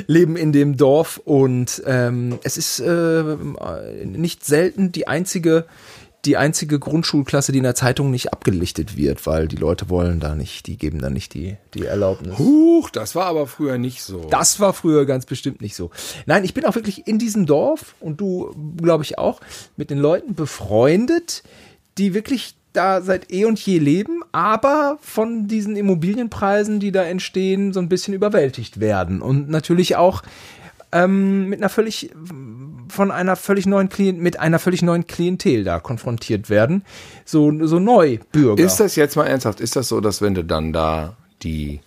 leben 0.05 0.35
in 0.37 0.51
dem 0.51 0.77
Dorf 0.77 1.19
und 1.23 1.81
ähm, 1.85 2.39
es 2.43 2.57
ist 2.57 2.79
äh, 2.79 3.23
nicht 4.05 4.45
selten 4.45 4.91
die 4.91 5.07
einzige, 5.07 5.65
die 6.27 6.37
einzige 6.37 6.77
Grundschulklasse, 6.77 7.51
die 7.51 7.59
in 7.59 7.63
der 7.63 7.73
Zeitung 7.75 8.11
nicht 8.11 8.33
abgelichtet 8.33 8.97
wird, 8.97 9.25
weil 9.25 9.47
die 9.47 9.55
Leute 9.55 9.89
wollen 9.89 10.19
da 10.19 10.35
nicht, 10.35 10.67
die 10.67 10.77
geben 10.77 10.99
da 10.99 11.09
nicht 11.09 11.33
die, 11.33 11.55
die 11.73 11.85
Erlaubnis. 11.85 12.37
Huch, 12.37 12.89
das 12.89 13.15
war 13.15 13.25
aber 13.25 13.47
früher 13.47 13.77
nicht 13.77 14.03
so. 14.03 14.27
Das 14.29 14.59
war 14.59 14.73
früher 14.73 15.05
ganz 15.05 15.25
bestimmt 15.25 15.61
nicht 15.61 15.75
so. 15.75 15.89
Nein, 16.25 16.43
ich 16.43 16.53
bin 16.53 16.65
auch 16.65 16.75
wirklich 16.75 17.07
in 17.07 17.17
diesem 17.17 17.45
Dorf 17.45 17.95
und 18.01 18.19
du, 18.19 18.53
glaube 18.81 19.03
ich, 19.03 19.17
auch 19.17 19.39
mit 19.77 19.89
den 19.89 19.99
Leuten 19.99 20.35
befreundet, 20.35 21.43
die 21.97 22.13
wirklich 22.13 22.55
da 22.73 23.01
seit 23.01 23.31
eh 23.31 23.45
und 23.45 23.57
je 23.57 23.79
leben, 23.79 24.21
aber 24.33 24.99
von 25.01 25.47
diesen 25.47 25.75
Immobilienpreisen, 25.77 26.79
die 26.79 26.91
da 26.91 27.03
entstehen, 27.03 27.73
so 27.73 27.79
ein 27.79 27.89
bisschen 27.89 28.13
überwältigt 28.13 28.79
werden 28.79 29.21
und 29.21 29.49
natürlich 29.49 29.95
auch 29.95 30.21
ähm, 30.91 31.49
mit 31.49 31.59
einer 31.59 31.69
völlig 31.69 32.11
von 32.97 33.11
einer 33.11 33.35
völlig 33.35 33.65
neuen 33.67 33.89
Klient, 33.89 34.19
mit 34.19 34.39
einer 34.39 34.59
völlig 34.59 34.81
neuen 34.81 35.07
Klientel 35.07 35.63
da 35.63 35.79
konfrontiert 35.79 36.49
werden, 36.49 36.83
so 37.25 37.53
so 37.65 37.79
Neubürger. 37.79 38.61
Ist 38.61 38.79
das 38.79 38.95
jetzt 38.95 39.15
mal 39.15 39.25
ernsthaft? 39.25 39.61
Ist 39.61 39.75
das 39.75 39.87
so, 39.87 40.01
dass 40.01 40.21
wenn 40.21 40.33
du 40.33 40.43
dann 40.43 40.73
da 40.73 41.15
die 41.43 41.79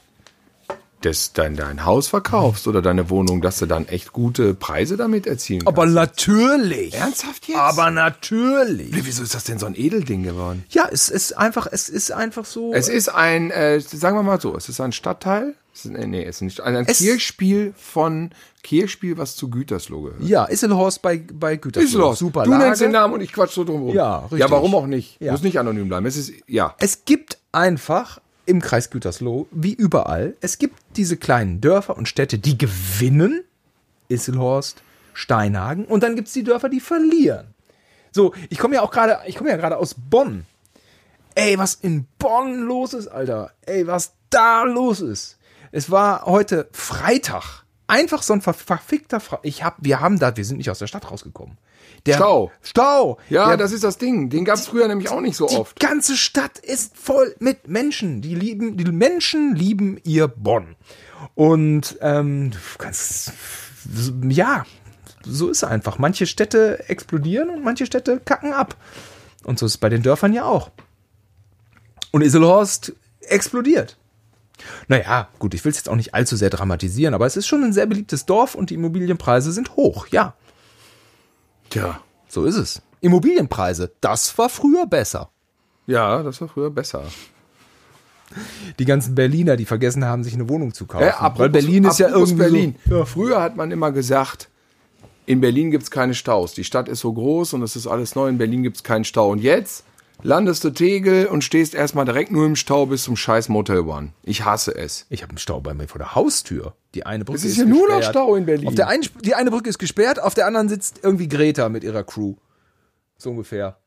das, 1.00 1.32
dein, 1.32 1.56
dein 1.56 1.84
Haus 1.84 2.08
verkaufst 2.08 2.68
oder 2.68 2.82
deine 2.82 3.08
Wohnung, 3.10 3.40
dass 3.40 3.58
du 3.58 3.66
dann 3.66 3.88
echt 3.88 4.12
gute 4.12 4.54
Preise 4.54 4.96
damit 4.96 5.26
erzielen 5.26 5.64
kannst? 5.64 5.78
aber 5.78 5.86
natürlich. 5.86 6.94
ernsthaft 6.94 7.48
jetzt? 7.48 7.58
Aber 7.58 7.90
natürlich. 7.90 8.92
Nee, 8.92 9.00
wieso 9.02 9.22
ist 9.22 9.34
das 9.34 9.44
denn 9.44 9.58
so 9.58 9.66
ein 9.66 9.74
Edelding 9.74 10.22
geworden? 10.22 10.64
Ja, 10.70 10.88
es 10.90 11.08
ist 11.08 11.36
einfach, 11.36 11.66
es 11.70 11.88
ist 11.88 12.12
einfach 12.12 12.44
so. 12.44 12.72
Es 12.72 12.88
ist 12.88 13.08
ein, 13.08 13.50
äh, 13.50 13.80
sagen 13.80 14.16
wir 14.16 14.22
mal 14.22 14.40
so, 14.40 14.54
es 14.56 14.68
ist 14.68 14.80
ein 14.80 14.92
Stadtteil. 14.92 15.54
Ist, 15.84 15.90
nee, 15.90 16.22
ist 16.24 16.40
nicht 16.42 16.60
ein, 16.60 16.76
ein 16.76 16.86
Es- 16.86 16.98
Kirchspiel 16.98 17.72
von 17.76 18.30
Kirchspiel, 18.62 19.16
was 19.18 19.36
zu 19.36 19.48
Gütersloh 19.50 20.02
gehört. 20.02 20.22
ja, 20.22 20.44
Isselhorst 20.44 21.00
bei, 21.02 21.18
bei 21.32 21.56
Gütersloh. 21.56 21.86
Ist 21.88 21.94
los. 21.94 22.18
Super 22.18 22.44
du 22.44 22.50
Lage. 22.50 22.64
nennst 22.64 22.80
den 22.82 22.92
Namen 22.92 23.14
und 23.14 23.20
ich 23.20 23.32
quatsch 23.32 23.52
so 23.52 23.64
drum 23.64 23.82
rum. 23.82 23.94
Ja, 23.94 24.18
richtig. 24.20 24.38
Ja, 24.40 24.50
warum 24.50 24.74
auch 24.74 24.86
nicht? 24.86 25.16
Ja. 25.20 25.32
Muss 25.32 25.42
nicht 25.42 25.58
anonym 25.58 25.88
bleiben. 25.88 26.06
Es 26.06 26.16
ist, 26.16 26.32
ja. 26.46 26.74
Es 26.78 27.04
gibt 27.04 27.38
einfach 27.52 28.20
im 28.46 28.60
Kreis 28.60 28.90
Gütersloh, 28.90 29.46
wie 29.50 29.72
überall, 29.74 30.36
es 30.40 30.58
gibt 30.58 30.76
diese 30.96 31.16
kleinen 31.16 31.60
Dörfer 31.60 31.96
und 31.96 32.08
Städte, 32.08 32.38
die 32.38 32.58
gewinnen. 32.58 33.44
Isselhorst, 34.08 34.82
Steinhagen. 35.14 35.84
Und 35.84 36.02
dann 36.02 36.16
gibt 36.16 36.28
es 36.28 36.34
die 36.34 36.42
Dörfer, 36.42 36.68
die 36.68 36.80
verlieren. 36.80 37.54
So, 38.12 38.34
ich 38.48 38.58
komme 38.58 38.74
ja 38.74 38.82
auch 38.82 38.90
gerade, 38.90 39.18
ich 39.26 39.36
komme 39.36 39.50
ja 39.50 39.56
gerade 39.56 39.76
aus 39.76 39.94
Bonn. 39.94 40.46
Ey, 41.36 41.56
was 41.58 41.74
in 41.74 42.06
Bonn 42.18 42.62
los 42.62 42.92
ist, 42.92 43.06
Alter. 43.06 43.52
Ey, 43.62 43.86
was 43.86 44.12
da 44.30 44.64
los 44.64 45.00
ist. 45.00 45.38
Es 45.72 45.90
war 45.90 46.26
heute 46.26 46.68
Freitag. 46.72 47.64
Einfach 47.86 48.22
so 48.22 48.32
ein 48.34 48.40
ver 48.40 48.54
verfickter 48.54 49.18
Fre 49.18 49.40
Ich 49.42 49.64
hab, 49.64 49.76
wir 49.80 50.00
haben 50.00 50.18
da, 50.18 50.36
wir 50.36 50.44
sind 50.44 50.58
nicht 50.58 50.70
aus 50.70 50.78
der 50.78 50.86
Stadt 50.86 51.10
rausgekommen. 51.10 51.58
Der 52.06 52.14
Stau. 52.14 52.52
Stau. 52.62 53.18
Ja, 53.28 53.48
Der 53.48 53.56
das 53.56 53.72
ist 53.72 53.82
das 53.82 53.98
Ding. 53.98 54.30
Den 54.30 54.44
gab 54.44 54.56
es 54.56 54.68
früher 54.68 54.86
nämlich 54.86 55.10
auch 55.10 55.20
nicht 55.20 55.36
so 55.36 55.46
die 55.46 55.56
oft. 55.56 55.78
ganze 55.80 56.16
Stadt 56.16 56.58
ist 56.58 56.96
voll 56.96 57.34
mit 57.40 57.66
Menschen. 57.68 58.22
Die 58.22 58.34
lieben, 58.34 58.76
die 58.76 58.84
Menschen 58.84 59.56
lieben 59.56 59.98
ihr 60.04 60.28
Bonn. 60.28 60.76
Und 61.34 61.98
ähm, 62.00 62.52
kannst, 62.78 63.32
ja, 64.28 64.64
so 65.24 65.48
ist 65.50 65.58
es 65.58 65.64
einfach. 65.64 65.98
Manche 65.98 66.26
Städte 66.26 66.88
explodieren 66.88 67.50
und 67.50 67.64
manche 67.64 67.86
Städte 67.86 68.20
kacken 68.20 68.52
ab. 68.52 68.76
Und 69.44 69.58
so 69.58 69.66
ist 69.66 69.72
es 69.72 69.78
bei 69.78 69.88
den 69.88 70.02
Dörfern 70.02 70.32
ja 70.32 70.44
auch. 70.44 70.70
Und 72.12 72.22
Iselhorst 72.22 72.92
explodiert. 73.20 73.96
Naja, 74.88 75.28
gut, 75.38 75.54
ich 75.54 75.64
will 75.64 75.70
es 75.70 75.76
jetzt 75.78 75.88
auch 75.88 75.96
nicht 75.96 76.14
allzu 76.14 76.36
sehr 76.36 76.50
dramatisieren, 76.50 77.14
aber 77.14 77.26
es 77.26 77.36
ist 77.36 77.46
schon 77.46 77.62
ein 77.64 77.72
sehr 77.72 77.86
beliebtes 77.86 78.26
Dorf 78.26 78.54
und 78.54 78.70
die 78.70 78.74
Immobilienpreise 78.74 79.52
sind 79.52 79.76
hoch. 79.76 80.06
Ja, 80.10 80.34
Tja. 81.70 82.00
so 82.28 82.44
ist 82.44 82.56
es. 82.56 82.82
Immobilienpreise, 83.00 83.92
das 84.00 84.36
war 84.36 84.48
früher 84.48 84.86
besser. 84.86 85.30
Ja, 85.86 86.22
das 86.22 86.40
war 86.40 86.48
früher 86.48 86.70
besser. 86.70 87.02
die 88.78 88.84
ganzen 88.84 89.14
Berliner, 89.14 89.56
die 89.56 89.64
vergessen 89.64 90.04
haben, 90.04 90.22
sich 90.22 90.34
eine 90.34 90.48
Wohnung 90.48 90.72
zu 90.72 90.86
kaufen. 90.86 91.04
Äh, 91.04 91.10
apropos- 91.10 91.38
Weil 91.40 91.48
Berlin 91.50 91.84
ist 91.84 91.98
ja 91.98 92.08
irgendwie 92.08 92.34
Berlin. 92.34 92.76
So, 92.88 92.98
ja. 92.98 93.04
Früher 93.04 93.40
hat 93.42 93.56
man 93.56 93.70
immer 93.72 93.90
gesagt, 93.90 94.48
in 95.26 95.40
Berlin 95.40 95.70
gibt's 95.70 95.90
keine 95.90 96.14
Staus. 96.14 96.54
Die 96.54 96.64
Stadt 96.64 96.88
ist 96.88 97.00
so 97.00 97.12
groß 97.12 97.54
und 97.54 97.62
es 97.62 97.74
ist 97.76 97.86
alles 97.86 98.14
neu. 98.14 98.28
In 98.28 98.38
Berlin 98.38 98.62
gibt's 98.62 98.82
keinen 98.84 99.04
Stau. 99.04 99.30
Und 99.30 99.38
jetzt 99.40 99.84
landest 100.22 100.64
du 100.64 100.70
Tegel 100.70 101.26
und 101.26 101.42
stehst 101.42 101.74
erstmal 101.74 102.04
direkt 102.04 102.30
nur 102.30 102.46
im 102.46 102.56
Stau 102.56 102.86
bis 102.86 103.04
zum 103.04 103.16
scheiß 103.16 103.48
Motel 103.48 103.80
One. 103.80 104.12
Ich 104.22 104.44
hasse 104.44 104.74
es. 104.74 105.06
Ich 105.10 105.22
habe 105.22 105.30
einen 105.30 105.38
Stau 105.38 105.60
bei 105.60 105.74
mir 105.74 105.88
vor 105.88 105.98
der 105.98 106.14
Haustür. 106.14 106.74
Die 106.94 107.06
eine 107.06 107.24
Brücke 107.24 107.38
Es 107.38 107.44
ist 107.44 107.58
ja 107.58 107.64
nur 107.64 107.88
noch 107.88 108.02
Stau 108.02 108.34
in 108.34 108.46
Berlin. 108.46 108.68
Auf 108.68 108.74
der 108.74 108.88
einen, 108.88 109.04
die 109.22 109.34
eine 109.34 109.50
Brücke 109.50 109.68
ist 109.68 109.78
gesperrt, 109.78 110.22
auf 110.22 110.34
der 110.34 110.46
anderen 110.46 110.68
sitzt 110.68 111.00
irgendwie 111.02 111.28
Greta 111.28 111.68
mit 111.68 111.84
ihrer 111.84 112.04
Crew. 112.04 112.34
So 113.18 113.30
ungefähr. 113.30 113.78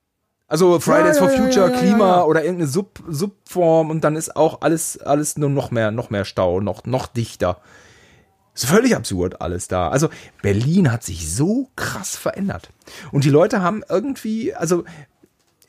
Also 0.47 0.79
Fridays 0.79 1.17
Ja, 1.17 1.23
for 1.23 1.31
ja, 1.31 1.37
ja, 1.37 1.43
Future, 1.43 1.71
ja, 1.71 1.77
Klima 1.77 2.23
oder 2.23 2.43
irgendeine 2.43 2.69
Sub, 2.69 3.03
Subform 3.09 3.89
und 3.89 4.03
dann 4.03 4.15
ist 4.15 4.35
auch 4.35 4.61
alles, 4.61 4.99
alles 4.99 5.37
nur 5.37 5.49
noch 5.49 5.71
mehr, 5.71 5.91
noch 5.91 6.09
mehr 6.09 6.25
Stau, 6.25 6.59
noch, 6.59 6.85
noch 6.85 7.07
dichter. 7.07 7.59
Ist 8.53 8.65
völlig 8.65 8.95
absurd 8.95 9.41
alles 9.41 9.67
da. 9.67 9.89
Also 9.89 10.09
Berlin 10.43 10.91
hat 10.91 11.03
sich 11.03 11.33
so 11.33 11.69
krass 11.75 12.15
verändert. 12.15 12.69
Und 13.11 13.23
die 13.23 13.31
Leute 13.31 13.63
haben 13.63 13.83
irgendwie, 13.89 14.53
also 14.53 14.83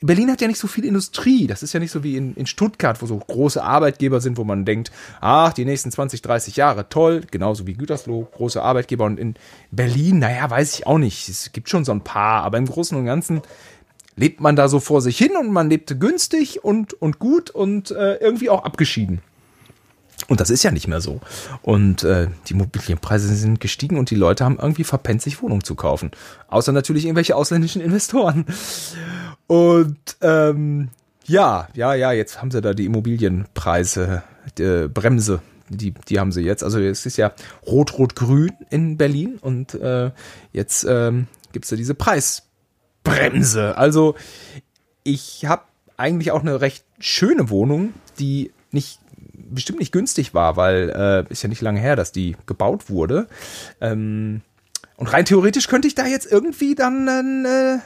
Berlin 0.01 0.29
hat 0.29 0.41
ja 0.41 0.47
nicht 0.47 0.59
so 0.59 0.67
viel 0.67 0.85
Industrie. 0.85 1.47
Das 1.47 1.63
ist 1.63 1.73
ja 1.73 1.79
nicht 1.79 1.91
so 1.91 2.03
wie 2.03 2.17
in, 2.17 2.35
in 2.35 2.45
Stuttgart, 2.45 3.01
wo 3.01 3.05
so 3.05 3.17
große 3.17 3.63
Arbeitgeber 3.63 4.21
sind, 4.21 4.37
wo 4.37 4.43
man 4.43 4.65
denkt, 4.65 4.91
ach, 5.21 5.53
die 5.53 5.65
nächsten 5.65 5.91
20, 5.91 6.21
30 6.21 6.55
Jahre, 6.57 6.89
toll. 6.89 7.21
Genauso 7.31 7.65
wie 7.65 7.73
Gütersloh, 7.73 8.27
große 8.31 8.61
Arbeitgeber. 8.61 9.05
Und 9.05 9.19
in 9.19 9.35
Berlin, 9.71 10.19
naja, 10.19 10.49
weiß 10.49 10.75
ich 10.75 10.87
auch 10.87 10.97
nicht. 10.97 11.29
Es 11.29 11.51
gibt 11.53 11.69
schon 11.69 11.85
so 11.85 11.91
ein 11.91 12.01
paar, 12.01 12.43
aber 12.43 12.57
im 12.57 12.65
Großen 12.65 12.97
und 12.97 13.05
Ganzen 13.05 13.41
lebt 14.15 14.41
man 14.41 14.55
da 14.55 14.67
so 14.67 14.79
vor 14.79 15.01
sich 15.01 15.17
hin 15.17 15.31
und 15.39 15.51
man 15.51 15.69
lebte 15.69 15.97
günstig 15.97 16.63
und, 16.63 16.93
und 16.93 17.19
gut 17.19 17.49
und 17.49 17.91
äh, 17.91 18.15
irgendwie 18.15 18.49
auch 18.49 18.63
abgeschieden. 18.63 19.21
Und 20.27 20.39
das 20.39 20.49
ist 20.49 20.63
ja 20.63 20.71
nicht 20.71 20.87
mehr 20.87 21.01
so. 21.01 21.19
Und 21.61 22.03
äh, 22.03 22.27
die 22.47 22.53
Immobilienpreise 22.53 23.33
sind 23.35 23.59
gestiegen 23.59 23.99
und 23.99 24.09
die 24.09 24.15
Leute 24.15 24.43
haben 24.43 24.57
irgendwie 24.59 24.83
verpennt, 24.83 25.21
sich 25.21 25.41
Wohnungen 25.41 25.63
zu 25.63 25.75
kaufen. 25.75 26.11
Außer 26.47 26.71
natürlich 26.71 27.05
irgendwelche 27.05 27.35
ausländischen 27.35 27.81
Investoren. 27.81 28.45
Und 29.47 30.17
ähm, 30.21 30.89
ja, 31.25 31.67
ja, 31.73 31.93
ja, 31.93 32.11
jetzt 32.11 32.41
haben 32.41 32.51
sie 32.51 32.61
da 32.61 32.73
die 32.73 32.85
Immobilienpreise, 32.85 34.23
die 34.57 34.87
Bremse, 34.87 35.41
die, 35.69 35.93
die 36.07 36.19
haben 36.19 36.31
sie 36.31 36.41
jetzt. 36.41 36.63
Also 36.63 36.79
es 36.79 37.05
ist 37.05 37.17
ja 37.17 37.33
rot-rot-grün 37.65 38.51
in 38.69 38.97
Berlin 38.97 39.37
und 39.41 39.73
äh, 39.75 40.11
jetzt 40.53 40.85
ähm, 40.87 41.27
gibt 41.51 41.65
es 41.65 41.71
ja 41.71 41.77
diese 41.77 41.95
Preisbremse. 41.95 43.77
Also 43.77 44.15
ich 45.03 45.45
habe 45.45 45.63
eigentlich 45.97 46.31
auch 46.31 46.41
eine 46.41 46.61
recht 46.61 46.85
schöne 46.99 47.49
Wohnung, 47.49 47.93
die 48.19 48.51
nicht 48.71 48.99
bestimmt 49.33 49.79
nicht 49.79 49.91
günstig 49.91 50.33
war, 50.33 50.57
weil 50.57 50.89
äh, 50.89 51.31
ist 51.31 51.43
ja 51.43 51.49
nicht 51.49 51.61
lange 51.61 51.79
her, 51.79 51.95
dass 51.95 52.11
die 52.11 52.35
gebaut 52.45 52.89
wurde. 52.89 53.27
Ähm, 53.81 54.41
und 54.97 55.07
rein 55.11 55.25
theoretisch 55.25 55.67
könnte 55.67 55.87
ich 55.87 55.95
da 55.95 56.05
jetzt 56.05 56.31
irgendwie 56.31 56.75
dann 56.75 57.45
äh, 57.45 57.79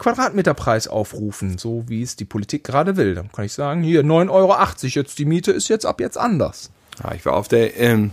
Quadratmeterpreis 0.00 0.88
aufrufen, 0.88 1.58
so 1.58 1.84
wie 1.86 2.02
es 2.02 2.16
die 2.16 2.24
Politik 2.24 2.64
gerade 2.64 2.96
will. 2.96 3.14
Dann 3.14 3.30
kann 3.30 3.44
ich 3.44 3.52
sagen, 3.52 3.82
hier 3.82 4.02
9,80 4.02 4.30
Euro 4.30 4.56
jetzt, 4.82 5.18
die 5.18 5.26
Miete 5.26 5.52
ist 5.52 5.68
jetzt 5.68 5.84
ab 5.84 6.00
jetzt 6.00 6.16
anders. 6.16 6.70
Ja, 7.04 7.14
ich 7.14 7.24
war 7.26 7.34
auf 7.34 7.48
der 7.48 7.78
ähm, 7.78 8.12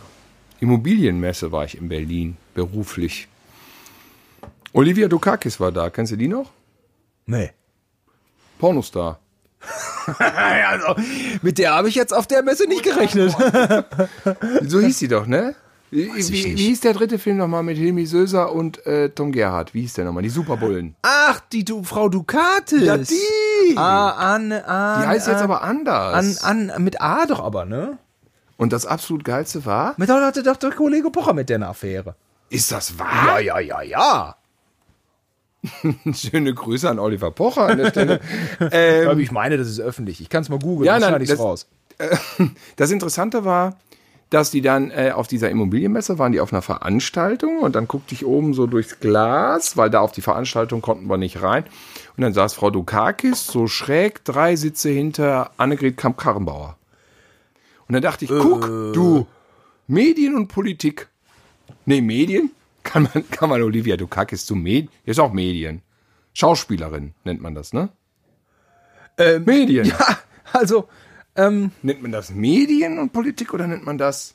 Immobilienmesse, 0.60 1.52
war 1.52 1.64
ich 1.64 1.78
in 1.78 1.88
Berlin, 1.88 2.36
beruflich. 2.54 3.30
Olivia 4.74 5.08
Dukakis 5.08 5.60
war 5.62 5.72
da. 5.72 5.90
Kennst 5.90 6.12
du 6.12 6.18
die 6.18 6.28
noch? 6.28 6.52
Nee. 7.26 7.52
Pornostar. 8.60 9.20
also, 10.20 10.96
mit 11.42 11.58
der 11.58 11.74
habe 11.74 11.88
ich 11.88 11.96
jetzt 11.96 12.14
auf 12.14 12.28
der 12.28 12.44
Messe 12.44 12.68
nicht 12.68 12.84
gerechnet. 12.84 13.34
So 14.62 14.82
hieß 14.82 15.00
die 15.00 15.08
doch, 15.08 15.26
ne? 15.26 15.56
Wie, 15.90 16.12
ich 16.18 16.32
wie, 16.32 16.56
hieß 16.56 16.82
der 16.82 16.94
dritte 16.94 17.18
Film 17.18 17.38
nochmal 17.38 17.64
mit 17.64 17.78
Hilmi 17.78 18.06
Söser 18.06 18.52
und 18.52 18.86
äh, 18.86 19.10
Tom 19.10 19.32
Gerhardt? 19.32 19.74
Wie 19.74 19.82
hieß 19.82 19.94
der 19.94 20.06
nochmal? 20.06 20.24
Die 20.24 20.30
Superbullen. 20.30 20.96
Ach, 21.02 21.40
die 21.52 21.64
du, 21.64 21.84
Frau 21.84 22.10
Ducatis. 22.10 22.84
Ja, 22.84 22.98
die. 22.98 23.78
Ah, 23.78 24.10
an, 24.36 24.52
an, 24.52 25.02
Die 25.02 25.08
heißt 25.08 25.28
jetzt 25.28 25.38
an, 25.38 25.44
aber 25.44 25.62
anders. 25.62 26.44
An, 26.44 26.70
an, 26.72 26.84
mit 26.84 27.02
A 27.02 27.26
doch 27.26 27.40
aber, 27.42 27.66
ne? 27.66 27.98
Und 28.58 28.74
das 28.74 28.86
absolut 28.86 29.24
geilste 29.24 29.66
war? 29.66 29.94
Mit 29.98 30.10
da 30.10 30.26
hatte 30.26 30.44
doch 30.44 30.58
der 30.58 30.72
Kollege 30.72 31.10
Pocher 31.10 31.34
mit 31.34 31.50
der 31.50 31.62
Affäre. 31.62 32.16
Ist 32.50 32.72
das 32.72 32.98
wahr? 33.00 33.40
Ja, 33.40 33.60
ja, 33.60 33.60
ja, 33.60 33.82
ja. 33.82 34.36
Schöne 36.14 36.54
Grüße 36.54 36.90
an 36.90 37.00
Oliver 37.00 37.32
Pocher 37.32 37.68
an 37.68 37.78
der 37.78 37.90
Stelle. 37.90 38.20
Ähm, 38.72 39.20
ich 39.20 39.32
meine, 39.32 39.58
das 39.58 39.68
ist 39.68 39.80
öffentlich. 39.80 40.20
Ich 40.22 40.30
kann 40.30 40.42
es 40.42 40.50
mal 40.50 40.60
googeln, 40.60 40.86
Ja, 40.86 40.94
dann 40.94 41.02
nein, 41.02 41.10
schneide 41.10 41.24
ich's 41.24 41.32
das- 41.32 41.40
raus. 41.40 41.68
das 42.76 42.92
Interessante 42.92 43.44
war, 43.46 43.78
dass 44.30 44.52
die 44.52 44.62
dann 44.62 44.92
äh, 44.92 45.12
auf 45.14 45.28
dieser 45.28 45.50
Immobilienmesse 45.50 46.20
waren, 46.20 46.32
die 46.32 46.42
auf 46.42 46.52
einer 46.52 46.62
Veranstaltung 46.62 47.60
und 47.60 47.76
dann 47.76 47.88
guckte 47.88 48.14
ich 48.14 48.26
oben 48.26 48.54
so 48.54 48.68
durchs 48.68 49.00
Glas, 49.00 49.78
weil 49.78 49.90
da 49.90 50.02
auf 50.02 50.12
die 50.12 50.22
Veranstaltung 50.22 50.82
konnten 50.82 51.08
wir 51.08 51.18
nicht 51.18 51.42
rein. 51.42 51.64
Und 52.18 52.24
dann 52.24 52.34
saß 52.34 52.54
Frau 52.54 52.70
Dukakis 52.70 53.48
so 53.48 53.68
schräg 53.68 54.26
drei 54.26 54.56
Sitze 54.56 54.90
hinter 54.90 55.52
Annegret 55.58 55.98
Kamp-Karrenbauer. 55.98 56.78
Und 57.88 57.94
dann 57.94 58.02
dachte 58.02 58.26
ich, 58.26 58.32
guck, 58.32 58.66
du, 58.94 59.28
Medien 59.88 60.36
und 60.36 60.50
Politik. 60.50 61.08
Nee, 61.86 62.02
Medien? 62.02 62.52
Kann 62.84 63.04
man, 63.14 63.30
kann 63.32 63.50
man 63.50 63.62
Olivia 63.62 63.96
Dukakis 63.96 64.46
zu 64.46 64.56
Medien? 64.56 64.90
Ist 65.06 65.20
auch 65.20 65.32
Medien. 65.32 65.82
Schauspielerin 66.34 67.14
nennt 67.24 67.42
man 67.42 67.56
das, 67.56 67.72
ne? 67.74 67.90
Medien. 69.46 69.88
Ja, 69.88 70.20
also, 70.54 70.88
ähm, 71.38 71.72
Nennt 71.82 72.02
man 72.02 72.12
das 72.12 72.32
Medien 72.32 73.00
und 73.00 73.14
Politik 73.14 73.54
oder 73.54 73.68
nennt 73.68 73.86
man 73.86 73.98
das 73.98 74.34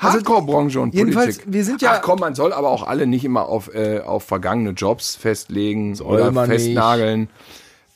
Hardcore-Branche 0.00 0.80
und 0.80 0.94
jedenfalls, 0.94 1.36
Politik? 1.38 1.52
wir 1.52 1.64
sind 1.64 1.82
ja- 1.82 1.92
Ach 1.96 2.02
komm, 2.02 2.20
man 2.20 2.34
soll 2.34 2.52
aber 2.52 2.70
auch 2.70 2.86
alle 2.86 3.06
nicht 3.06 3.24
immer 3.24 3.46
auf, 3.46 3.72
äh, 3.74 4.00
auf 4.00 4.24
vergangene 4.24 4.70
Jobs 4.70 5.14
festlegen 5.16 5.98
oder 6.00 6.30
man 6.32 6.48
festnageln. 6.48 7.28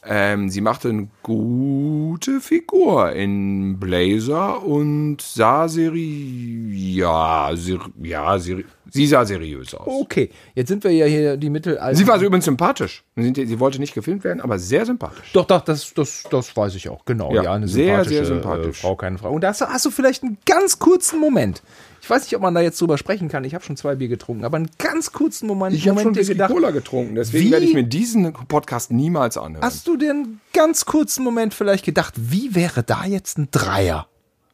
Ähm, 0.05 0.49
sie 0.49 0.61
machte 0.61 0.89
eine 0.89 1.09
gute 1.23 2.41
Figur 2.41 3.13
in 3.13 3.79
Blazer 3.79 4.63
und 4.65 5.21
sah 5.23 5.69
seri 5.69 6.69
ja, 6.97 7.51
ser 7.55 7.79
ja 8.03 8.37
seri 8.41 8.65
sie 8.93 9.07
sah 9.07 9.25
seriös 9.25 9.75
aus. 9.75 9.87
okay, 9.87 10.31
jetzt 10.55 10.69
sind 10.69 10.85
wir 10.85 10.91
ja 10.93 11.07
hier 11.07 11.37
die 11.37 11.51
Mittelalter. 11.51 11.95
Sie 11.97 12.07
war 12.07 12.15
also 12.15 12.27
übrigens 12.27 12.45
sympathisch. 12.45 13.03
Sie 13.17 13.59
wollte 13.61 13.79
nicht 13.79 13.95
gefilmt 13.95 14.25
werden, 14.25 14.41
aber 14.41 14.59
sehr 14.59 14.87
sympathisch. 14.87 15.33
Doch, 15.33 15.47
doch, 15.47 15.63
das, 15.63 15.93
das, 15.95 16.25
das 16.31 16.57
weiß 16.57 16.75
ich 16.75 16.89
auch, 16.89 17.05
genau. 17.05 17.33
Ja, 17.35 17.43
Ja, 17.45 17.53
eine 17.55 17.69
sehr, 17.69 17.87
sympathische 17.87 18.15
sehr 18.15 18.25
sympathisch. 18.27 18.79
Äh, 18.79 18.81
Frau, 18.83 18.97
keine 18.97 19.19
Frage. 19.19 19.35
Und 19.35 19.41
da 19.43 19.49
hast 19.49 19.61
du, 19.61 19.67
hast 19.67 19.85
du 19.85 19.91
vielleicht 19.91 20.23
einen 20.23 20.39
ganz 20.47 20.79
kurzen 20.79 21.19
Moment. 21.19 21.63
Ich 22.01 22.11
weiß 22.11 22.23
nicht, 22.25 22.35
ob 22.35 22.43
man 22.43 22.53
da 22.53 22.61
jetzt 22.61 22.81
drüber 22.81 22.99
sprechen 22.99 23.29
kann. 23.29 23.45
Ich 23.45 23.55
habe 23.55 23.63
schon 23.65 23.77
zwei 23.77 23.95
Bier 23.95 24.09
getrunken, 24.09 24.45
aber 24.45 24.57
einen 24.57 24.71
ganz 24.79 25.13
kurzen 25.13 25.47
Moment, 25.47 25.77
Ich 25.77 25.89
habe 25.89 26.01
schon 26.01 26.17
Whisky 26.17 26.33
gedacht, 26.33 26.51
Cola 26.53 26.73
getrunken, 26.73 27.15
deswegen 27.15 27.51
werde 27.53 27.65
ich 27.65 27.75
mir 27.75 27.85
diesen 27.85 28.33
Podcast 28.33 28.91
niemals 28.91 29.37
anhören. 29.39 29.65
hast 29.65 29.87
du 29.87 29.97
dir 29.97 30.11
einen 30.11 30.41
ganz 30.53 30.85
kurzen 30.85 31.23
Moment 31.23 31.55
vielleicht 31.55 31.85
gedacht, 31.85 32.15
wie 32.17 32.55
wäre 32.57 32.83
da 32.83 33.05
jetzt 33.05 33.39
ein 33.39 33.49
Dreier? 33.53 34.09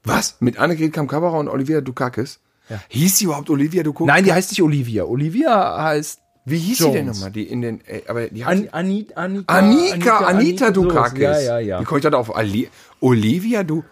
Was? 0.05 0.37
Mit 0.41 0.59
Annegret 0.59 0.93
Kamkabara 0.93 1.39
und 1.39 1.49
Olivia 1.49 1.81
Dukakis? 1.81 2.39
Ja. 2.69 2.81
Hieß 2.89 3.19
sie 3.19 3.25
überhaupt 3.25 3.51
Olivia 3.51 3.83
Dukakis? 3.83 4.07
Nein, 4.07 4.25
die 4.25 4.33
heißt 4.33 4.51
nicht 4.51 4.63
Olivia. 4.63 5.05
Olivia 5.05 5.83
heißt 5.83 6.21
Wie 6.45 6.59
hieß 6.59 6.79
sie 6.79 6.85
denn 6.91 7.07
Jones. 7.07 7.17
nochmal? 7.19 7.33
Die 7.33 7.45
in 7.45 7.63
den, 7.63 7.81
äh, 7.87 8.03
aber 8.09 8.29
die 8.29 8.45
An, 8.45 8.65
hat 8.65 8.75
Ani, 8.75 9.07
Annika, 9.15 9.47
Annika, 9.47 10.17
Anita 10.19 10.75
sowas. 10.75 10.89
Dukakis. 10.89 11.21
Ja, 11.21 11.41
ja, 11.41 11.59
ja. 11.59 11.81
Wie 11.81 11.85
komme 11.85 11.99
ich 11.99 12.03
dann 12.03 12.15
auf 12.15 12.35
Ali 12.35 12.69
Olivia 13.01 13.63
du 13.65 13.85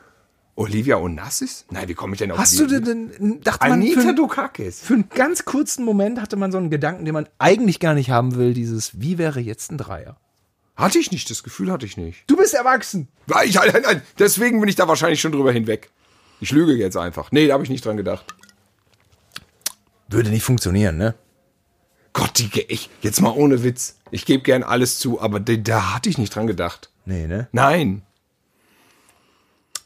Olivia 0.55 0.97
Onassis? 0.97 1.67
Nein, 1.71 1.87
wie 1.89 1.95
komme 1.95 2.15
ich 2.15 2.19
denn 2.19 2.33
auf 2.33 2.39
Hast 2.39 2.59
du 2.59 2.67
denn, 2.67 3.41
dachte 3.43 3.69
man, 3.69 3.73
Anita 3.73 4.01
für, 4.01 4.15
Dukakis? 4.15 4.81
für 4.81 4.95
einen 4.95 5.09
ganz 5.15 5.45
kurzen 5.45 5.85
Moment 5.85 6.21
hatte 6.21 6.37
man 6.37 6.51
so 6.51 6.57
einen 6.59 6.71
Gedanken, 6.71 7.05
den 7.05 7.13
man 7.13 7.29
eigentlich 7.39 7.79
gar 7.79 7.93
nicht 7.93 8.11
haben 8.11 8.37
will, 8.37 8.55
dieses, 8.55 8.99
wie 9.01 9.19
wäre 9.19 9.41
jetzt 9.41 9.71
ein 9.71 9.77
Dreier? 9.77 10.17
Hatte 10.75 10.99
ich 10.99 11.11
nicht, 11.11 11.29
das 11.31 11.43
Gefühl 11.43 11.71
hatte 11.71 11.85
ich 11.87 11.97
nicht. 11.97 12.25
Du 12.27 12.37
bist 12.37 12.55
erwachsen. 12.55 13.09
Nein, 13.27 13.51
nein, 13.53 13.83
nein, 13.83 14.03
deswegen 14.19 14.61
bin 14.61 14.69
ich 14.69 14.77
da 14.77 14.89
wahrscheinlich 14.89 15.21
schon 15.21 15.33
drüber 15.33 15.53
hinweg. 15.53 15.91
Ich 16.41 16.53
lüge 16.53 16.75
jetzt 16.75 16.97
einfach. 16.97 17.33
Nee, 17.33 17.47
da 17.47 17.55
habe 17.55 17.65
ich 17.65 17.71
nicht 17.71 17.85
dran 17.85 17.97
gedacht. 17.97 18.35
Würde 20.09 20.31
nicht 20.31 20.45
funktionieren, 20.45 20.97
ne? 20.97 21.15
Gott, 22.13 22.39
die, 22.39 22.63
ich, 22.69 22.89
jetzt 23.03 23.21
mal 23.21 23.31
ohne 23.31 23.63
Witz. 23.63 23.97
Ich 24.11 24.25
gebe 24.25 24.43
gern 24.43 24.63
alles 24.63 24.99
zu, 24.99 25.21
aber 25.21 25.41
da, 25.41 25.55
da 25.57 25.95
hatte 25.95 26.09
ich 26.09 26.17
nicht 26.17 26.35
dran 26.35 26.47
gedacht. 26.47 26.91
Nee, 27.05 27.27
ne? 27.27 27.49
Nein. 27.53 28.03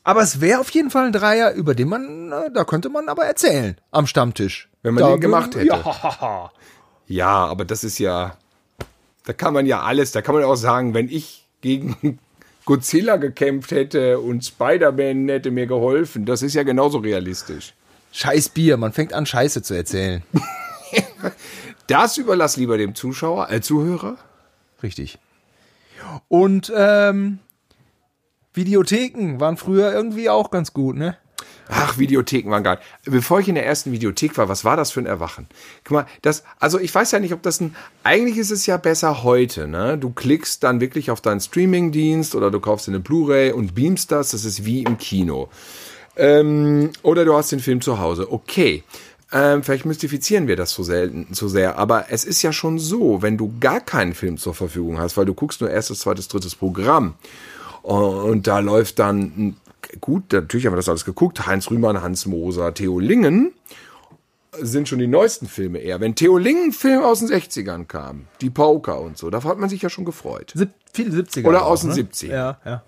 Aber 0.04 0.22
es 0.22 0.40
wäre 0.40 0.60
auf 0.60 0.70
jeden 0.70 0.90
Fall 0.90 1.06
ein 1.06 1.12
Dreier, 1.12 1.52
über 1.52 1.74
den 1.74 1.88
man, 1.88 2.32
äh, 2.32 2.50
da 2.52 2.64
könnte 2.64 2.88
man 2.88 3.08
aber 3.08 3.24
erzählen, 3.24 3.76
am 3.90 4.06
Stammtisch. 4.06 4.68
Wenn 4.82 4.94
man 4.94 5.02
da 5.02 5.10
den 5.10 5.20
gemacht 5.20 5.54
hätte. 5.54 5.66
Ja. 5.66 6.50
Ja, 7.06 7.46
aber 7.46 7.64
das 7.64 7.82
ist 7.82 7.98
ja, 7.98 8.36
da 9.24 9.32
kann 9.32 9.52
man 9.52 9.66
ja 9.66 9.82
alles, 9.82 10.12
da 10.12 10.22
kann 10.22 10.32
man 10.32 10.44
auch 10.44 10.54
sagen, 10.54 10.94
wenn 10.94 11.08
ich 11.08 11.44
gegen 11.60 12.20
Godzilla 12.66 13.16
gekämpft 13.16 13.72
hätte 13.72 14.20
und 14.20 14.44
Spider-Man 14.44 15.28
hätte 15.28 15.50
mir 15.50 15.66
geholfen, 15.66 16.24
das 16.24 16.42
ist 16.42 16.54
ja 16.54 16.62
genauso 16.62 16.98
realistisch. 16.98 17.74
Scheiß 18.12 18.50
Bier, 18.50 18.76
man 18.76 18.92
fängt 18.92 19.12
an, 19.12 19.26
Scheiße 19.26 19.62
zu 19.62 19.74
erzählen. 19.74 20.22
Das 21.86 22.18
überlass 22.18 22.56
lieber 22.56 22.78
dem 22.78 22.94
Zuschauer, 22.94 23.50
äh, 23.50 23.60
Zuhörer. 23.60 24.16
Richtig. 24.80 25.18
Und, 26.28 26.72
ähm, 26.72 27.40
Videotheken 28.54 29.40
waren 29.40 29.56
früher 29.56 29.92
irgendwie 29.92 30.30
auch 30.30 30.52
ganz 30.52 30.72
gut, 30.72 30.96
ne? 30.96 31.16
Ach, 31.68 31.98
Videotheken 31.98 32.50
waren 32.50 32.64
geil. 32.64 32.78
Bevor 33.04 33.40
ich 33.40 33.48
in 33.48 33.54
der 33.54 33.66
ersten 33.66 33.92
Videothek 33.92 34.36
war, 34.38 34.48
was 34.48 34.64
war 34.64 34.76
das 34.76 34.90
für 34.90 35.00
ein 35.00 35.06
Erwachen? 35.06 35.46
Guck 35.84 35.92
mal, 35.92 36.06
das, 36.22 36.42
also 36.58 36.80
ich 36.80 36.92
weiß 36.92 37.12
ja 37.12 37.20
nicht, 37.20 37.32
ob 37.32 37.42
das 37.42 37.60
ein, 37.60 37.76
eigentlich 38.02 38.38
ist 38.38 38.50
es 38.50 38.66
ja 38.66 38.76
besser 38.76 39.22
heute, 39.22 39.68
ne? 39.68 39.96
Du 39.96 40.10
klickst 40.10 40.64
dann 40.64 40.80
wirklich 40.80 41.10
auf 41.10 41.20
deinen 41.20 41.40
Streamingdienst 41.40 42.34
oder 42.34 42.50
du 42.50 42.58
kaufst 42.60 42.86
dir 42.88 42.92
eine 42.92 43.00
Blu-ray 43.00 43.52
und 43.52 43.74
beamst 43.74 44.10
das, 44.10 44.30
das 44.30 44.44
ist 44.44 44.64
wie 44.64 44.82
im 44.82 44.98
Kino. 44.98 45.48
Ähm, 46.20 46.90
oder 47.02 47.24
du 47.24 47.34
hast 47.34 47.50
den 47.50 47.60
Film 47.60 47.80
zu 47.80 47.98
Hause. 47.98 48.30
Okay. 48.30 48.84
Ähm, 49.32 49.62
vielleicht 49.62 49.86
mystifizieren 49.86 50.48
wir 50.48 50.56
das 50.56 50.72
so 50.72 50.82
selten, 50.82 51.32
zu 51.32 51.48
sehr. 51.48 51.78
Aber 51.78 52.06
es 52.10 52.24
ist 52.24 52.42
ja 52.42 52.52
schon 52.52 52.78
so, 52.78 53.22
wenn 53.22 53.38
du 53.38 53.54
gar 53.60 53.80
keinen 53.80 54.12
Film 54.12 54.36
zur 54.36 54.54
Verfügung 54.54 54.98
hast, 54.98 55.16
weil 55.16 55.24
du 55.24 55.34
guckst 55.34 55.60
nur 55.60 55.70
erstes, 55.70 56.00
zweites, 56.00 56.28
drittes 56.28 56.56
Programm. 56.56 57.14
Und 57.82 58.46
da 58.46 58.58
läuft 58.58 58.98
dann, 58.98 59.56
gut, 60.00 60.32
natürlich 60.32 60.66
haben 60.66 60.72
wir 60.72 60.76
das 60.76 60.88
alles 60.88 61.04
geguckt, 61.04 61.46
Heinz 61.46 61.70
Rühmann, 61.70 62.02
Hans 62.02 62.26
Moser, 62.26 62.74
Theo 62.74 62.98
Lingen 62.98 63.52
sind 64.58 64.88
schon 64.88 64.98
die 64.98 65.06
neuesten 65.06 65.46
Filme 65.46 65.78
eher. 65.78 66.00
Wenn 66.00 66.16
Theo 66.16 66.36
Lingen 66.36 66.72
Film 66.72 67.02
aus 67.02 67.20
den 67.20 67.28
60ern 67.28 67.86
kam, 67.86 68.26
die 68.40 68.50
Pauker 68.50 69.00
und 69.00 69.16
so, 69.16 69.30
da 69.30 69.42
hat 69.42 69.58
man 69.58 69.70
sich 69.70 69.80
ja 69.80 69.88
schon 69.88 70.04
gefreut. 70.04 70.52
Sieb, 70.54 70.70
viele 70.92 71.16
70er. 71.22 71.46
Oder 71.46 71.64
aus 71.64 71.82
den 71.82 71.90
ne? 71.90 71.96
70ern. 71.96 72.30
Ja, 72.30 72.58
ja. 72.64 72.82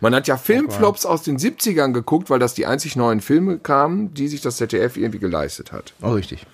Man 0.00 0.14
hat 0.14 0.28
ja 0.28 0.36
Filmflops 0.36 1.06
aus 1.06 1.22
den 1.22 1.38
70ern 1.38 1.92
geguckt, 1.92 2.30
weil 2.30 2.38
das 2.38 2.54
die 2.54 2.66
einzig 2.66 2.96
neuen 2.96 3.20
Filme 3.20 3.58
kamen, 3.58 4.14
die 4.14 4.28
sich 4.28 4.40
das 4.40 4.56
ZDF 4.56 4.96
irgendwie 4.96 5.18
geleistet 5.18 5.72
hat. 5.72 5.94
Oh, 6.02 6.10
richtig. 6.12 6.46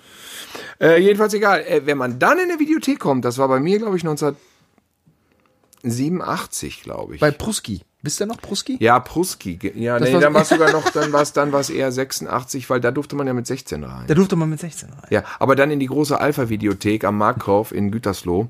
Äh, 0.80 1.00
jedenfalls 1.00 1.34
egal. 1.34 1.60
Äh, 1.66 1.82
wenn 1.86 1.98
man 1.98 2.18
dann 2.18 2.38
in 2.38 2.50
eine 2.50 2.58
Videothek 2.60 2.98
kommt, 2.98 3.24
das 3.24 3.38
war 3.38 3.48
bei 3.48 3.60
mir, 3.60 3.78
glaube 3.78 3.96
ich, 3.96 4.02
1987, 4.04 6.82
glaube 6.82 7.14
ich. 7.14 7.20
Bei 7.20 7.30
Pruski. 7.30 7.82
Bist 8.04 8.18
du 8.20 8.26
noch 8.26 8.40
Pruski? 8.40 8.78
ja, 8.80 8.98
Pruski. 8.98 9.60
Ja, 9.76 9.96
Das 10.00 10.08
nee, 10.08 10.14
war- 10.14 10.20
dann 10.20 10.34
war 10.34 10.42
es 10.42 10.48
sogar 10.48 10.72
noch, 10.72 10.90
dann 10.90 11.12
war 11.12 11.22
es 11.22 11.32
dann 11.32 11.52
war's 11.52 11.70
eher 11.70 11.92
86, 11.92 12.68
weil 12.68 12.80
da 12.80 12.90
durfte 12.90 13.14
man 13.14 13.28
ja 13.28 13.32
mit 13.32 13.46
16 13.46 13.84
rein. 13.84 14.06
Da 14.08 14.14
durfte 14.14 14.34
man 14.34 14.50
mit 14.50 14.58
16 14.58 14.88
rein. 14.90 15.06
Ja, 15.10 15.22
aber 15.38 15.54
dann 15.54 15.70
in 15.70 15.78
die 15.78 15.86
große 15.86 16.20
Alpha-Videothek 16.20 17.04
am 17.04 17.16
Marktkauf 17.18 17.70
in 17.70 17.92
Gütersloh, 17.92 18.48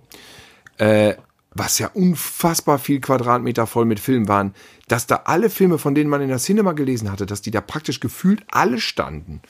äh, 0.79 1.17
was 1.55 1.79
ja 1.79 1.91
unfassbar 1.93 2.79
viel 2.79 3.01
Quadratmeter 3.01 3.67
voll 3.67 3.85
mit 3.85 4.01
Filmen 4.01 4.29
waren, 4.29 4.55
dass 4.89 5.07
da 5.07 5.23
alle 5.25 5.51
Filme, 5.51 5.79
von 5.79 5.95
denen 5.95 6.11
man 6.11 6.21
in 6.23 6.29
der 6.29 6.39
Cinema 6.39 6.73
gelesen 6.73 7.11
hatte, 7.11 7.27
dass 7.27 7.43
die 7.43 7.51
da 7.51 7.61
praktisch 7.61 8.01
gefühlt 8.01 8.45
alle 8.51 8.79
standen. 8.79 9.41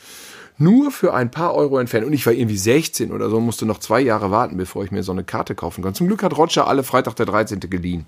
Nur 0.58 0.90
für 0.90 1.14
ein 1.14 1.30
paar 1.30 1.54
Euro 1.54 1.78
entfernt. 1.78 2.06
Und 2.06 2.12
ich 2.12 2.26
war 2.26 2.32
irgendwie 2.32 2.58
16 2.58 3.10
oder 3.10 3.30
so, 3.30 3.40
musste 3.40 3.66
noch 3.66 3.78
zwei 3.78 4.00
Jahre 4.00 4.30
warten, 4.30 4.56
bevor 4.56 4.84
ich 4.84 4.90
mir 4.90 5.02
so 5.02 5.12
eine 5.12 5.24
Karte 5.24 5.54
kaufen 5.54 5.82
kann. 5.82 5.94
Zum 5.94 6.06
Glück 6.06 6.22
hat 6.22 6.36
Roger 6.36 6.68
alle 6.68 6.82
Freitag 6.82 7.16
der 7.16 7.26
13. 7.26 7.60
geliehen. 7.60 8.06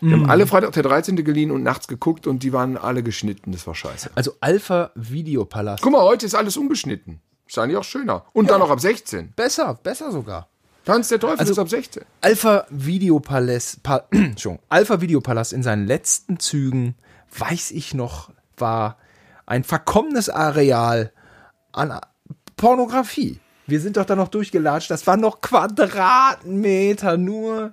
Wir 0.00 0.16
haben 0.16 0.28
alle 0.28 0.48
Freitag 0.48 0.72
der 0.72 0.82
13. 0.82 1.14
geliehen 1.24 1.52
und 1.52 1.62
nachts 1.62 1.86
geguckt 1.86 2.26
und 2.26 2.42
die 2.42 2.52
waren 2.52 2.76
alle 2.76 3.04
geschnitten. 3.04 3.52
Das 3.52 3.68
war 3.68 3.76
scheiße. 3.76 4.10
Also 4.16 4.32
Alpha 4.40 4.90
Videopalast. 4.96 5.80
Guck 5.80 5.92
mal, 5.92 6.02
heute 6.02 6.26
ist 6.26 6.34
alles 6.34 6.56
ungeschnitten. 6.56 7.20
Ist 7.46 7.56
eigentlich 7.56 7.76
auch 7.76 7.84
schöner. 7.84 8.24
Und 8.32 8.50
dann 8.50 8.58
noch 8.58 8.70
ab 8.70 8.80
16. 8.80 9.32
Besser, 9.36 9.78
besser 9.80 10.10
sogar. 10.10 10.48
Tanz 10.84 11.08
der 11.08 11.20
Teufel 11.20 11.38
Also- 11.40 11.52
ist 11.52 11.58
ab 11.58 11.68
16. 11.68 12.04
Alpha 12.20 12.66
Videopalast, 12.70 13.82
pa 13.82 14.04
Alpha 14.68 15.00
Videopalast 15.00 15.52
in 15.52 15.62
seinen 15.62 15.86
letzten 15.86 16.38
Zügen, 16.40 16.94
weiß 17.38 17.70
ich 17.70 17.94
noch, 17.94 18.30
war 18.56 18.96
ein 19.46 19.64
verkommenes 19.64 20.28
Areal 20.28 21.12
an 21.72 21.98
Pornografie. 22.56 23.38
Wir 23.66 23.80
sind 23.80 23.96
doch 23.96 24.04
da 24.04 24.16
noch 24.16 24.28
durchgelatscht. 24.28 24.90
Das 24.90 25.06
waren 25.06 25.20
noch 25.20 25.40
Quadratmeter 25.40 27.16
nur 27.16 27.72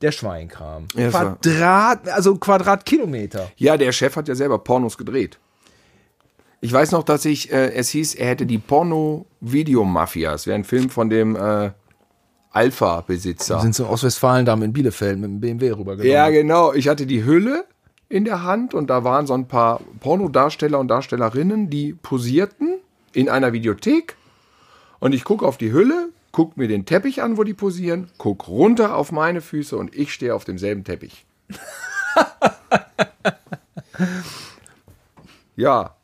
der 0.00 0.12
Schweinkram. 0.12 0.86
Ja, 0.94 1.10
Quadrat, 1.10 2.08
also 2.08 2.36
Quadratkilometer. 2.36 3.50
Ja, 3.56 3.76
der 3.76 3.92
Chef 3.92 4.16
hat 4.16 4.28
ja 4.28 4.34
selber 4.34 4.58
Pornos 4.58 4.96
gedreht. 4.96 5.38
Ich 6.62 6.72
weiß 6.72 6.92
noch, 6.92 7.02
dass 7.02 7.24
ich, 7.24 7.52
äh, 7.52 7.72
es 7.72 7.88
hieß, 7.90 8.14
er 8.14 8.28
hätte 8.28 8.46
die 8.46 8.58
Porno-Video-Mafia. 8.58 10.34
Es 10.34 10.46
wäre 10.46 10.56
ein 10.56 10.64
Film 10.64 10.90
von 10.90 11.10
dem 11.10 11.36
äh, 11.36 11.70
Alpha-Besitzer. 12.50 13.60
Sind 13.60 13.74
Westfalen 14.02 14.44
da 14.44 14.56
mit 14.56 14.72
Bielefeld 14.72 15.18
mit 15.18 15.30
dem 15.30 15.40
BMW 15.40 15.70
rübergegangen. 15.70 16.12
Ja, 16.12 16.30
genau. 16.30 16.72
Ich 16.72 16.88
hatte 16.88 17.06
die 17.06 17.24
Hülle 17.24 17.64
in 18.08 18.24
der 18.24 18.42
Hand 18.42 18.74
und 18.74 18.90
da 18.90 19.04
waren 19.04 19.26
so 19.26 19.34
ein 19.34 19.46
paar 19.46 19.80
Pornodarsteller 20.00 20.78
und 20.78 20.88
Darstellerinnen, 20.88 21.70
die 21.70 21.92
posierten 21.94 22.80
in 23.12 23.28
einer 23.28 23.52
Videothek. 23.52 24.16
Und 24.98 25.14
ich 25.14 25.22
gucke 25.24 25.46
auf 25.46 25.58
die 25.58 25.72
Hülle, 25.72 26.08
guck 26.32 26.56
mir 26.56 26.66
den 26.66 26.86
Teppich 26.86 27.22
an, 27.22 27.36
wo 27.38 27.44
die 27.44 27.54
posieren, 27.54 28.08
guck 28.18 28.48
runter 28.48 28.96
auf 28.96 29.12
meine 29.12 29.40
Füße 29.40 29.76
und 29.76 29.94
ich 29.94 30.12
stehe 30.12 30.34
auf 30.34 30.44
demselben 30.44 30.82
Teppich. 30.84 31.24
ja. 35.56 35.94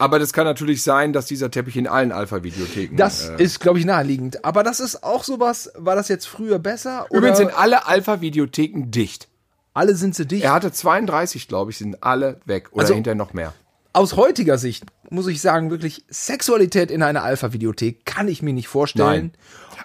Aber 0.00 0.18
das 0.18 0.32
kann 0.32 0.44
natürlich 0.46 0.82
sein, 0.82 1.12
dass 1.12 1.26
dieser 1.26 1.50
Teppich 1.50 1.76
in 1.76 1.86
allen 1.86 2.10
Alpha-Videotheken. 2.10 2.96
Das 2.96 3.28
äh, 3.28 3.42
ist, 3.42 3.60
glaube 3.60 3.78
ich, 3.78 3.84
naheliegend. 3.84 4.44
Aber 4.46 4.62
das 4.62 4.80
ist 4.80 5.04
auch 5.04 5.24
sowas, 5.24 5.70
war 5.76 5.94
das 5.94 6.08
jetzt 6.08 6.26
früher 6.26 6.58
besser? 6.58 7.06
übrigens 7.10 7.36
sind 7.36 7.56
alle 7.56 7.86
Alpha-Videotheken 7.86 8.90
dicht. 8.90 9.28
alle 9.74 9.94
sind 9.94 10.14
sie 10.14 10.24
dicht. 10.26 10.42
Er 10.42 10.52
hatte 10.54 10.72
32, 10.72 11.48
glaube 11.48 11.70
ich, 11.70 11.76
sind 11.78 12.02
alle 12.02 12.40
weg. 12.46 12.68
Oder 12.72 12.82
Also- 12.82 12.94
hinterher 12.94 13.14
noch 13.14 13.34
mehr. 13.34 13.52
aus 13.92 14.16
heutiger 14.16 14.56
Sicht 14.56 14.84
muss 15.10 15.26
ich 15.26 15.40
sagen, 15.40 15.70
wirklich 15.70 16.04
Sexualität 16.08 16.90
in 16.90 17.02
einer 17.02 17.22
Alpha-Videothek 17.22 18.06
kann 18.06 18.28
ich 18.28 18.42
mir 18.42 18.54
nicht 18.54 18.68
vorstellen. 18.68 19.06
Nein. 19.06 19.32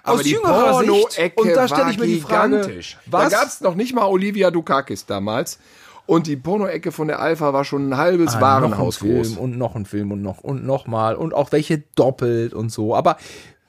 Aber 0.02 0.18
aus 0.18 0.22
die 0.22 0.30
jüngerer 0.30 0.78
Sicht, 0.78 1.36
und 1.36 1.54
da 1.54 1.66
stelle 1.68 1.90
ich 1.90 1.98
mir 1.98 2.06
die 2.06 2.20
Frage, 2.20 2.62
was 3.06 3.32
Da 3.32 3.38
gab 3.38 3.48
es 3.48 3.60
noch 3.60 3.74
nicht 3.74 3.92
mal 3.94 4.04
Olivia 4.04 4.50
Dukakis 4.50 5.04
damals. 5.04 5.58
Und 6.06 6.28
die 6.28 6.36
Porno-Ecke 6.36 6.92
von 6.92 7.08
der 7.08 7.18
Alpha 7.20 7.52
war 7.52 7.64
schon 7.64 7.90
ein 7.90 7.96
halbes 7.96 8.36
Ah, 8.36 8.40
Warenhaus 8.40 9.00
noch 9.00 9.08
ein 9.08 9.14
groß. 9.16 9.28
Film 9.28 9.38
und 9.38 9.58
noch 9.58 9.74
ein 9.74 9.86
Film 9.86 10.12
und 10.12 10.22
noch 10.22 10.38
und 10.38 10.64
noch 10.64 10.86
mal 10.86 11.16
und 11.16 11.34
auch 11.34 11.50
welche 11.52 11.82
doppelt 11.96 12.54
und 12.54 12.70
so. 12.70 12.94
Aber 12.94 13.16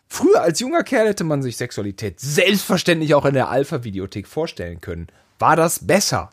früher 0.08 0.42
als 0.42 0.60
junger 0.60 0.84
Kerl 0.84 1.08
hätte 1.08 1.24
man 1.24 1.42
sich 1.42 1.58
Sexualität 1.58 2.20
selbstverständlich 2.20 3.16
auch 3.16 3.26
in 3.26 3.34
der 3.34 3.50
Alpha-Videothek 3.50 4.28
vorstellen 4.28 4.82
können. 4.82 5.08
War 5.40 5.56
das 5.56 5.86
besser? 5.86 6.30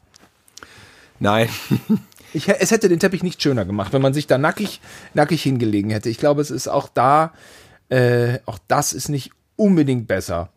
Nein. 1.19 1.49
Ich, 2.37 2.49
es 2.49 2.73
hätte 2.73 2.89
den 2.89 2.99
Teppich 2.99 3.23
nicht 3.23 3.41
schöner 3.41 3.65
gemacht, 3.65 3.93
wenn 3.93 4.03
man 4.03 4.13
sich 4.13 4.27
da 4.27 4.39
nackig, 4.39 4.81
nackig 5.15 5.41
hingelegen 5.45 5.91
hätte. 5.91 6.09
Ich 6.09 6.19
glaube, 6.19 6.41
es 6.41 6.51
ist 6.51 6.67
auch 6.67 6.89
da, 6.93 7.33
äh, 7.91 8.41
auch 8.45 8.59
das 8.67 8.93
ist 8.93 9.09
nicht 9.09 9.31
unbedingt 9.55 10.09
besser 10.09 10.49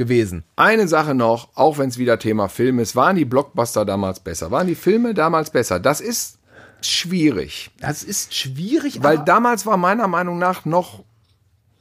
gewesen. 0.00 0.44
Eine 0.56 0.88
Sache 0.88 1.14
noch, 1.14 1.50
auch 1.54 1.76
wenn 1.76 1.90
es 1.90 1.98
wieder 1.98 2.18
Thema 2.18 2.48
Film 2.48 2.78
ist, 2.78 2.96
waren 2.96 3.16
die 3.16 3.26
Blockbuster 3.26 3.84
damals 3.84 4.18
besser? 4.20 4.50
Waren 4.50 4.66
die 4.66 4.74
Filme 4.74 5.12
damals 5.12 5.50
besser? 5.50 5.78
Das 5.78 6.00
ist 6.00 6.38
schwierig. 6.80 7.70
Das 7.80 8.02
ist 8.02 8.34
schwierig, 8.34 9.02
Weil 9.02 9.18
damals 9.18 9.66
war 9.66 9.76
meiner 9.76 10.08
Meinung 10.08 10.38
nach 10.38 10.64
noch 10.64 11.04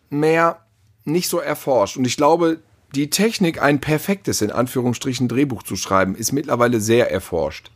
mehr 0.09 0.59
nicht 1.05 1.29
so 1.29 1.39
erforscht. 1.39 1.95
Und 1.95 2.05
ich 2.05 2.17
glaube, 2.17 2.59
die 2.93 3.09
Technik, 3.09 3.61
ein 3.61 3.79
perfektes, 3.79 4.41
in 4.41 4.51
Anführungsstrichen, 4.51 5.29
Drehbuch 5.29 5.63
zu 5.63 5.77
schreiben, 5.77 6.13
ist 6.13 6.33
mittlerweile 6.33 6.81
sehr 6.81 7.09
erforscht. 7.09 7.71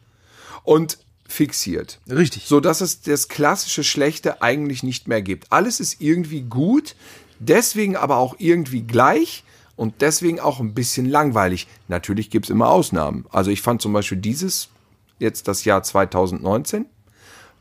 Und 0.64 0.98
fixiert. 1.26 2.02
richtig. 2.10 2.48
So 2.48 2.60
dass 2.60 2.82
es 2.82 3.02
das 3.02 3.30
klassische 3.30 3.86
Schlechte 3.86 4.42
eigentlich 4.42 4.84
nicht 4.84 5.08
mehr 5.08 5.22
gibt. 5.22 5.54
Alles 5.54 5.80
ist 5.80 6.02
irgendwie 6.02 6.42
gut, 6.42 6.98
deswegen 7.40 7.96
aber 7.96 8.18
auch 8.18 8.36
irgendwie 8.40 8.82
gleich 8.82 9.46
und 9.76 10.02
deswegen 10.02 10.40
auch 10.40 10.60
ein 10.60 10.74
bisschen 10.74 11.06
langweilig. 11.10 11.68
Natürlich 11.88 12.30
gibt 12.30 12.46
es 12.46 12.50
immer 12.50 12.70
Ausnahmen. 12.70 13.26
Also 13.32 13.52
ich 13.52 13.62
fand 13.62 13.82
zum 13.82 13.94
Beispiel 13.94 14.18
dieses, 14.20 14.70
jetzt 15.20 15.48
das 15.48 15.66
Jahr 15.66 15.84
2019, 15.84 16.86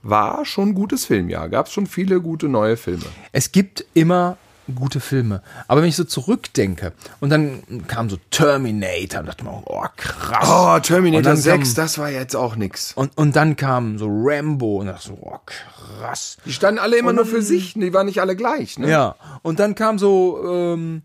war 0.02 0.44
schon 0.44 0.70
ein 0.70 0.74
gutes 0.74 1.04
Filmjahr. 1.04 1.48
Gab 1.48 1.66
es 1.66 1.72
schon 1.72 1.86
viele 1.86 2.20
gute 2.20 2.48
neue 2.48 2.76
Filme. 2.76 3.04
Es 3.30 3.52
gibt 3.52 3.84
immer 3.94 4.36
gute 4.74 5.00
Filme. 5.00 5.42
Aber 5.68 5.82
wenn 5.82 5.88
ich 5.88 5.96
so 5.96 6.04
zurückdenke 6.04 6.92
und 7.20 7.30
dann 7.30 7.62
kam 7.88 8.08
so 8.10 8.16
Terminator 8.30 9.20
und 9.20 9.26
dachte 9.26 9.44
mir, 9.44 9.62
oh 9.66 9.84
krass. 9.96 10.48
Oh, 10.48 10.74
Und 10.76 10.82
Terminator 10.84 11.22
dann 11.22 11.36
6, 11.36 11.68
kam- 11.68 11.74
das 11.84 11.98
war 11.98 12.10
jetzt 12.10 12.34
auch 12.36 12.56
nix. 12.56 12.92
Und, 12.94 13.16
und 13.16 13.36
dann 13.36 13.56
kam 13.56 13.98
so 13.98 14.06
Rambo 14.08 14.78
und 14.80 14.86
dachte 14.86 15.08
so, 15.08 15.18
oh 15.20 15.38
krass. 15.46 16.36
Die 16.46 16.52
standen 16.52 16.78
alle 16.80 16.96
immer 16.96 17.12
nur 17.12 17.26
für 17.26 17.42
sich, 17.42 17.74
die 17.74 17.92
waren 17.92 18.06
nicht 18.06 18.20
alle 18.20 18.34
gleich. 18.36 18.78
Ne? 18.78 18.88
Ja, 18.90 19.16
und 19.42 19.58
dann 19.60 19.74
kam 19.74 19.98
so, 19.98 20.40
ähm, 20.48 21.02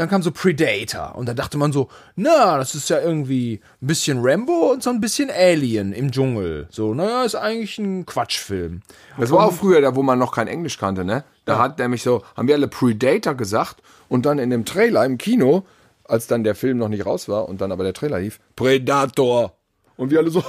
dann 0.00 0.08
kam 0.08 0.22
so 0.22 0.30
Predator 0.30 1.14
und 1.14 1.28
da 1.28 1.34
dachte 1.34 1.58
man 1.58 1.72
so, 1.72 1.88
na, 2.16 2.56
das 2.56 2.74
ist 2.74 2.88
ja 2.88 3.00
irgendwie 3.00 3.60
ein 3.82 3.86
bisschen 3.86 4.20
Rambo 4.22 4.72
und 4.72 4.82
so 4.82 4.88
ein 4.88 4.98
bisschen 4.98 5.30
Alien 5.30 5.92
im 5.92 6.10
Dschungel. 6.10 6.68
So, 6.70 6.94
naja, 6.94 7.24
ist 7.24 7.34
eigentlich 7.34 7.76
ein 7.76 8.06
Quatschfilm. 8.06 8.80
Das 9.18 9.30
war 9.30 9.44
auch 9.44 9.52
früher, 9.52 9.82
da 9.82 9.94
wo 9.94 10.02
man 10.02 10.18
noch 10.18 10.32
kein 10.32 10.48
Englisch 10.48 10.78
kannte, 10.78 11.04
ne? 11.04 11.24
Da 11.44 11.58
hat 11.58 11.78
nämlich 11.78 12.02
so, 12.02 12.22
haben 12.34 12.48
wir 12.48 12.54
alle 12.54 12.68
Predator 12.68 13.34
gesagt 13.34 13.82
und 14.08 14.24
dann 14.24 14.38
in 14.38 14.48
dem 14.48 14.64
Trailer 14.64 15.04
im 15.04 15.18
Kino, 15.18 15.66
als 16.04 16.26
dann 16.26 16.44
der 16.44 16.54
Film 16.54 16.78
noch 16.78 16.88
nicht 16.88 17.04
raus 17.04 17.28
war 17.28 17.46
und 17.46 17.60
dann 17.60 17.70
aber 17.70 17.84
der 17.84 17.92
Trailer 17.92 18.20
lief, 18.20 18.40
Predator. 18.56 19.52
Und 19.98 20.10
wir 20.10 20.20
alle 20.20 20.30
so, 20.30 20.42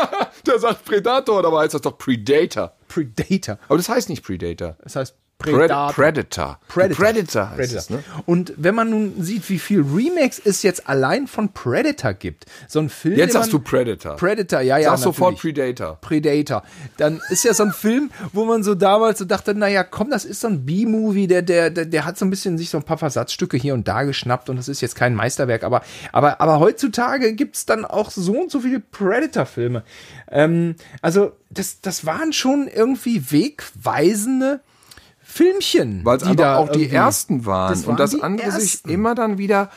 der 0.46 0.58
sagt 0.58 0.84
Predator, 0.84 1.42
dabei 1.42 1.62
heißt 1.62 1.72
das 1.72 1.80
doch 1.80 1.96
Predator. 1.96 2.74
Predator. 2.88 3.56
Aber 3.68 3.78
das 3.78 3.88
heißt 3.88 4.10
nicht 4.10 4.22
Predator. 4.22 4.76
Das 4.82 4.96
heißt 4.96 5.14
Pred 5.14 5.27
Predator. 5.38 5.92
Predator. 5.92 6.58
Predator. 6.66 6.96
Predator 6.96 7.50
heißt 7.50 7.56
Predator. 7.56 7.78
es, 7.78 7.90
ne? 7.90 8.04
Und 8.26 8.54
wenn 8.56 8.74
man 8.74 8.90
nun 8.90 9.22
sieht, 9.22 9.48
wie 9.48 9.60
viel 9.60 9.82
Remakes 9.82 10.42
es 10.44 10.64
jetzt 10.64 10.88
allein 10.88 11.28
von 11.28 11.52
Predator 11.52 12.12
gibt, 12.12 12.46
so 12.66 12.80
ein 12.80 12.88
Film. 12.88 13.16
Jetzt 13.16 13.34
sagst 13.34 13.52
du 13.52 13.60
Predator. 13.60 14.16
Predator, 14.16 14.60
ja, 14.62 14.78
ja. 14.78 14.90
Sag 14.96 15.04
sofort. 15.04 15.38
Predator. 15.38 15.96
Predator. 16.00 16.64
Dann 16.96 17.20
ist 17.30 17.44
ja 17.44 17.54
so 17.54 17.62
ein 17.62 17.72
Film, 17.72 18.10
wo 18.32 18.46
man 18.46 18.64
so 18.64 18.74
damals 18.74 19.20
so 19.20 19.24
dachte, 19.24 19.54
naja, 19.54 19.84
komm, 19.84 20.10
das 20.10 20.24
ist 20.24 20.40
so 20.40 20.48
ein 20.48 20.66
B-Movie, 20.66 21.28
der, 21.28 21.42
der, 21.42 21.70
der, 21.70 21.86
der 21.86 22.04
hat 22.04 22.18
so 22.18 22.24
ein 22.24 22.30
bisschen 22.30 22.58
sich 22.58 22.70
so 22.70 22.78
ein 22.78 22.84
paar 22.84 22.98
Versatzstücke 22.98 23.56
hier 23.56 23.74
und 23.74 23.86
da 23.86 24.02
geschnappt 24.02 24.50
und 24.50 24.56
das 24.56 24.66
ist 24.66 24.80
jetzt 24.80 24.96
kein 24.96 25.14
Meisterwerk, 25.14 25.62
aber, 25.62 25.82
aber, 26.10 26.40
aber 26.40 26.58
heutzutage 26.58 27.32
gibt's 27.34 27.64
dann 27.64 27.84
auch 27.84 28.10
so 28.10 28.32
und 28.32 28.50
so 28.50 28.58
viele 28.58 28.80
Predator-Filme. 28.80 29.84
Ähm, 30.32 30.74
also, 31.00 31.30
das, 31.50 31.80
das 31.80 32.04
waren 32.04 32.32
schon 32.32 32.66
irgendwie 32.66 33.30
wegweisende 33.30 34.60
Filmchen. 35.30 36.00
Weil 36.04 36.16
es 36.16 36.22
einfach 36.22 36.36
da 36.36 36.56
auch 36.56 36.70
die 36.70 36.88
ersten 36.88 37.44
waren. 37.44 37.70
Das 37.70 37.86
waren 37.86 37.92
und 37.92 38.00
das 38.00 38.18
andere 38.18 38.50
sich 38.50 38.82
immer 38.86 39.14
dann 39.14 39.36
wieder. 39.36 39.70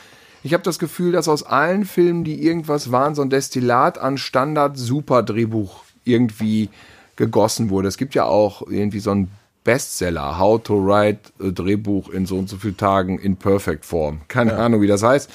Ich 0.44 0.54
habe 0.54 0.64
das 0.64 0.80
Gefühl, 0.80 1.12
dass 1.12 1.28
aus 1.28 1.44
allen 1.44 1.84
Filmen, 1.84 2.24
die 2.24 2.42
irgendwas 2.42 2.92
waren, 2.92 3.16
so 3.16 3.22
ein 3.22 3.30
Destillat 3.30 3.98
an 3.98 4.18
Standard-Super-Drehbuch 4.18 5.84
irgendwie 6.06 6.70
gegossen 7.18 7.70
wurde. 7.70 7.90
Es 7.90 7.98
gibt 7.98 8.16
ja 8.16 8.24
auch 8.24 8.66
irgendwie 8.66 9.02
so 9.02 9.12
ein 9.12 9.30
Bestseller, 9.66 10.40
How 10.40 10.64
to 10.64 10.84
Write 10.84 11.20
a 11.40 11.52
Drehbuch 11.52 12.10
in 12.10 12.26
so 12.26 12.38
und 12.38 12.50
so 12.50 12.56
vielen 12.58 12.78
Tagen 12.78 13.20
in 13.20 13.36
Perfect 13.36 13.86
Form. 13.86 14.22
Keine 14.30 14.56
Ahnung, 14.56 14.82
wie 14.82 14.88
das 14.88 15.04
heißt. 15.04 15.30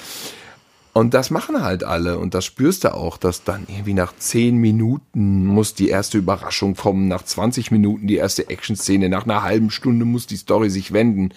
Und 0.97 1.13
das 1.13 1.29
machen 1.29 1.61
halt 1.61 1.83
alle. 1.83 2.17
Und 2.17 2.33
das 2.33 2.43
spürst 2.43 2.83
du 2.83 2.91
auch, 2.91 3.17
dass 3.17 3.43
dann 3.43 3.67
irgendwie 3.67 3.93
nach 3.93 4.15
10 4.17 4.57
Minuten 4.57 5.45
muss 5.45 5.75
die 5.75 5.89
erste 5.89 6.17
Überraschung 6.17 6.75
kommen, 6.75 7.07
nach 7.07 7.21
20 7.21 7.69
Minuten 7.69 8.07
die 8.07 8.15
erste 8.15 8.49
Action-Szene, 8.49 9.07
nach 9.07 9.25
einer 9.25 9.43
halben 9.43 9.69
Stunde 9.69 10.05
muss 10.05 10.25
die 10.25 10.37
Story 10.37 10.71
sich 10.71 10.93
wenden. 10.93 11.35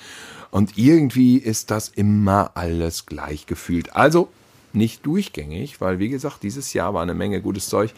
Und 0.50 0.78
irgendwie 0.78 1.36
ist 1.36 1.70
das 1.70 1.90
immer 1.90 2.52
alles 2.54 3.04
gleich 3.04 3.44
gefühlt. 3.44 3.94
Also 3.94 4.30
nicht 4.72 5.04
durchgängig, 5.04 5.78
weil 5.82 5.98
wie 5.98 6.08
gesagt, 6.08 6.42
dieses 6.42 6.72
Jahr 6.72 6.94
war 6.94 7.02
eine 7.02 7.12
Menge 7.12 7.42
gutes 7.42 7.68
Zeug. 7.68 7.92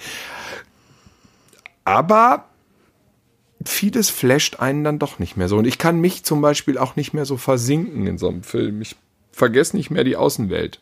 Aber 1.84 2.46
vieles 3.64 4.10
flasht 4.10 4.58
einen 4.58 4.82
dann 4.82 4.98
doch 4.98 5.20
nicht 5.20 5.36
mehr 5.36 5.46
so. 5.46 5.58
Und 5.58 5.68
ich 5.68 5.78
kann 5.78 6.00
mich 6.00 6.24
zum 6.24 6.40
Beispiel 6.40 6.76
auch 6.76 6.96
nicht 6.96 7.14
mehr 7.14 7.24
so 7.24 7.36
versinken 7.36 8.08
in 8.08 8.18
so 8.18 8.30
einem 8.30 8.42
Film. 8.42 8.82
Ich 8.82 8.96
vergesse 9.30 9.76
nicht 9.76 9.92
mehr 9.92 10.02
die 10.02 10.16
Außenwelt. 10.16 10.80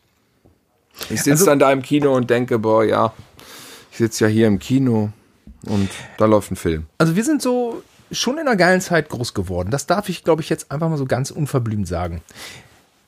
Ich 1.09 1.23
sitze 1.23 1.45
dann 1.45 1.59
da 1.59 1.71
im 1.71 1.81
Kino 1.81 2.15
und 2.15 2.29
denke, 2.29 2.59
boah, 2.59 2.83
ja, 2.83 3.13
ich 3.91 3.97
sitze 3.97 4.25
ja 4.25 4.29
hier 4.29 4.47
im 4.47 4.59
Kino 4.59 5.11
und 5.67 5.89
da 6.17 6.25
läuft 6.25 6.51
ein 6.51 6.55
Film. 6.55 6.85
Also 6.97 7.15
wir 7.15 7.23
sind 7.23 7.41
so 7.41 7.83
schon 8.11 8.37
in 8.37 8.47
einer 8.47 8.55
geilen 8.55 8.81
Zeit 8.81 9.09
groß 9.09 9.33
geworden. 9.33 9.71
Das 9.71 9.85
darf 9.87 10.09
ich, 10.09 10.23
glaube 10.23 10.41
ich, 10.41 10.49
jetzt 10.49 10.71
einfach 10.71 10.89
mal 10.89 10.97
so 10.97 11.05
ganz 11.05 11.31
unverblümt 11.31 11.87
sagen. 11.87 12.21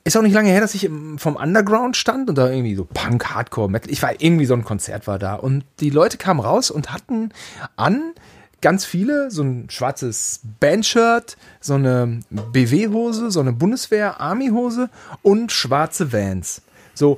Ist 0.05 0.17
auch 0.17 0.21
nicht 0.21 0.33
lange 0.33 0.49
her, 0.49 0.59
dass 0.59 0.75
ich 0.75 0.89
vom 1.17 1.35
Underground 1.37 1.95
stand 1.95 2.29
und 2.29 2.37
da 2.37 2.49
irgendwie 2.49 2.75
so 2.75 2.85
Punk, 2.85 3.33
Hardcore, 3.33 3.69
Metal. 3.69 3.91
Ich 3.91 4.01
war 4.01 4.19
irgendwie 4.19 4.45
so 4.45 4.53
ein 4.53 4.65
Konzert 4.65 5.07
war 5.07 5.17
da 5.17 5.35
und 5.35 5.63
die 5.79 5.89
Leute 5.89 6.17
kamen 6.17 6.41
raus 6.41 6.71
und 6.71 6.91
hatten 6.91 7.29
an 7.77 8.13
ganz 8.59 8.85
viele 8.85 9.31
so 9.31 9.43
ein 9.43 9.69
schwarzes 9.69 10.41
Bandshirt, 10.59 11.37
so 11.61 11.75
eine 11.75 12.19
BW-Hose, 12.29 13.31
so 13.31 13.39
eine 13.39 13.53
Bundeswehr-Army-Hose 13.53 14.89
und 15.21 15.51
schwarze 15.51 16.11
Vans. 16.11 16.61
So, 16.93 17.17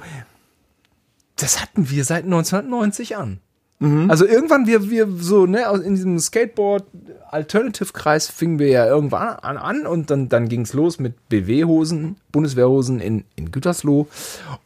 das 1.38 1.62
hatten 1.62 1.90
wir 1.90 2.04
seit 2.04 2.24
1990 2.26 3.18
an. 3.18 3.40
Also 4.10 4.26
irgendwann 4.26 4.68
wir 4.68 4.90
wir 4.90 5.08
so 5.20 5.46
ne 5.46 5.66
in 5.84 5.96
diesem 5.96 6.18
Skateboard 6.18 6.86
Alternative 7.30 7.92
Kreis 7.92 8.30
fingen 8.30 8.58
wir 8.58 8.70
ja 8.70 8.86
irgendwann 8.86 9.28
an, 9.28 9.58
an 9.58 9.86
und 9.86 10.10
dann 10.10 10.30
dann 10.30 10.48
ging's 10.48 10.72
los 10.72 10.98
mit 10.98 11.28
BW 11.28 11.66
Hosen, 11.66 12.16
Bundeswehrhosen 12.32 13.02
in 13.02 13.26
in 13.36 13.52
Gütersloh 13.52 14.08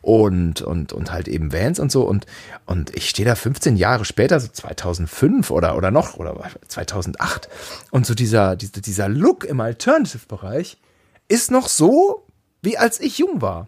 und 0.04 0.62
und 0.62 0.94
und 0.94 1.12
halt 1.12 1.28
eben 1.28 1.52
Vans 1.52 1.80
und 1.80 1.92
so 1.92 2.04
und 2.04 2.28
und 2.68 2.96
ich 2.96 3.10
stehe 3.10 3.28
da 3.28 3.34
15 3.34 3.78
Jahre 3.78 4.06
später 4.06 4.40
so 4.40 4.48
2005 4.48 5.50
oder 5.50 5.76
oder 5.76 5.90
noch 5.90 6.18
oder 6.18 6.36
2008 6.68 7.50
und 7.90 8.06
so 8.06 8.14
dieser 8.14 8.56
dieser 8.56 8.80
dieser 8.80 9.10
Look 9.10 9.44
im 9.44 9.60
Alternative 9.60 10.28
Bereich 10.28 10.78
ist 11.28 11.50
noch 11.50 11.68
so 11.68 12.28
wie 12.62 12.78
als 12.78 13.00
ich 13.00 13.18
jung 13.18 13.42
war. 13.42 13.68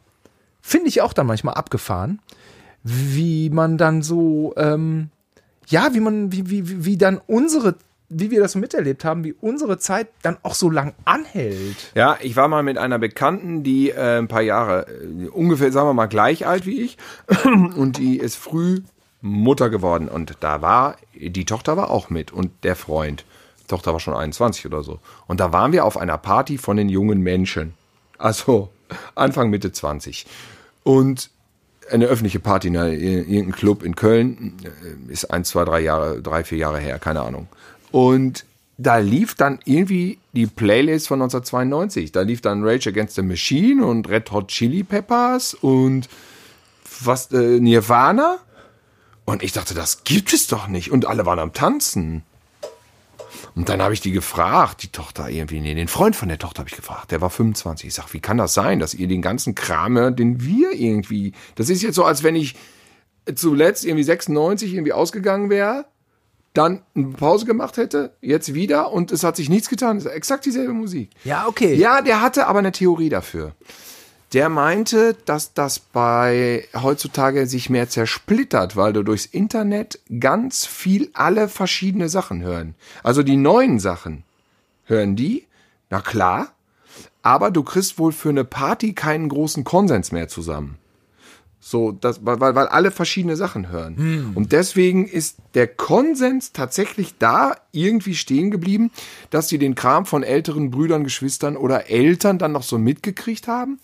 Finde 0.62 0.90
ich 0.90 1.02
auch 1.02 1.14
dann 1.14 1.26
manchmal 1.26 1.56
abgefahren 1.56 2.20
wie 2.84 3.50
man 3.50 3.78
dann 3.78 4.02
so, 4.02 4.54
ähm, 4.58 5.10
ja, 5.68 5.90
wie 5.94 6.00
man, 6.00 6.32
wie, 6.32 6.50
wie, 6.50 6.86
wie- 6.86 6.98
dann 6.98 7.20
unsere, 7.28 7.76
wie 8.10 8.32
wir 8.32 8.40
das 8.42 8.56
miterlebt 8.56 9.06
haben, 9.06 9.24
wie 9.24 9.34
unsere 9.40 9.78
Zeit 9.78 10.08
dann 10.22 10.38
auch 10.44 10.56
so 10.56 10.70
lang 10.70 10.94
anhält. 11.06 11.78
Ja, 11.96 12.18
ich 12.22 12.36
war 12.36 12.48
mal 12.48 12.64
mit 12.64 12.78
einer 12.78 13.00
Bekannten, 13.00 13.64
die 13.64 13.90
äh, 13.92 14.18
ein 14.18 14.28
paar 14.28 14.42
Jahre, 14.42 14.88
äh, 14.88 15.28
ungefähr, 15.28 15.72
sagen 15.72 15.88
wir 15.88 15.94
mal, 15.94 16.08
gleich 16.08 16.46
alt 16.46 16.66
wie 16.66 16.82
ich. 16.82 16.98
Und 17.46 17.98
die 17.98 18.18
ist 18.18 18.36
früh 18.36 18.82
Mutter 19.22 19.70
geworden. 19.70 20.10
Und 20.10 20.38
da 20.42 20.62
war, 20.62 20.98
die 21.14 21.46
Tochter 21.46 21.78
war 21.78 21.90
auch 21.92 22.10
mit 22.10 22.32
und 22.34 22.52
der 22.64 22.76
Freund. 22.76 23.24
Tochter 23.68 23.94
war 23.94 24.00
schon 24.00 24.16
21 24.16 24.66
oder 24.66 24.82
so. 24.84 25.00
Und 25.28 25.40
da 25.40 25.54
waren 25.54 25.72
wir 25.72 25.86
auf 25.86 25.96
einer 25.96 26.18
Party 26.18 26.58
von 26.58 26.76
den 26.76 26.90
jungen 26.90 27.22
Menschen. 27.22 27.74
Also 28.18 28.70
Anfang, 29.16 29.50
Mitte 29.52 29.72
20. 29.72 30.26
Und 30.84 31.30
eine 31.92 32.06
öffentliche 32.06 32.40
Party 32.40 32.68
in 32.68 32.76
irgendeinem 32.76 33.52
Club 33.52 33.84
in 33.84 33.96
Köln 33.96 34.58
äh, 34.64 35.12
ist 35.12 35.26
ein, 35.32 35.44
zwei, 35.44 35.66
drei 35.66 35.82
Jahre, 35.82 36.22
drei, 36.22 36.44
vier 36.44 36.58
Jahre 36.58 36.80
her, 36.80 37.00
keine 37.00 37.22
Ahnung. 37.22 37.48
Und 37.92 38.46
da 38.78 38.98
lief 38.98 39.36
dann 39.36 39.60
irgendwie 39.66 40.18
die 40.34 40.48
Playlist 40.48 41.08
von 41.08 41.22
1992. 41.22 42.12
Da 42.12 42.22
lief 42.22 42.42
dann 42.42 42.64
Rage 42.64 42.90
Against 42.90 43.16
the 43.16 43.22
Machine 43.22 43.86
und 43.86 44.10
Red 44.10 44.32
Hot 44.32 44.48
Chili 44.48 44.84
Peppers 44.84 45.54
und 45.54 46.10
was 47.04 47.32
äh, 47.32 47.60
Nirvana. 47.60 48.40
Und 49.26 49.44
ich 49.44 49.52
dachte, 49.52 49.74
das 49.74 50.04
gibt 50.04 50.34
es 50.34 50.48
doch 50.48 50.68
nicht. 50.68 50.92
Und 50.92 51.06
alle 51.06 51.26
waren 51.26 51.40
am 51.40 51.54
Tanzen. 51.54 52.24
Und 53.56 53.70
dann 53.70 53.82
habe 53.82 53.94
ich 53.94 54.00
die 54.00 54.12
gefragt, 54.12 54.84
die 54.84 54.90
Tochter 54.90 55.30
irgendwie, 55.30 55.60
nee, 55.60 55.74
den 55.74 55.88
Freund 55.88 56.16
von 56.16 56.30
der 56.30 56.40
Tochter 56.40 56.60
habe 56.60 56.70
ich 56.70 56.76
gefragt, 56.76 57.12
der 57.12 57.22
war 57.22 57.30
25. 57.30 57.88
Ich 57.88 57.94
sag, 57.94 58.14
wie 58.14 58.20
kann 58.20 58.38
das 58.38 58.54
sein, 58.54 58.80
dass 58.80 58.94
ihr 58.94 59.08
den 59.08 59.22
ganzen 59.22 59.56
Kram, 59.56 59.98
hört, 59.98 60.20
den 60.20 60.42
wir 60.42 60.72
irgendwie, 60.72 61.34
das 61.56 61.70
ist 61.70 61.82
jetzt 61.82 61.96
so, 61.96 62.06
als 62.06 62.24
wenn 62.24 62.36
ich 62.36 62.56
zuletzt 63.36 63.86
irgendwie 63.86 64.04
96 64.04 64.74
irgendwie 64.74 64.94
ausgegangen 64.94 65.50
wäre, 65.50 65.86
dann 66.54 66.82
eine 66.96 67.10
Pause 67.10 67.46
gemacht 67.46 67.78
hätte, 67.78 68.16
jetzt 68.22 68.54
wieder 68.54 68.92
und 68.92 69.12
es 69.12 69.24
hat 69.24 69.36
sich 69.36 69.50
nichts 69.50 69.70
getan. 69.70 69.98
Es 69.98 70.06
ist 70.06 70.12
exakt 70.12 70.46
dieselbe 70.46 70.74
Musik. 70.74 71.12
Ja, 71.24 71.48
okay. 71.48 71.76
Ja, 71.76 72.02
der 72.02 72.22
hatte 72.22 72.48
aber 72.48 72.60
eine 72.60 72.72
Theorie 72.72 73.10
dafür. 73.10 73.56
Der 74.34 74.48
meinte, 74.48 75.18
dass 75.26 75.54
das 75.54 75.80
bei 75.80 76.66
heutzutage 76.74 77.48
sich 77.48 77.70
mehr 77.70 77.90
zersplittert, 77.90 78.78
weil 78.78 78.94
du 78.94 79.04
durchs 79.04 79.26
Internet 79.26 80.00
ganz 80.20 80.66
viel 80.66 81.10
alle 81.14 81.50
verschiedene 81.50 82.08
Sachen 82.08 82.42
hören. 82.42 82.76
Also 83.04 83.24
die 83.24 83.36
neuen 83.36 83.80
Sachen 83.80 84.24
hören 84.86 85.18
die, 85.18 85.48
na 85.90 86.00
klar, 86.00 86.54
aber 87.22 87.52
du 87.52 87.62
kriegst 87.64 88.00
wohl 88.00 88.14
für 88.14 88.30
eine 88.30 88.46
Party 88.46 88.94
keinen 88.94 89.28
großen 89.28 89.66
Konsens 89.66 90.14
mehr 90.14 90.30
zusammen. 90.30 90.78
So, 91.64 91.92
das, 91.92 92.26
weil, 92.26 92.40
weil 92.40 92.68
alle 92.68 92.90
verschiedene 92.90 93.36
Sachen 93.36 93.70
hören. 93.70 93.96
Und 94.34 94.52
deswegen 94.52 95.06
ist 95.06 95.38
der 95.54 95.68
Konsens 95.68 96.54
tatsächlich 96.54 97.20
da 97.20 97.56
irgendwie 97.72 98.16
stehen 98.16 98.50
geblieben, 98.50 98.92
dass 99.30 99.50
sie 99.50 99.60
den 99.60 99.76
Kram 99.76 100.08
von 100.08 100.24
älteren 100.24 100.72
Brüdern, 100.72 101.04
Geschwistern 101.04 101.58
oder 101.58 101.90
Eltern 101.90 102.40
dann 102.40 102.54
noch 102.54 102.64
so 102.64 102.80
mitgekriegt 102.80 103.48
haben 103.48 103.80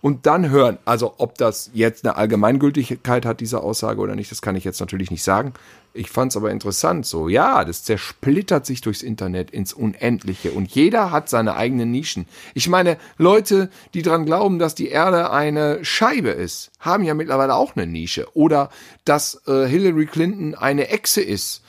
und 0.00 0.26
dann 0.26 0.50
hören. 0.50 0.78
Also 0.84 1.14
ob 1.18 1.36
das 1.38 1.70
jetzt 1.74 2.04
eine 2.04 2.16
Allgemeingültigkeit 2.16 3.26
hat, 3.26 3.40
diese 3.40 3.62
Aussage 3.62 4.00
oder 4.00 4.14
nicht, 4.14 4.30
das 4.30 4.42
kann 4.42 4.56
ich 4.56 4.64
jetzt 4.64 4.80
natürlich 4.80 5.10
nicht 5.10 5.22
sagen. 5.22 5.52
Ich 5.94 6.10
fand 6.10 6.32
es 6.32 6.36
aber 6.36 6.50
interessant 6.50 7.06
so. 7.06 7.28
Ja, 7.28 7.64
das 7.64 7.82
zersplittert 7.82 8.66
sich 8.66 8.80
durchs 8.80 9.02
Internet 9.02 9.50
ins 9.50 9.72
Unendliche 9.72 10.52
und 10.52 10.70
jeder 10.70 11.10
hat 11.10 11.28
seine 11.28 11.56
eigenen 11.56 11.90
Nischen. 11.90 12.26
Ich 12.54 12.68
meine, 12.68 12.98
Leute, 13.16 13.70
die 13.94 14.02
dran 14.02 14.26
glauben, 14.26 14.58
dass 14.58 14.74
die 14.74 14.88
Erde 14.88 15.30
eine 15.30 15.84
Scheibe 15.84 16.30
ist, 16.30 16.70
haben 16.78 17.04
ja 17.04 17.14
mittlerweile 17.14 17.54
auch 17.54 17.74
eine 17.74 17.86
Nische. 17.86 18.28
Oder 18.34 18.70
dass 19.04 19.42
äh, 19.46 19.66
Hillary 19.66 20.06
Clinton 20.06 20.54
eine 20.54 20.88
Echse 20.88 21.20
ist. 21.20 21.62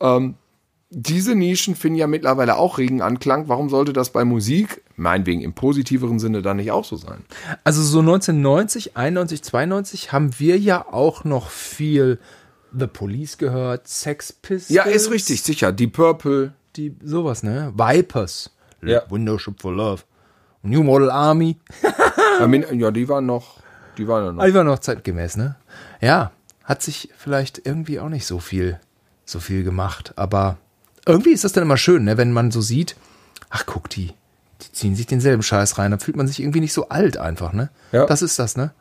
Ähm, 0.00 0.36
diese 0.90 1.34
Nischen 1.34 1.74
finden 1.76 1.98
ja 1.98 2.06
mittlerweile 2.06 2.56
auch 2.56 2.78
regen 2.78 3.02
Anklang. 3.02 3.48
Warum 3.48 3.68
sollte 3.68 3.92
das 3.92 4.10
bei 4.10 4.24
Musik, 4.24 4.82
meinetwegen 4.96 5.42
im 5.42 5.52
positiveren 5.52 6.18
Sinne, 6.18 6.40
dann 6.40 6.56
nicht 6.56 6.70
auch 6.70 6.84
so 6.84 6.96
sein? 6.96 7.24
Also 7.64 7.82
so 7.82 8.00
1990, 8.00 8.96
91, 8.96 9.42
92 9.42 10.12
haben 10.12 10.38
wir 10.38 10.58
ja 10.58 10.86
auch 10.90 11.24
noch 11.24 11.50
viel 11.50 12.18
The 12.76 12.86
Police 12.86 13.38
gehört, 13.38 13.88
Sex 13.88 14.32
Pistols. 14.32 14.70
Ja, 14.70 14.84
ist 14.84 15.10
richtig, 15.10 15.42
sicher. 15.42 15.72
Die 15.72 15.86
Purple. 15.86 16.52
Die, 16.76 16.94
sowas, 17.02 17.42
ne? 17.42 17.72
Vipers. 17.76 18.50
Ja. 18.82 19.02
Window 19.10 19.38
Ship 19.38 19.60
for 19.60 19.72
Love. 19.72 20.02
New 20.62 20.82
Model 20.82 21.10
Army. 21.10 21.58
Ja, 22.40 22.92
die 22.92 23.08
waren 23.08 23.26
noch, 23.26 23.56
die 23.96 24.06
waren 24.06 24.24
ja 24.24 24.32
noch. 24.32 24.44
Die 24.44 24.54
war 24.54 24.62
noch 24.62 24.78
zeitgemäß, 24.78 25.36
ne? 25.36 25.56
Ja, 26.00 26.30
hat 26.62 26.82
sich 26.82 27.10
vielleicht 27.18 27.66
irgendwie 27.66 27.98
auch 27.98 28.08
nicht 28.08 28.26
so 28.26 28.38
viel, 28.38 28.78
so 29.24 29.40
viel 29.40 29.64
gemacht. 29.64 30.12
Aber 30.14 30.56
irgendwie 31.08 31.30
ist 31.32 31.44
das 31.44 31.52
dann 31.52 31.62
immer 31.62 31.76
schön, 31.76 32.04
ne? 32.04 32.16
Wenn 32.16 32.32
man 32.32 32.50
so 32.50 32.60
sieht, 32.60 32.96
ach 33.50 33.64
guck, 33.66 33.88
die, 33.90 34.12
die 34.62 34.72
ziehen 34.72 34.94
sich 34.94 35.06
denselben 35.06 35.42
Scheiß 35.42 35.78
rein. 35.78 35.90
Da 35.90 35.98
fühlt 35.98 36.16
man 36.16 36.26
sich 36.28 36.40
irgendwie 36.40 36.60
nicht 36.60 36.72
so 36.72 36.88
alt 36.88 37.16
einfach, 37.16 37.52
ne? 37.52 37.70
Ja. 37.92 38.06
Das 38.06 38.22
ist 38.22 38.38
das, 38.38 38.56
ne? 38.56 38.72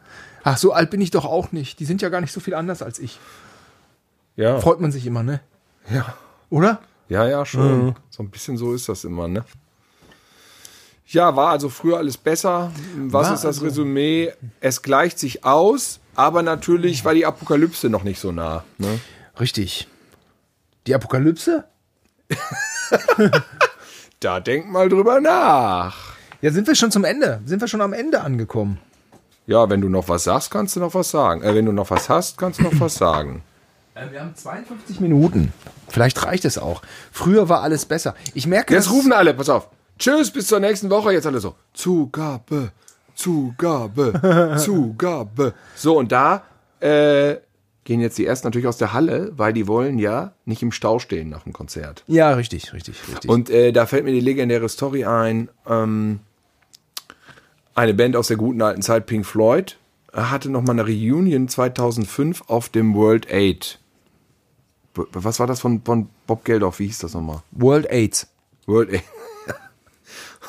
Ach, 0.43 0.57
so 0.57 0.73
alt 0.73 0.89
bin 0.89 1.01
ich 1.01 1.11
doch 1.11 1.25
auch 1.25 1.51
nicht. 1.51 1.79
Die 1.79 1.85
sind 1.85 2.01
ja 2.01 2.09
gar 2.09 2.21
nicht 2.21 2.31
so 2.31 2.39
viel 2.39 2.53
anders 2.53 2.81
als 2.81 2.99
ich. 2.99 3.19
Ja. 4.35 4.59
Freut 4.59 4.79
man 4.79 4.91
sich 4.91 5.05
immer, 5.05 5.23
ne? 5.23 5.41
ja. 5.91 6.13
Oder? 6.49 6.79
Ja, 7.09 7.27
ja, 7.27 7.45
schon. 7.45 7.95
So 8.09 8.23
ein 8.23 8.29
bisschen 8.29 8.57
so 8.57 8.73
ist 8.73 8.87
das 8.87 9.03
immer, 9.03 9.27
ne? 9.27 9.43
Ja, 11.07 11.35
war 11.35 11.49
also 11.49 11.69
früher 11.69 11.97
alles 11.97 12.17
besser. 12.17 12.71
Was 12.97 13.13
War 13.13 13.33
ist 13.33 13.43
das 13.43 13.45
also- 13.45 13.65
Resümee? 13.65 14.33
Es 14.59 14.81
gleicht 14.81 15.19
sich 15.19 15.45
aus, 15.45 15.99
aber 16.15 16.41
natürlich 16.43 17.05
war 17.05 17.13
die 17.13 17.25
Apokalypse 17.25 17.89
noch 17.89 18.03
nicht 18.03 18.19
so 18.19 18.31
nah. 18.31 18.63
Ne? 18.77 18.99
Richtig. 19.39 19.87
Die 20.85 20.95
Apokalypse? 20.95 21.65
Da 24.19 24.39
denk 24.39 24.67
mal 24.71 24.89
drüber 24.89 25.21
nach. 25.21 26.15
Ja, 26.41 26.51
sind 26.51 26.67
wir 26.67 26.73
schon 26.75 26.89
zum 26.91 27.03
Ende? 27.03 27.39
Sind 27.45 27.61
wir 27.61 27.67
schon 27.67 27.81
am 27.81 27.93
Ende 27.93 28.21
angekommen? 28.21 28.79
Ja, 29.45 29.69
wenn 29.69 29.79
du 29.79 29.89
noch 29.89 30.09
was 30.09 30.23
sagst, 30.23 30.49
kannst 30.51 30.75
du 30.75 30.79
noch 30.79 30.93
was 30.95 31.11
sagen. 31.11 31.43
Äh, 31.43 31.53
wenn 31.53 31.65
du 31.65 31.71
noch 31.71 31.89
was 31.91 32.09
hast, 32.09 32.37
kannst 32.37 32.59
du 32.59 32.63
noch 32.63 32.79
was 32.79 32.95
sagen. 32.95 33.43
Äh, 33.93 34.11
Wir 34.11 34.21
haben 34.21 34.35
52 34.35 34.99
Minuten. 34.99 35.53
Vielleicht 35.87 36.23
reicht 36.25 36.45
es 36.45 36.57
auch. 36.57 36.81
Früher 37.11 37.47
war 37.47 37.61
alles 37.61 37.85
besser. 37.85 38.15
Ich 38.33 38.47
merke, 38.47 38.73
Jetzt 38.73 38.89
rufen 38.91 39.13
alle, 39.13 39.33
pass 39.35 39.49
auf. 39.49 39.69
Tschüss, 39.99 40.31
bis 40.31 40.47
zur 40.47 40.59
nächsten 40.59 40.89
Woche. 40.89 41.13
Jetzt 41.13 41.27
alle 41.27 41.39
so. 41.39 41.55
Zugabe, 41.73 42.71
Zugabe, 43.15 44.55
Zugabe. 44.57 45.53
So, 45.75 45.97
und 45.97 46.11
da 46.11 46.43
äh, 46.79 47.35
gehen 47.87 48.01
jetzt 48.01 48.17
die 48.17 48.25
ersten 48.25 48.45
natürlich 48.45 48.67
aus 48.67 48.77
der 48.77 48.91
Halle, 48.91 49.31
weil 49.37 49.53
die 49.53 49.65
wollen 49.65 49.97
ja 49.97 50.33
nicht 50.43 50.61
im 50.61 50.73
Stau 50.73 50.99
stehen 50.99 51.29
nach 51.29 51.43
dem 51.43 51.53
Konzert. 51.53 52.03
Ja, 52.05 52.33
richtig, 52.33 52.73
richtig, 52.73 52.97
richtig. 53.07 53.31
Und 53.31 53.49
äh, 53.49 53.71
da 53.71 53.85
fällt 53.85 54.03
mir 54.03 54.11
die 54.11 54.19
legendäre 54.19 54.67
Story 54.67 55.05
ein. 55.05 55.47
Ähm, 55.65 56.19
eine 57.75 57.93
Band 57.93 58.17
aus 58.17 58.27
der 58.27 58.35
guten 58.35 58.61
alten 58.61 58.81
Zeit, 58.81 59.05
Pink 59.05 59.25
Floyd, 59.25 59.77
hatte 60.11 60.49
noch 60.49 60.63
mal 60.63 60.73
eine 60.73 60.85
Reunion 60.85 61.47
2005 61.47 62.43
auf 62.47 62.67
dem 62.67 62.93
World 62.93 63.31
Aid. 63.31 63.79
Was 64.93 65.39
war 65.39 65.47
das 65.47 65.61
von, 65.61 65.81
von 65.81 66.09
Bob 66.25 66.43
Geldof? 66.43 66.79
Wie 66.79 66.87
hieß 66.87 66.99
das 66.99 67.13
nochmal? 67.13 67.41
World 67.51 67.89
AIDS. 67.89 68.27
World 68.65 68.91
Aid. 68.91 69.03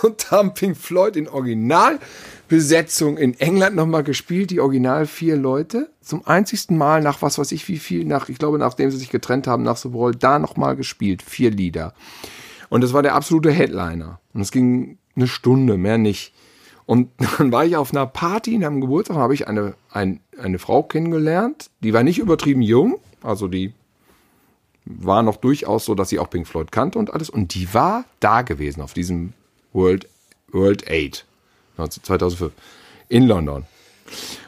Und 0.03 0.27
da 0.31 0.39
haben 0.39 0.55
Pink 0.55 0.77
Floyd 0.77 1.17
in 1.17 1.29
Originalbesetzung 1.29 3.19
in 3.19 3.39
England 3.39 3.77
nochmal 3.77 4.05
gespielt, 4.05 4.51
die 4.51 4.61
Original 4.61 5.07
vier 5.07 5.37
Leute. 5.37 5.91
Zum 6.01 6.27
einzigsten 6.27 6.77
Mal 6.77 7.03
nach 7.03 7.23
was 7.23 7.39
weiß 7.39 7.53
ich 7.53 7.67
wie 7.69 7.79
viel, 7.79 8.05
nach, 8.05 8.29
ich 8.29 8.39
glaube, 8.39 8.59
nachdem 8.59 8.91
sie 8.91 8.97
sich 8.97 9.11
getrennt 9.11 9.47
haben, 9.47 9.63
nach 9.63 9.77
The 9.77 9.93
Wall, 9.93 10.15
da 10.15 10.39
nochmal 10.39 10.77
gespielt. 10.77 11.23
Vier 11.23 11.51
Lieder. 11.51 11.95
Und 12.69 12.83
das 12.83 12.93
war 12.93 13.03
der 13.03 13.15
absolute 13.15 13.51
Headliner. 13.51 14.21
Und 14.35 14.41
es 14.41 14.53
ging 14.53 14.99
eine 15.17 15.27
Stunde, 15.27 15.77
mehr 15.77 15.99
nicht. 15.99 16.33
Und 16.87 17.11
dann 17.39 17.53
war 17.53 17.65
ich 17.65 17.77
auf 17.77 17.93
einer 17.93 18.07
Party 18.07 18.55
in 18.55 18.65
einem 18.65 18.81
Geburtstag, 18.81 19.17
habe 19.17 19.35
ich 19.35 19.49
eine, 19.49 19.75
ein, 19.91 20.21
eine 20.41 20.59
Frau 20.59 20.83
kennengelernt, 20.83 21.71
die 21.81 21.93
war 21.93 22.03
nicht 22.03 22.19
übertrieben 22.19 22.63
jung, 22.63 22.99
also 23.23 23.49
die 23.49 23.75
war 24.87 25.23
noch 25.23 25.37
durchaus 25.37 25.85
so, 25.85 25.95
dass 25.95 26.09
sie 26.09 26.19
auch 26.19 26.31
Pink 26.31 26.47
Floyd 26.47 26.73
kannte 26.73 26.99
und 26.99 27.13
alles. 27.13 27.29
Und 27.29 27.55
die 27.55 27.75
war 27.75 28.05
da 28.21 28.41
gewesen 28.41 28.81
auf 28.81 28.95
diesem 28.95 29.35
World, 29.79 30.09
World 30.51 30.89
Aid 30.91 31.25
2005 31.77 32.53
in 33.09 33.27
London. 33.29 33.65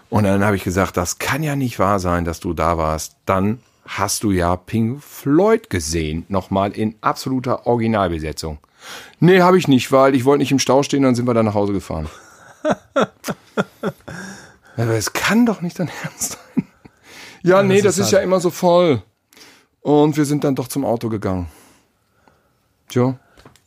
Und 0.08 0.24
dann 0.24 0.44
habe 0.44 0.56
ich 0.56 0.64
gesagt, 0.64 0.96
das 0.96 1.18
kann 1.18 1.42
ja 1.44 1.54
nicht 1.54 1.78
wahr 1.78 2.00
sein, 2.00 2.24
dass 2.24 2.40
du 2.40 2.52
da 2.52 2.76
warst. 2.78 3.14
Dann 3.26 3.60
hast 3.86 4.24
du 4.24 4.32
ja 4.32 4.56
Pink 4.56 5.02
Floyd 5.02 5.70
gesehen, 5.70 6.24
nochmal 6.28 6.72
in 6.72 6.96
absoluter 7.00 7.66
Originalbesetzung. 7.66 8.58
Nee, 9.20 9.40
habe 9.40 9.58
ich 9.58 9.68
nicht, 9.68 9.92
weil 9.92 10.14
ich 10.16 10.24
wollte 10.24 10.40
nicht 10.40 10.50
im 10.52 10.58
Stau 10.58 10.82
stehen, 10.82 11.02
dann 11.02 11.14
sind 11.14 11.26
wir 11.26 11.34
dann 11.34 11.44
nach 11.46 11.54
Hause 11.54 11.72
gefahren. 11.72 12.08
Aber 14.76 14.92
es 14.94 15.12
kann 15.12 15.46
doch 15.46 15.60
nicht 15.60 15.78
dein 15.78 15.90
Ernst 16.02 16.32
sein. 16.54 16.64
Ja, 17.42 17.62
nee, 17.62 17.80
das 17.82 17.94
ist 17.94 17.98
ist 17.98 18.04
halt- 18.06 18.12
ja 18.14 18.20
immer 18.20 18.40
so 18.40 18.50
voll. 18.50 19.02
Und 19.82 20.16
wir 20.16 20.24
sind 20.24 20.44
dann 20.44 20.54
doch 20.54 20.68
zum 20.68 20.84
Auto 20.84 21.08
gegangen. 21.08 21.46
Tja, 22.88 23.18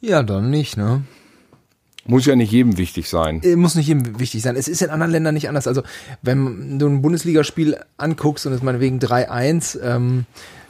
Ja, 0.02 0.22
dann 0.22 0.50
nicht, 0.50 0.76
ne? 0.78 1.04
Muss 2.06 2.26
ja 2.26 2.36
nicht 2.36 2.52
jedem 2.52 2.78
wichtig 2.78 3.10
sein. 3.10 3.42
Äh, 3.44 3.56
Muss 3.56 3.76
nicht 3.76 3.88
jedem 3.88 4.20
wichtig 4.20 4.42
sein. 4.42 4.56
Es 4.56 4.68
ist 4.68 4.82
in 4.82 4.90
anderen 4.90 5.12
Ländern 5.12 5.34
nicht 5.34 5.48
anders. 5.48 5.68
Also, 5.68 5.84
wenn 6.22 6.78
du 6.80 6.88
ein 6.88 7.02
Bundesligaspiel 7.02 7.78
anguckst 7.98 8.46
und 8.46 8.54
es 8.54 8.62
meinetwegen 8.62 9.00
3-1, 9.00 9.80
ähm, 9.82 10.26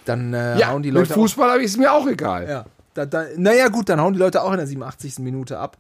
dann 0.06 0.34
äh, 0.34 0.60
Ja, 0.60 0.70
hauen 0.70 0.84
die 0.84 0.92
mit 0.92 1.02
Leute. 1.02 1.14
Fußball 1.14 1.50
aber 1.50 1.62
ist 1.62 1.72
es 1.72 1.78
mir 1.78 1.92
auch 1.92 2.08
egal. 2.08 2.48
Ja, 2.48 2.66
da, 2.94 3.06
da, 3.06 3.26
naja, 3.38 3.70
gut, 3.70 3.90
dann 3.90 4.00
hauen 4.00 4.14
die 4.14 4.20
Leute 4.20 4.44
auch 4.44 4.52
in 4.52 4.58
der 4.58 4.68
87. 4.68 5.20
Minute 5.20 5.58
ab. 5.58 5.78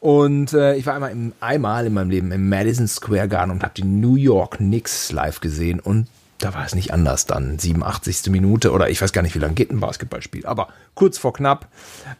Und 0.00 0.52
äh, 0.52 0.76
ich 0.76 0.86
war 0.86 0.94
einmal, 0.94 1.10
im, 1.10 1.32
einmal 1.40 1.86
in 1.86 1.94
meinem 1.94 2.10
Leben 2.10 2.32
im 2.32 2.48
Madison 2.48 2.86
Square 2.86 3.28
Garden 3.28 3.50
und 3.50 3.62
habe 3.62 3.74
die 3.76 3.84
New 3.84 4.14
York 4.16 4.58
Knicks 4.58 5.10
live 5.12 5.40
gesehen 5.40 5.80
und 5.80 6.06
da 6.38 6.54
war 6.54 6.64
es 6.64 6.74
nicht 6.74 6.92
anders 6.92 7.26
dann. 7.26 7.58
87. 7.58 8.30
Minute 8.30 8.72
oder 8.72 8.90
ich 8.90 9.00
weiß 9.00 9.12
gar 9.12 9.22
nicht, 9.22 9.34
wie 9.34 9.38
lange 9.38 9.54
geht 9.54 9.70
ein 9.70 9.80
Basketballspiel, 9.80 10.46
aber 10.46 10.68
kurz 10.94 11.18
vor 11.18 11.32
knapp. 11.32 11.68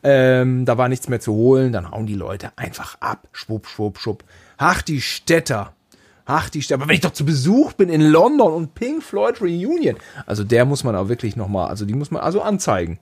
Ähm, 0.02 0.64
da 0.64 0.78
war 0.78 0.88
nichts 0.88 1.08
mehr 1.08 1.20
zu 1.20 1.32
holen. 1.32 1.72
Dann 1.72 1.90
hauen 1.90 2.06
die 2.06 2.14
Leute 2.14 2.52
einfach 2.56 2.96
ab. 3.00 3.28
Schwupp, 3.32 3.66
schwupp, 3.66 3.98
schwupp. 3.98 4.24
Ach, 4.56 4.82
die 4.82 5.00
Städter. 5.00 5.72
Ach, 6.24 6.48
die 6.48 6.62
Städter. 6.62 6.80
Aber 6.80 6.88
wenn 6.88 6.96
ich 6.96 7.02
doch 7.02 7.12
zu 7.12 7.24
Besuch 7.24 7.74
bin 7.74 7.88
in 7.88 8.00
London 8.00 8.52
und 8.52 8.74
Pink 8.74 9.02
Floyd 9.02 9.40
Reunion. 9.40 9.96
Also 10.24 10.44
der 10.44 10.64
muss 10.64 10.82
man 10.82 10.96
auch 10.96 11.08
wirklich 11.08 11.36
nochmal, 11.36 11.68
also 11.68 11.84
die 11.84 11.94
muss 11.94 12.10
man 12.10 12.22
also 12.22 12.40
anzeigen. 12.42 12.98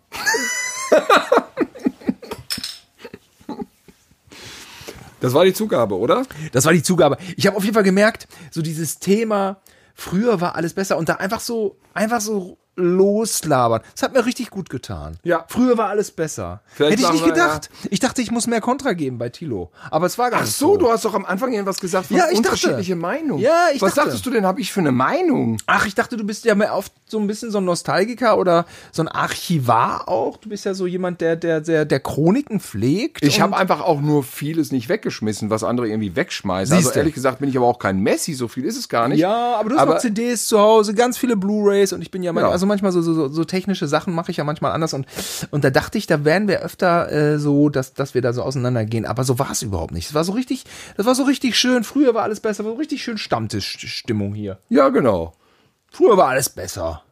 Das 5.24 5.32
war 5.32 5.46
die 5.46 5.54
Zugabe, 5.54 5.96
oder? 5.96 6.26
Das 6.52 6.66
war 6.66 6.74
die 6.74 6.82
Zugabe. 6.82 7.16
Ich 7.38 7.46
habe 7.46 7.56
auf 7.56 7.64
jeden 7.64 7.72
Fall 7.72 7.82
gemerkt, 7.82 8.28
so 8.50 8.60
dieses 8.60 8.98
Thema, 8.98 9.56
früher 9.94 10.40
war 10.40 10.56
alles 10.56 10.74
besser 10.74 10.96
und 10.98 11.08
da 11.08 11.14
einfach 11.14 11.40
so, 11.40 11.78
einfach 11.94 12.20
so 12.20 12.58
loslabern. 12.76 13.82
Das 13.92 14.02
hat 14.02 14.12
mir 14.14 14.24
richtig 14.26 14.50
gut 14.50 14.68
getan. 14.70 15.16
Ja. 15.22 15.44
Früher 15.48 15.76
war 15.78 15.88
alles 15.88 16.10
besser. 16.10 16.60
Vielleicht 16.66 16.98
Hätte 16.98 17.02
ich 17.04 17.12
nicht 17.12 17.24
wir, 17.26 17.32
gedacht. 17.32 17.70
Ich 17.90 18.00
dachte, 18.00 18.22
ich 18.22 18.30
muss 18.30 18.46
mehr 18.46 18.60
Kontra 18.60 18.92
geben 18.92 19.18
bei 19.18 19.28
Tilo. 19.28 19.70
Aber 19.90 20.06
es 20.06 20.18
war 20.18 20.30
gar 20.30 20.40
Ach 20.40 20.44
nicht 20.44 20.56
so, 20.56 20.76
du 20.76 20.90
hast 20.90 21.04
doch 21.04 21.14
am 21.14 21.24
Anfang 21.24 21.52
irgendwas 21.52 21.78
gesagt 21.80 22.06
von 22.06 22.16
Ja, 22.16 22.24
ich 22.30 22.38
unterschiedliche 22.38 22.92
dachte. 22.92 22.96
Meinungen. 22.96 23.40
Ja, 23.42 23.66
ich 23.72 23.80
Was 23.82 23.94
dachte. 23.94 24.08
dachtest 24.08 24.26
du 24.26 24.30
denn, 24.30 24.44
habe 24.46 24.60
ich 24.60 24.72
für 24.72 24.80
eine 24.80 24.92
Meinung? 24.92 25.58
Ach, 25.66 25.86
ich 25.86 25.94
dachte, 25.94 26.16
du 26.16 26.24
bist 26.24 26.44
ja 26.44 26.54
mehr 26.54 26.74
oft 26.74 26.92
so 27.06 27.18
ein 27.18 27.26
bisschen 27.26 27.50
so 27.50 27.58
ein 27.58 27.64
Nostalgiker 27.64 28.38
oder 28.38 28.66
so 28.92 29.02
ein 29.02 29.08
Archivar 29.08 30.08
auch. 30.08 30.36
Du 30.36 30.48
bist 30.48 30.64
ja 30.64 30.74
so 30.74 30.86
jemand, 30.86 31.20
der, 31.20 31.36
der, 31.36 31.60
der, 31.60 31.84
der 31.84 32.00
Chroniken 32.00 32.60
pflegt. 32.60 33.22
Ich 33.24 33.40
habe 33.40 33.56
einfach 33.56 33.80
auch 33.80 34.00
nur 34.00 34.22
vieles 34.24 34.72
nicht 34.72 34.88
weggeschmissen, 34.88 35.50
was 35.50 35.62
andere 35.64 35.88
irgendwie 35.88 36.16
wegschmeißen. 36.16 36.74
Also 36.74 36.86
Siehste. 36.88 36.98
ehrlich 37.00 37.14
gesagt 37.14 37.38
bin 37.38 37.48
ich 37.48 37.56
aber 37.56 37.66
auch 37.66 37.78
kein 37.78 38.00
Messi, 38.00 38.34
so 38.34 38.48
viel 38.48 38.64
ist 38.64 38.76
es 38.76 38.88
gar 38.88 39.08
nicht. 39.08 39.18
Ja, 39.20 39.56
aber 39.56 39.70
du 39.70 39.76
hast 39.76 39.82
Aber- 39.82 39.94
noch 39.94 40.00
CDs 40.00 40.46
zu 40.46 40.58
Hause, 40.58 40.94
ganz 40.94 41.18
viele 41.18 41.36
Blu-Rays 41.36 41.92
und 41.92 42.02
ich 42.02 42.10
bin 42.10 42.22
ja, 42.22 42.32
manchmal, 42.32 42.50
Ja. 42.50 42.52
also 42.52 42.63
manchmal 42.66 42.92
so, 42.92 43.02
so, 43.02 43.28
so 43.28 43.44
technische 43.44 43.86
Sachen 43.86 44.14
mache 44.14 44.30
ich 44.30 44.36
ja 44.36 44.44
manchmal 44.44 44.72
anders 44.72 44.94
und, 44.94 45.06
und 45.50 45.64
da 45.64 45.70
dachte 45.70 45.98
ich, 45.98 46.06
da 46.06 46.24
wären 46.24 46.48
wir 46.48 46.60
öfter 46.60 47.10
äh, 47.10 47.38
so, 47.38 47.68
dass, 47.68 47.94
dass 47.94 48.14
wir 48.14 48.22
da 48.22 48.32
so 48.32 48.42
auseinandergehen, 48.42 49.06
aber 49.06 49.24
so 49.24 49.38
war 49.38 49.50
es 49.50 49.62
überhaupt 49.62 49.92
nicht. 49.92 50.08
Es 50.08 50.14
war 50.14 50.24
so 50.24 50.32
richtig, 50.32 50.64
das 50.96 51.06
war 51.06 51.14
so 51.14 51.24
richtig 51.24 51.58
schön, 51.58 51.84
früher 51.84 52.14
war 52.14 52.22
alles 52.22 52.40
besser, 52.40 52.64
war 52.64 52.72
so 52.72 52.78
richtig 52.78 53.02
schön 53.02 53.18
Stammtischstimmung 53.18 54.34
hier. 54.34 54.58
Ja, 54.68 54.88
genau. 54.88 55.34
Früher 55.90 56.16
war 56.16 56.28
alles 56.28 56.48
besser. 56.48 57.02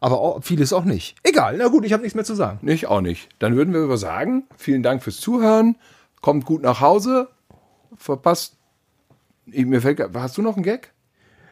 Aber 0.00 0.20
auch, 0.20 0.44
vieles 0.44 0.72
auch 0.72 0.84
nicht. 0.84 1.16
Egal, 1.22 1.56
na 1.58 1.68
gut, 1.68 1.84
ich 1.84 1.92
habe 1.92 2.02
nichts 2.02 2.14
mehr 2.14 2.24
zu 2.24 2.34
sagen. 2.34 2.66
Ich 2.68 2.86
auch 2.86 3.00
nicht. 3.00 3.28
Dann 3.38 3.56
würden 3.56 3.72
wir 3.72 3.82
aber 3.82 3.98
sagen, 3.98 4.44
vielen 4.56 4.82
Dank 4.82 5.02
fürs 5.02 5.18
Zuhören. 5.18 5.76
Kommt 6.20 6.44
gut 6.44 6.62
nach 6.62 6.80
Hause. 6.80 7.28
Verpasst. 7.96 8.56
Ich, 9.46 9.64
mir 9.64 9.80
fällt, 9.80 10.00
hast 10.14 10.36
du 10.36 10.42
noch 10.42 10.54
einen 10.56 10.64
Gag? 10.64 10.92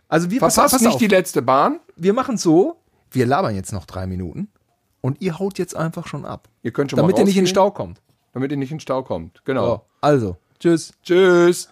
Also 0.08 0.30
wir 0.30 0.40
pass, 0.40 0.54
Verpasst 0.54 0.74
pass 0.74 0.82
nicht 0.82 0.94
auf, 0.94 0.98
die 0.98 1.08
letzte 1.08 1.42
Bahn. 1.42 1.80
wir 1.96 2.12
machen 2.12 2.36
so, 2.36 2.76
wir 3.14 3.26
labern 3.26 3.54
jetzt 3.54 3.72
noch 3.72 3.86
drei 3.86 4.06
Minuten 4.06 4.48
und 5.00 5.20
ihr 5.20 5.38
haut 5.38 5.58
jetzt 5.58 5.76
einfach 5.76 6.06
schon 6.06 6.24
ab. 6.24 6.48
Ihr 6.62 6.72
könnt 6.72 6.90
schon 6.90 6.96
damit 6.96 7.16
mal 7.16 7.20
ihr 7.20 7.24
nicht 7.26 7.36
in 7.36 7.44
den 7.44 7.48
Stau 7.50 7.70
kommt. 7.70 8.00
Damit 8.32 8.50
ihr 8.50 8.56
nicht 8.56 8.70
in 8.70 8.76
den 8.76 8.80
Stau 8.80 9.02
kommt. 9.02 9.44
Genau. 9.44 9.66
So, 9.66 9.80
also, 10.00 10.36
tschüss. 10.58 10.92
Tschüss. 11.02 11.68